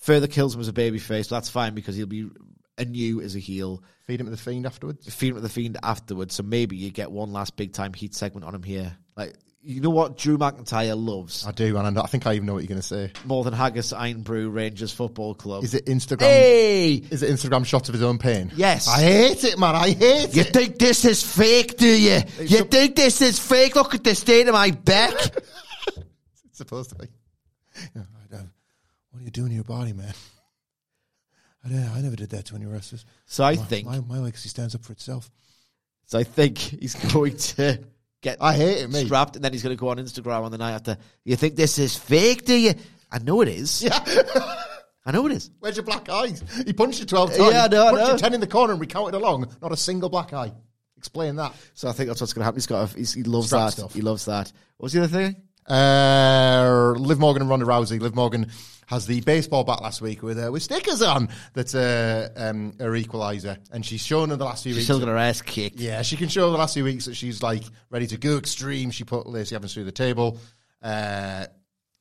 further 0.00 0.26
kills 0.26 0.54
him 0.54 0.60
as 0.60 0.68
a 0.68 0.72
babyface. 0.72 1.30
But 1.30 1.36
that's 1.36 1.48
fine 1.48 1.74
because 1.74 1.96
he'll 1.96 2.06
be 2.06 2.28
anew 2.76 3.20
as 3.20 3.34
a 3.34 3.38
heel. 3.38 3.82
Feed 4.06 4.20
him 4.20 4.26
to 4.26 4.30
the 4.30 4.36
fiend 4.36 4.66
afterwards. 4.66 5.12
Feed 5.12 5.28
him 5.28 5.34
with 5.34 5.44
the 5.44 5.48
fiend 5.48 5.78
afterwards. 5.82 6.34
So 6.34 6.42
maybe 6.42 6.76
you 6.76 6.90
get 6.90 7.10
one 7.10 7.32
last 7.32 7.56
big 7.56 7.72
time 7.72 7.94
heat 7.94 8.14
segment 8.14 8.44
on 8.44 8.54
him 8.54 8.62
here. 8.62 8.96
Like 9.16 9.34
you 9.64 9.80
know 9.80 9.90
what 9.90 10.18
Drew 10.18 10.38
McIntyre 10.38 10.96
loves 10.96 11.46
I 11.46 11.52
do, 11.52 11.76
and 11.76 11.86
I, 11.86 11.90
know, 11.90 12.02
I 12.02 12.06
think 12.06 12.26
I 12.26 12.34
even 12.34 12.46
know 12.46 12.54
what 12.54 12.60
you're 12.64 12.68
going 12.68 12.80
to 12.80 12.86
say. 12.86 13.12
more 13.24 13.44
than 13.44 13.52
Haggis 13.52 13.92
Irn-Bru 13.92 14.50
Rangers 14.50 14.92
Football 14.92 15.34
Club. 15.34 15.62
Is 15.62 15.74
it 15.74 15.86
Instagram? 15.86 16.22
Hey! 16.22 16.94
Is 16.94 17.22
it 17.22 17.30
Instagram 17.30 17.64
shots 17.64 17.88
of 17.88 17.92
his 17.92 18.02
own 18.02 18.18
pain? 18.18 18.50
Yes. 18.56 18.88
I 18.88 19.00
hate 19.02 19.44
it, 19.44 19.58
man. 19.58 19.76
I 19.76 19.90
hate 19.90 20.34
You 20.34 20.40
it. 20.42 20.46
You 20.46 20.52
think 20.52 20.78
this 20.78 21.04
is 21.04 21.22
fake, 21.22 21.76
do 21.76 21.86
you? 21.86 22.20
You 22.40 22.46
sup- 22.58 22.70
think 22.70 22.96
this 22.96 23.20
is 23.22 23.38
fake? 23.38 23.76
Look 23.76 23.94
at 23.94 24.02
the 24.02 24.14
state 24.16 24.48
of 24.48 24.54
my 24.54 24.70
back. 24.72 25.14
It's 26.46 26.58
supposed 26.58 26.90
to 26.90 26.96
be. 26.96 27.06
Yeah, 27.96 28.02
I 28.02 28.36
don't- 28.36 28.50
what 29.10 29.20
are 29.20 29.24
you 29.24 29.30
doing 29.30 29.48
to 29.48 29.54
your 29.54 29.64
body, 29.64 29.92
man? 29.94 30.12
I, 31.64 31.68
don't, 31.68 31.78
I 31.96 32.00
never 32.02 32.16
did 32.16 32.30
that 32.30 32.44
to 32.46 32.56
any 32.56 32.66
wrestlers. 32.66 33.04
so 33.26 33.42
I 33.44 33.54
My- 33.54 33.62
think, 33.62 33.86
my, 33.86 34.00
my 34.00 34.18
legacy 34.18 34.48
stands 34.48 34.74
up 34.74 34.84
for 34.84 34.92
itself. 34.92 35.30
so 36.06 36.18
I 36.18 36.24
think 36.24 36.58
he's 36.58 36.94
going 37.12 37.36
to 37.36 37.78
get 38.22 38.38
I 38.40 38.54
hate 38.54 38.78
it, 38.84 38.90
mate. 38.90 39.04
strapped, 39.06 39.36
and 39.36 39.44
then 39.44 39.52
he's 39.52 39.62
going 39.62 39.76
to 39.76 39.80
go 39.80 39.88
on 39.90 39.98
Instagram 39.98 40.42
on 40.44 40.50
the 40.50 40.58
night 40.58 40.72
after. 40.72 40.96
You 41.24 41.36
think 41.36 41.56
this 41.56 41.78
is 41.78 41.94
fake, 41.96 42.46
do 42.46 42.54
you? 42.54 42.72
I 43.10 43.18
know 43.18 43.42
it 43.42 43.48
is. 43.48 43.82
Yeah. 43.82 43.98
I 45.04 45.10
know 45.10 45.26
it 45.26 45.32
is. 45.32 45.50
Where's 45.58 45.76
your 45.76 45.84
black 45.84 46.08
eyes? 46.08 46.42
He 46.64 46.72
punched 46.72 47.00
you 47.00 47.06
12 47.06 47.36
times. 47.36 47.52
Yeah, 47.52 47.64
I 47.64 47.68
know, 47.68 47.86
I 47.86 47.90
Punched 47.90 48.06
know. 48.06 48.12
you 48.12 48.18
10 48.18 48.34
in 48.34 48.40
the 48.40 48.46
corner 48.46 48.72
and 48.72 48.80
recounted 48.80 49.14
along. 49.14 49.52
Not 49.60 49.72
a 49.72 49.76
single 49.76 50.08
black 50.08 50.32
eye. 50.32 50.52
Explain 50.96 51.36
that. 51.36 51.52
So 51.74 51.88
I 51.88 51.92
think 51.92 52.06
that's 52.06 52.20
what's 52.20 52.32
going 52.32 52.42
to 52.42 52.44
happen. 52.44 52.56
He's 52.58 52.66
got. 52.68 52.94
A, 52.94 52.96
he's, 52.96 53.12
he 53.12 53.24
loves 53.24 53.48
Strap 53.48 53.66
that. 53.66 53.72
stuff. 53.72 53.92
He 53.94 54.00
loves 54.00 54.26
that. 54.26 54.52
What 54.76 54.84
was 54.84 54.92
the 54.92 55.02
other 55.02 55.08
thing? 55.08 55.42
Uh, 55.68 56.94
Liv 56.98 57.18
Morgan 57.18 57.42
and 57.42 57.50
Ronda 57.50 57.66
Rousey. 57.66 58.00
Liv 58.00 58.14
Morgan 58.14 58.50
has 58.86 59.06
the 59.06 59.20
baseball 59.22 59.64
bat 59.64 59.80
last 59.82 60.00
week 60.02 60.22
with 60.22 60.38
uh, 60.38 60.50
with 60.52 60.62
stickers 60.62 61.02
on 61.02 61.28
that 61.54 61.74
uh, 61.74 62.28
um, 62.40 62.74
are 62.80 62.94
equalizer, 62.96 63.56
and 63.72 63.84
she's 63.86 64.04
shown 64.04 64.30
in 64.30 64.38
the 64.38 64.44
last 64.44 64.62
few 64.64 64.72
She's 64.72 64.78
weeks. 64.80 64.84
still 64.86 64.98
got 64.98 65.08
her 65.08 65.16
ass 65.16 65.40
kicked. 65.42 65.78
yeah, 65.78 66.02
she 66.02 66.16
can 66.16 66.28
show 66.28 66.50
the 66.50 66.58
last 66.58 66.74
few 66.74 66.84
weeks 66.84 67.06
that 67.06 67.14
she's 67.14 67.42
like 67.42 67.62
ready 67.90 68.06
to 68.08 68.18
go 68.18 68.36
extreme. 68.36 68.90
She 68.90 69.04
put 69.04 69.26
Lacey 69.26 69.54
Evans 69.54 69.72
through 69.72 69.84
the 69.84 69.92
table. 69.92 70.38
Uh, 70.82 71.46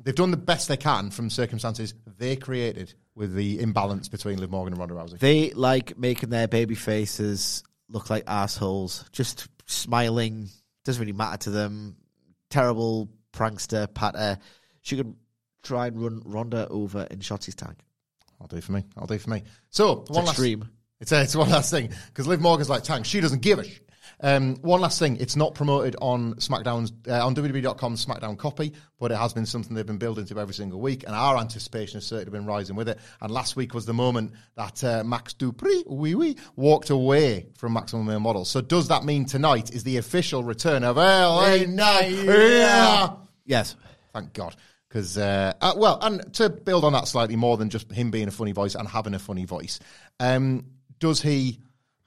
they've 0.03 0.16
done 0.16 0.32
the 0.32 0.38
best 0.38 0.68
they 0.68 0.78
can 0.78 1.12
from 1.12 1.30
circumstances 1.30 1.93
they 2.18 2.36
created 2.36 2.93
with 3.16 3.36
the 3.36 3.59
imbalance 3.62 4.09
between 4.09 4.39
Liv 4.39 4.49
Morgan 4.49 4.74
and 4.74 4.80
Ronda 4.80 4.95
Rousey. 4.95 5.20
They 5.20 5.51
like 5.51 5.97
making 5.97 6.30
their 6.30 6.47
baby 6.47 6.76
faces 6.76 7.64
look 7.89 8.09
like 8.09 8.24
assholes, 8.28 9.05
just 9.12 9.47
smiling. 9.68 10.49
Doesn't 10.84 10.99
really 10.99 11.14
matter 11.14 11.38
to 11.43 11.49
them. 11.51 11.95
Terrible 12.49 13.09
prankster, 13.34 13.91
patter. 13.93 14.38
She 14.82 14.97
could 14.97 15.15
try 15.63 15.88
and 15.88 16.01
run 16.01 16.21
Ronda 16.25 16.67
over 16.69 17.07
in 17.11 17.19
Shotzi's 17.19 17.55
tank. 17.55 17.77
I'll 18.39 18.47
do 18.47 18.61
for 18.61 18.71
me. 18.71 18.84
I'll 18.97 19.07
do 19.07 19.17
for 19.19 19.29
me. 19.29 19.43
So 19.69 20.01
It's 20.01 20.09
one 20.09 20.25
last 20.25 20.34
extreme. 20.34 20.69
It's, 20.99 21.11
a, 21.11 21.21
it's 21.21 21.36
one 21.36 21.49
last 21.49 21.71
thing 21.71 21.89
because 22.07 22.27
Liv 22.27 22.41
Morgan's 22.41 22.69
like 22.69 22.84
tank. 22.84 23.05
She 23.05 23.21
doesn't 23.21 23.41
give 23.41 23.59
a 23.59 23.63
sh- 23.63 23.79
Um, 24.20 24.56
one 24.58 24.82
last 24.82 24.99
thing. 24.99 25.18
It's 25.18 25.36
not 25.36 25.56
promoted 25.56 25.95
on 26.02 26.36
SmackDown's 26.36 26.91
uh, 27.08 27.26
on 27.26 27.36
WWE.com's 27.36 28.06
SmackDown 28.06 28.38
copy, 28.38 28.74
but 28.99 29.12
it 29.12 29.18
has 29.18 29.34
been 29.34 29.45
something 29.45 29.76
they've 29.76 29.86
been 29.86 29.97
building 29.97 30.26
to 30.26 30.39
every 30.39 30.54
single 30.54 30.80
week, 30.80 31.04
and 31.06 31.16
our 31.16 31.38
anticipation 31.38 31.97
has 31.97 32.06
certainly 32.06 32.38
been 32.38 32.45
rising 32.45 32.76
with 32.76 32.89
it. 32.89 32.99
And 33.22 33.32
last 33.32 33.56
week 33.56 33.74
was 33.74 33.86
the 33.86 33.93
moment 33.93 34.34
that 34.56 34.84
uh, 34.84 35.04
Max 35.04 35.34
Dupri, 35.34 35.88
wee 35.88 36.16
wee, 36.16 36.38
walked 36.56 36.89
away 36.89 37.47
from 37.58 37.74
Maximum 37.74 38.06
Male 38.06 38.20
Models. 38.20 38.49
So 38.49 38.62
does 38.62 38.88
that 38.89 39.04
mean 39.04 39.26
tonight 39.26 39.72
is 39.74 39.84
the 39.84 39.97
official 39.97 40.43
return 40.43 40.84
of 40.84 40.97
LA 40.97 41.66
Knight? 41.68 42.12
Yeah. 42.12 43.14
Yes. 43.45 43.76
Thank 44.14 44.34
God. 44.34 44.56
Because, 44.88 45.18
uh, 45.18 45.54
uh, 45.62 45.74
well, 45.78 45.99
and 46.02 46.34
to 46.34 46.49
build 46.49 46.84
on 46.84 46.91
that 46.93 47.08
slightly 47.08 47.38
more 47.38 47.56
than 47.56 47.70
just 47.70 47.89
him 47.91 48.12
being 48.12 48.28
a 48.28 48.32
funny 48.32 48.52
voice 48.52 48.76
and 48.76 48.86
having 48.88 49.14
a 49.14 49.20
funny 49.20 49.45
voice, 49.45 49.80
um, 50.20 50.66
does 50.99 51.22
he, 51.22 51.60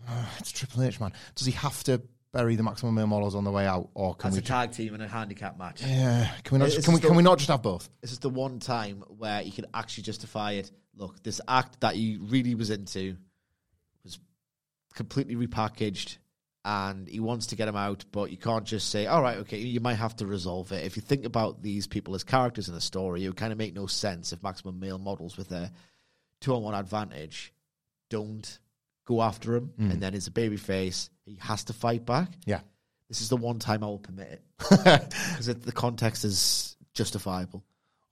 uh, 0.08 0.24
it's 0.38 0.52
Triple 0.52 0.82
H, 0.82 1.00
man, 1.00 1.12
does 1.34 1.46
he 1.46 1.52
have 1.52 1.82
to 1.84 2.02
bury 2.32 2.56
the 2.56 2.62
maximum 2.62 2.94
male 2.94 3.06
models 3.06 3.34
on 3.34 3.44
the 3.44 3.50
way 3.50 3.66
out? 3.66 3.90
Or 3.94 4.14
can 4.14 4.28
As 4.28 4.34
we, 4.34 4.38
a 4.40 4.42
tag 4.42 4.72
team 4.72 4.94
in 4.94 5.00
a 5.00 5.08
handicap 5.08 5.58
match. 5.58 5.82
yeah, 5.82 6.30
can 6.42 6.54
we 6.54 6.58
not, 6.58 6.66
It's 6.66 6.74
just, 6.74 6.84
can 6.86 6.94
we, 6.94 6.98
still- 6.98 7.10
can 7.10 7.16
we 7.16 7.22
not 7.22 7.38
just 7.38 7.50
have 7.50 7.62
both? 7.62 7.88
This 8.00 8.12
is 8.12 8.18
the 8.18 8.30
one 8.30 8.58
time 8.58 9.04
where 9.18 9.42
you 9.42 9.52
can 9.52 9.66
actually 9.72 10.02
justify 10.04 10.52
it. 10.52 10.70
Look, 10.96 11.22
this 11.22 11.40
act 11.48 11.80
that 11.80 11.94
he 11.94 12.18
really 12.20 12.54
was 12.54 12.70
into 12.70 13.16
was 14.02 14.18
completely 14.94 15.34
repackaged 15.36 16.18
and 16.64 17.06
he 17.08 17.20
wants 17.20 17.46
to 17.48 17.56
get 17.56 17.68
him 17.68 17.76
out, 17.76 18.04
but 18.10 18.30
you 18.30 18.38
can't 18.38 18.64
just 18.64 18.88
say, 18.88 19.06
all 19.06 19.20
right, 19.20 19.38
okay, 19.38 19.58
you 19.58 19.80
might 19.80 19.94
have 19.94 20.16
to 20.16 20.26
resolve 20.26 20.72
it. 20.72 20.84
If 20.84 20.96
you 20.96 21.02
think 21.02 21.26
about 21.26 21.62
these 21.62 21.86
people 21.86 22.14
as 22.14 22.24
characters 22.24 22.68
in 22.68 22.74
a 22.74 22.80
story, 22.80 23.24
it 23.24 23.28
would 23.28 23.36
kind 23.36 23.52
of 23.52 23.58
make 23.58 23.74
no 23.74 23.86
sense 23.86 24.32
if 24.32 24.42
maximum 24.42 24.80
male 24.80 24.98
models 24.98 25.36
with 25.36 25.52
a 25.52 25.70
two 26.40 26.54
on 26.54 26.62
one 26.62 26.74
advantage 26.74 27.52
don't 28.08 28.58
go 29.04 29.22
after 29.22 29.54
him 29.56 29.72
and 29.78 30.00
then 30.00 30.14
as 30.14 30.26
a 30.26 30.30
baby 30.30 30.56
face, 30.56 31.10
he 31.24 31.36
has 31.40 31.64
to 31.64 31.72
fight 31.72 32.04
back. 32.06 32.28
Yeah. 32.46 32.60
This 33.08 33.20
is 33.20 33.28
the 33.28 33.36
one 33.36 33.58
time 33.58 33.84
I 33.84 33.86
will 33.86 33.98
permit 33.98 34.28
it 34.32 34.42
because 34.58 35.46
the 35.46 35.72
context 35.72 36.24
is 36.24 36.76
justifiable. 36.94 37.62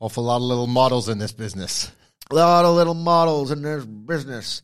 Awful 0.00 0.24
lot 0.24 0.36
of 0.36 0.42
little 0.42 0.66
models 0.66 1.08
in 1.08 1.18
this 1.18 1.32
business. 1.32 1.90
A 2.30 2.34
lot 2.34 2.64
of 2.64 2.74
little 2.76 2.94
models 2.94 3.50
in 3.50 3.62
this 3.62 3.84
business. 3.84 4.62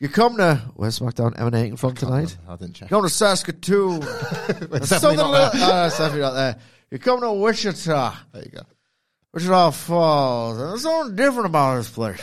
You 0.00 0.08
come 0.08 0.36
to 0.38 0.56
where's 0.74 0.98
SmackDown 0.98 1.38
emanating 1.38 1.76
from 1.76 1.94
tonight? 1.94 2.36
I 2.48 2.56
didn't 2.56 2.74
check. 2.74 2.90
You 2.90 2.96
Come 2.96 3.04
to 3.04 3.10
Saskatoon. 3.10 4.02
It's 4.72 4.88
Something 4.88 5.16
not 5.16 5.30
like 5.30 5.52
there. 5.52 5.62
uh, 5.70 5.86
it's 5.86 5.98
definitely 5.98 6.20
not 6.22 6.32
there. 6.34 6.56
You 6.90 6.98
come 6.98 7.20
to 7.20 7.32
Wichita, 7.32 8.14
There 8.32 8.42
you 8.42 8.50
go. 8.50 8.62
Wichita 9.32 9.70
Falls. 9.70 10.58
There's 10.58 10.82
something 10.82 11.14
different 11.16 11.46
about 11.46 11.76
this 11.76 11.88
place. 11.90 12.20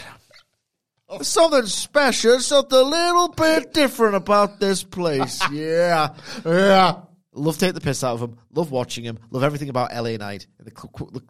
Something 1.21 1.65
special, 1.65 2.39
something 2.39 2.77
a 2.77 2.81
little 2.83 3.29
bit 3.29 3.73
different 3.73 4.15
about 4.15 4.59
this 4.59 4.83
place. 4.83 5.41
Yeah, 5.51 6.13
Yeah. 6.45 7.01
love 7.33 7.55
to 7.55 7.59
take 7.59 7.73
the 7.73 7.81
piss 7.81 8.03
out 8.03 8.13
of 8.13 8.21
him. 8.21 8.37
Love 8.53 8.71
watching 8.71 9.03
him. 9.05 9.17
Love 9.31 9.43
everything 9.43 9.69
about 9.69 9.93
LA 9.93 10.17
Knight. 10.17 10.45
The, 10.59 10.65
the, 10.71 11.21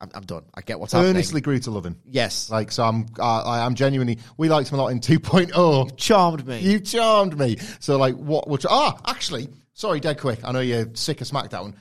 I'm, 0.00 0.10
I'm 0.14 0.22
done. 0.24 0.44
I 0.54 0.60
get 0.60 0.78
what's 0.78 0.94
Earnestly 0.94 1.40
happening. 1.40 1.42
grew 1.42 1.58
to 1.60 1.70
love 1.70 1.86
him. 1.86 1.96
Yes, 2.04 2.50
Like, 2.50 2.70
so 2.70 2.84
I'm, 2.84 3.06
I, 3.18 3.64
I'm 3.64 3.74
genuinely, 3.74 4.18
we 4.36 4.48
liked 4.48 4.70
him 4.70 4.78
a 4.78 4.82
lot 4.82 4.88
in 4.88 5.00
2.0. 5.00 5.96
charmed 5.96 6.46
me. 6.46 6.60
You 6.60 6.80
charmed 6.80 7.38
me. 7.38 7.56
So, 7.80 7.96
like, 7.96 8.14
what? 8.14 8.46
Which? 8.48 8.66
Ah, 8.68 8.96
actually, 9.06 9.48
sorry, 9.72 10.00
dead 10.00 10.20
quick. 10.20 10.40
I 10.44 10.52
know 10.52 10.60
you're 10.60 10.86
sick 10.94 11.20
of 11.22 11.26
SmackDown. 11.28 11.74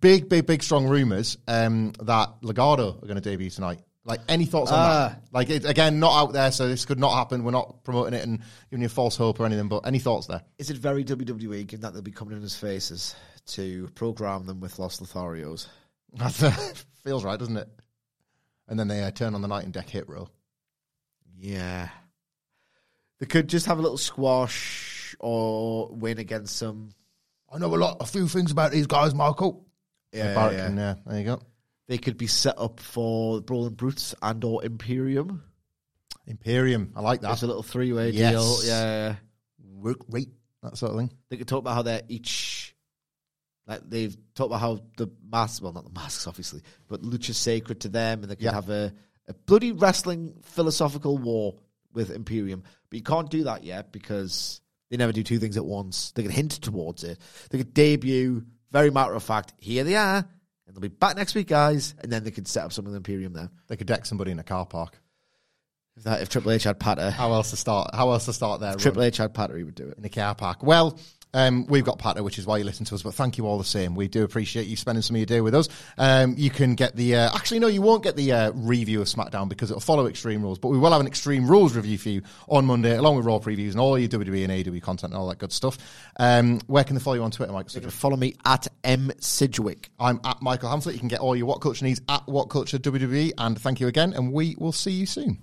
Big, 0.00 0.28
big, 0.28 0.46
big, 0.46 0.62
strong 0.62 0.86
rumors 0.86 1.38
um, 1.48 1.92
that 2.02 2.40
Legado 2.42 3.02
are 3.02 3.06
going 3.06 3.14
to 3.16 3.20
debut 3.20 3.50
tonight. 3.50 3.80
Like, 4.06 4.20
any 4.28 4.44
thoughts 4.44 4.70
on 4.70 4.78
Ah. 4.78 5.08
that? 5.08 5.22
Like, 5.32 5.48
it, 5.48 5.64
again, 5.64 5.98
not 5.98 6.12
out 6.12 6.32
there, 6.34 6.52
so 6.52 6.68
this 6.68 6.84
could 6.84 6.98
not 6.98 7.14
happen. 7.14 7.42
We're 7.42 7.52
not 7.52 7.84
promoting 7.84 8.12
it 8.12 8.22
and 8.22 8.40
giving 8.70 8.82
you 8.82 8.88
false 8.90 9.16
hope 9.16 9.40
or 9.40 9.46
anything. 9.46 9.68
But 9.68 9.86
any 9.86 9.98
thoughts 9.98 10.26
there? 10.26 10.42
Is 10.58 10.68
it 10.68 10.76
very 10.76 11.04
WWE 11.04 11.66
given 11.66 11.80
that 11.82 11.94
they'll 11.94 12.02
be 12.02 12.10
coming 12.10 12.36
in 12.36 12.42
his 12.42 12.54
faces 12.54 13.14
to 13.46 13.88
program 13.94 14.44
them 14.44 14.60
with 14.60 14.78
Los 14.78 15.00
Lotharios? 15.00 15.68
That 16.14 16.32
feels 17.04 17.24
right, 17.24 17.38
doesn't 17.38 17.56
it? 17.56 17.68
And 18.68 18.78
then 18.78 18.88
they 18.88 19.02
uh, 19.02 19.10
turn 19.10 19.34
on 19.34 19.40
the 19.42 19.48
night 19.48 19.64
and 19.64 19.72
deck 19.72 19.88
Hit 19.88 20.06
Row. 20.08 20.28
Yeah. 21.38 21.88
They 23.20 23.26
could 23.26 23.48
just 23.48 23.66
have 23.66 23.78
a 23.78 23.82
little 23.82 23.98
squash 23.98 25.16
or 25.18 25.88
win 25.88 26.18
against 26.18 26.56
some. 26.56 26.90
I 27.52 27.58
know 27.58 27.74
a 27.74 27.76
lot, 27.76 27.96
a 28.00 28.06
few 28.06 28.28
things 28.28 28.50
about 28.50 28.70
these 28.72 28.86
guys, 28.86 29.14
Michael. 29.14 29.64
Yeah, 30.12 30.34
Barrett 30.34 30.56
yeah. 30.58 30.66
can, 30.66 30.78
uh, 30.78 30.94
there 31.06 31.18
you 31.18 31.24
go. 31.24 31.42
They 31.86 31.98
could 31.98 32.16
be 32.16 32.26
set 32.26 32.58
up 32.58 32.80
for 32.80 33.40
Brawling 33.42 33.74
Brutes 33.74 34.14
and 34.22 34.42
or 34.44 34.64
Imperium. 34.64 35.42
Imperium, 36.26 36.92
I 36.96 37.00
like 37.00 37.20
that. 37.20 37.28
That's 37.28 37.42
a 37.42 37.46
little 37.46 37.62
three 37.62 37.92
way 37.92 38.10
Yes. 38.10 38.32
deal. 38.32 38.64
Yeah. 38.66 39.16
Work 39.62 39.98
rate, 40.08 40.30
that 40.62 40.78
sort 40.78 40.92
of 40.92 40.98
thing. 40.98 41.12
They 41.28 41.36
could 41.36 41.48
talk 41.48 41.58
about 41.60 41.74
how 41.74 41.82
they're 41.82 42.02
each 42.08 42.74
Like 43.66 43.88
they've 43.88 44.14
talked 44.34 44.48
about 44.50 44.60
how 44.60 44.80
the 44.98 45.08
masks, 45.26 45.60
well, 45.62 45.72
not 45.72 45.84
the 45.84 45.98
masks, 45.98 46.26
obviously, 46.26 46.60
but 46.86 47.02
lucha's 47.02 47.38
sacred 47.38 47.80
to 47.80 47.88
them, 47.88 48.20
and 48.22 48.30
they 48.30 48.36
can 48.36 48.44
Yeah. 48.44 48.52
have 48.52 48.68
a, 48.68 48.92
a 49.26 49.32
bloody 49.32 49.72
wrestling 49.72 50.34
philosophical 50.42 51.16
war 51.16 51.56
with 51.94 52.10
Imperium. 52.10 52.62
But 52.90 52.96
you 52.98 53.02
can't 53.02 53.30
do 53.30 53.44
that 53.44 53.64
yet 53.64 53.90
because 53.90 54.60
they 54.90 54.98
never 54.98 55.12
do 55.12 55.22
two 55.22 55.38
things 55.38 55.56
at 55.56 55.64
once. 55.64 56.12
They 56.12 56.22
can 56.22 56.30
hint 56.30 56.52
towards 56.52 57.04
it. 57.04 57.18
They 57.48 57.56
could 57.58 57.72
debut, 57.72 58.44
very 58.70 58.90
matter 58.90 59.14
of 59.14 59.22
fact, 59.22 59.54
here 59.56 59.82
they 59.82 59.96
are, 59.96 60.28
and 60.66 60.74
they'll 60.74 60.80
be 60.80 60.88
back 60.88 61.16
next 61.16 61.34
week, 61.34 61.48
guys, 61.48 61.94
and 62.02 62.10
then 62.10 62.24
they 62.24 62.30
could 62.30 62.48
set 62.48 62.64
up 62.64 62.72
something 62.72 62.92
with 62.92 62.96
Imperium 62.96 63.32
there. 63.32 63.50
They 63.68 63.76
could 63.76 63.86
deck 63.86 64.06
somebody 64.06 64.30
in 64.30 64.38
a 64.38 64.44
car 64.44 64.66
park. 64.66 64.98
If 65.96 66.04
that, 66.04 66.22
if 66.22 66.28
Triple 66.28 66.50
H 66.50 66.64
had 66.64 66.80
Patter, 66.80 67.10
How 67.10 67.32
else 67.32 67.50
to 67.50 67.56
start? 67.56 67.94
How 67.94 68.10
else 68.10 68.24
to 68.24 68.32
start 68.32 68.60
there? 68.60 68.74
Triple 68.74 69.02
H 69.02 69.18
had 69.18 69.32
Patter, 69.32 69.56
he 69.56 69.62
would 69.62 69.76
do 69.76 69.88
it. 69.88 69.98
in 69.98 70.04
a 70.04 70.08
car 70.08 70.34
park. 70.34 70.62
Well, 70.62 70.98
um, 71.34 71.66
we've 71.66 71.84
got 71.84 71.98
Patter, 71.98 72.22
which 72.22 72.38
is 72.38 72.46
why 72.46 72.56
you 72.58 72.64
listen 72.64 72.86
to 72.86 72.94
us. 72.94 73.02
But 73.02 73.14
thank 73.14 73.36
you 73.36 73.46
all 73.46 73.58
the 73.58 73.64
same. 73.64 73.94
We 73.94 74.08
do 74.08 74.24
appreciate 74.24 74.66
you 74.66 74.76
spending 74.76 75.02
some 75.02 75.16
of 75.16 75.18
your 75.18 75.26
day 75.26 75.40
with 75.40 75.54
us. 75.54 75.68
Um, 75.98 76.34
you 76.38 76.48
can 76.48 76.74
get 76.74 76.96
the 76.96 77.16
uh, 77.16 77.34
actually 77.34 77.58
no, 77.58 77.66
you 77.66 77.82
won't 77.82 78.02
get 78.02 78.16
the 78.16 78.32
uh, 78.32 78.52
review 78.54 79.02
of 79.02 79.08
SmackDown 79.08 79.48
because 79.48 79.70
it'll 79.70 79.80
follow 79.80 80.06
Extreme 80.06 80.42
Rules. 80.42 80.58
But 80.58 80.68
we 80.68 80.78
will 80.78 80.92
have 80.92 81.00
an 81.00 81.06
Extreme 81.06 81.48
Rules 81.48 81.76
review 81.76 81.98
for 81.98 82.08
you 82.08 82.22
on 82.48 82.64
Monday, 82.64 82.96
along 82.96 83.16
with 83.16 83.26
Raw 83.26 83.38
previews 83.38 83.72
and 83.72 83.80
all 83.80 83.98
your 83.98 84.08
WWE 84.08 84.44
and 84.44 84.52
AEW 84.52 84.80
content 84.80 85.12
and 85.12 85.20
all 85.20 85.28
that 85.28 85.38
good 85.38 85.52
stuff. 85.52 85.76
Um, 86.16 86.60
where 86.66 86.84
can 86.84 86.94
they 86.94 87.02
follow 87.02 87.16
you 87.16 87.22
on 87.22 87.30
Twitter, 87.30 87.52
Mike? 87.52 87.74
You 87.74 87.80
can 87.80 87.90
follow 87.90 88.16
me 88.16 88.34
at 88.44 88.68
M 88.84 89.10
Sidgwick. 89.18 89.90
I'm 89.98 90.20
at 90.24 90.40
Michael 90.40 90.70
Hamflett. 90.70 90.92
You 90.92 91.00
can 91.00 91.08
get 91.08 91.20
all 91.20 91.34
your 91.34 91.46
What 91.46 91.60
Culture 91.60 91.84
needs 91.84 92.00
at 92.08 92.26
What 92.26 92.48
Culture 92.48 92.78
WWE. 92.78 93.32
And 93.38 93.60
thank 93.60 93.80
you 93.80 93.88
again, 93.88 94.12
and 94.12 94.32
we 94.32 94.54
will 94.58 94.72
see 94.72 94.92
you 94.92 95.06
soon. 95.06 95.42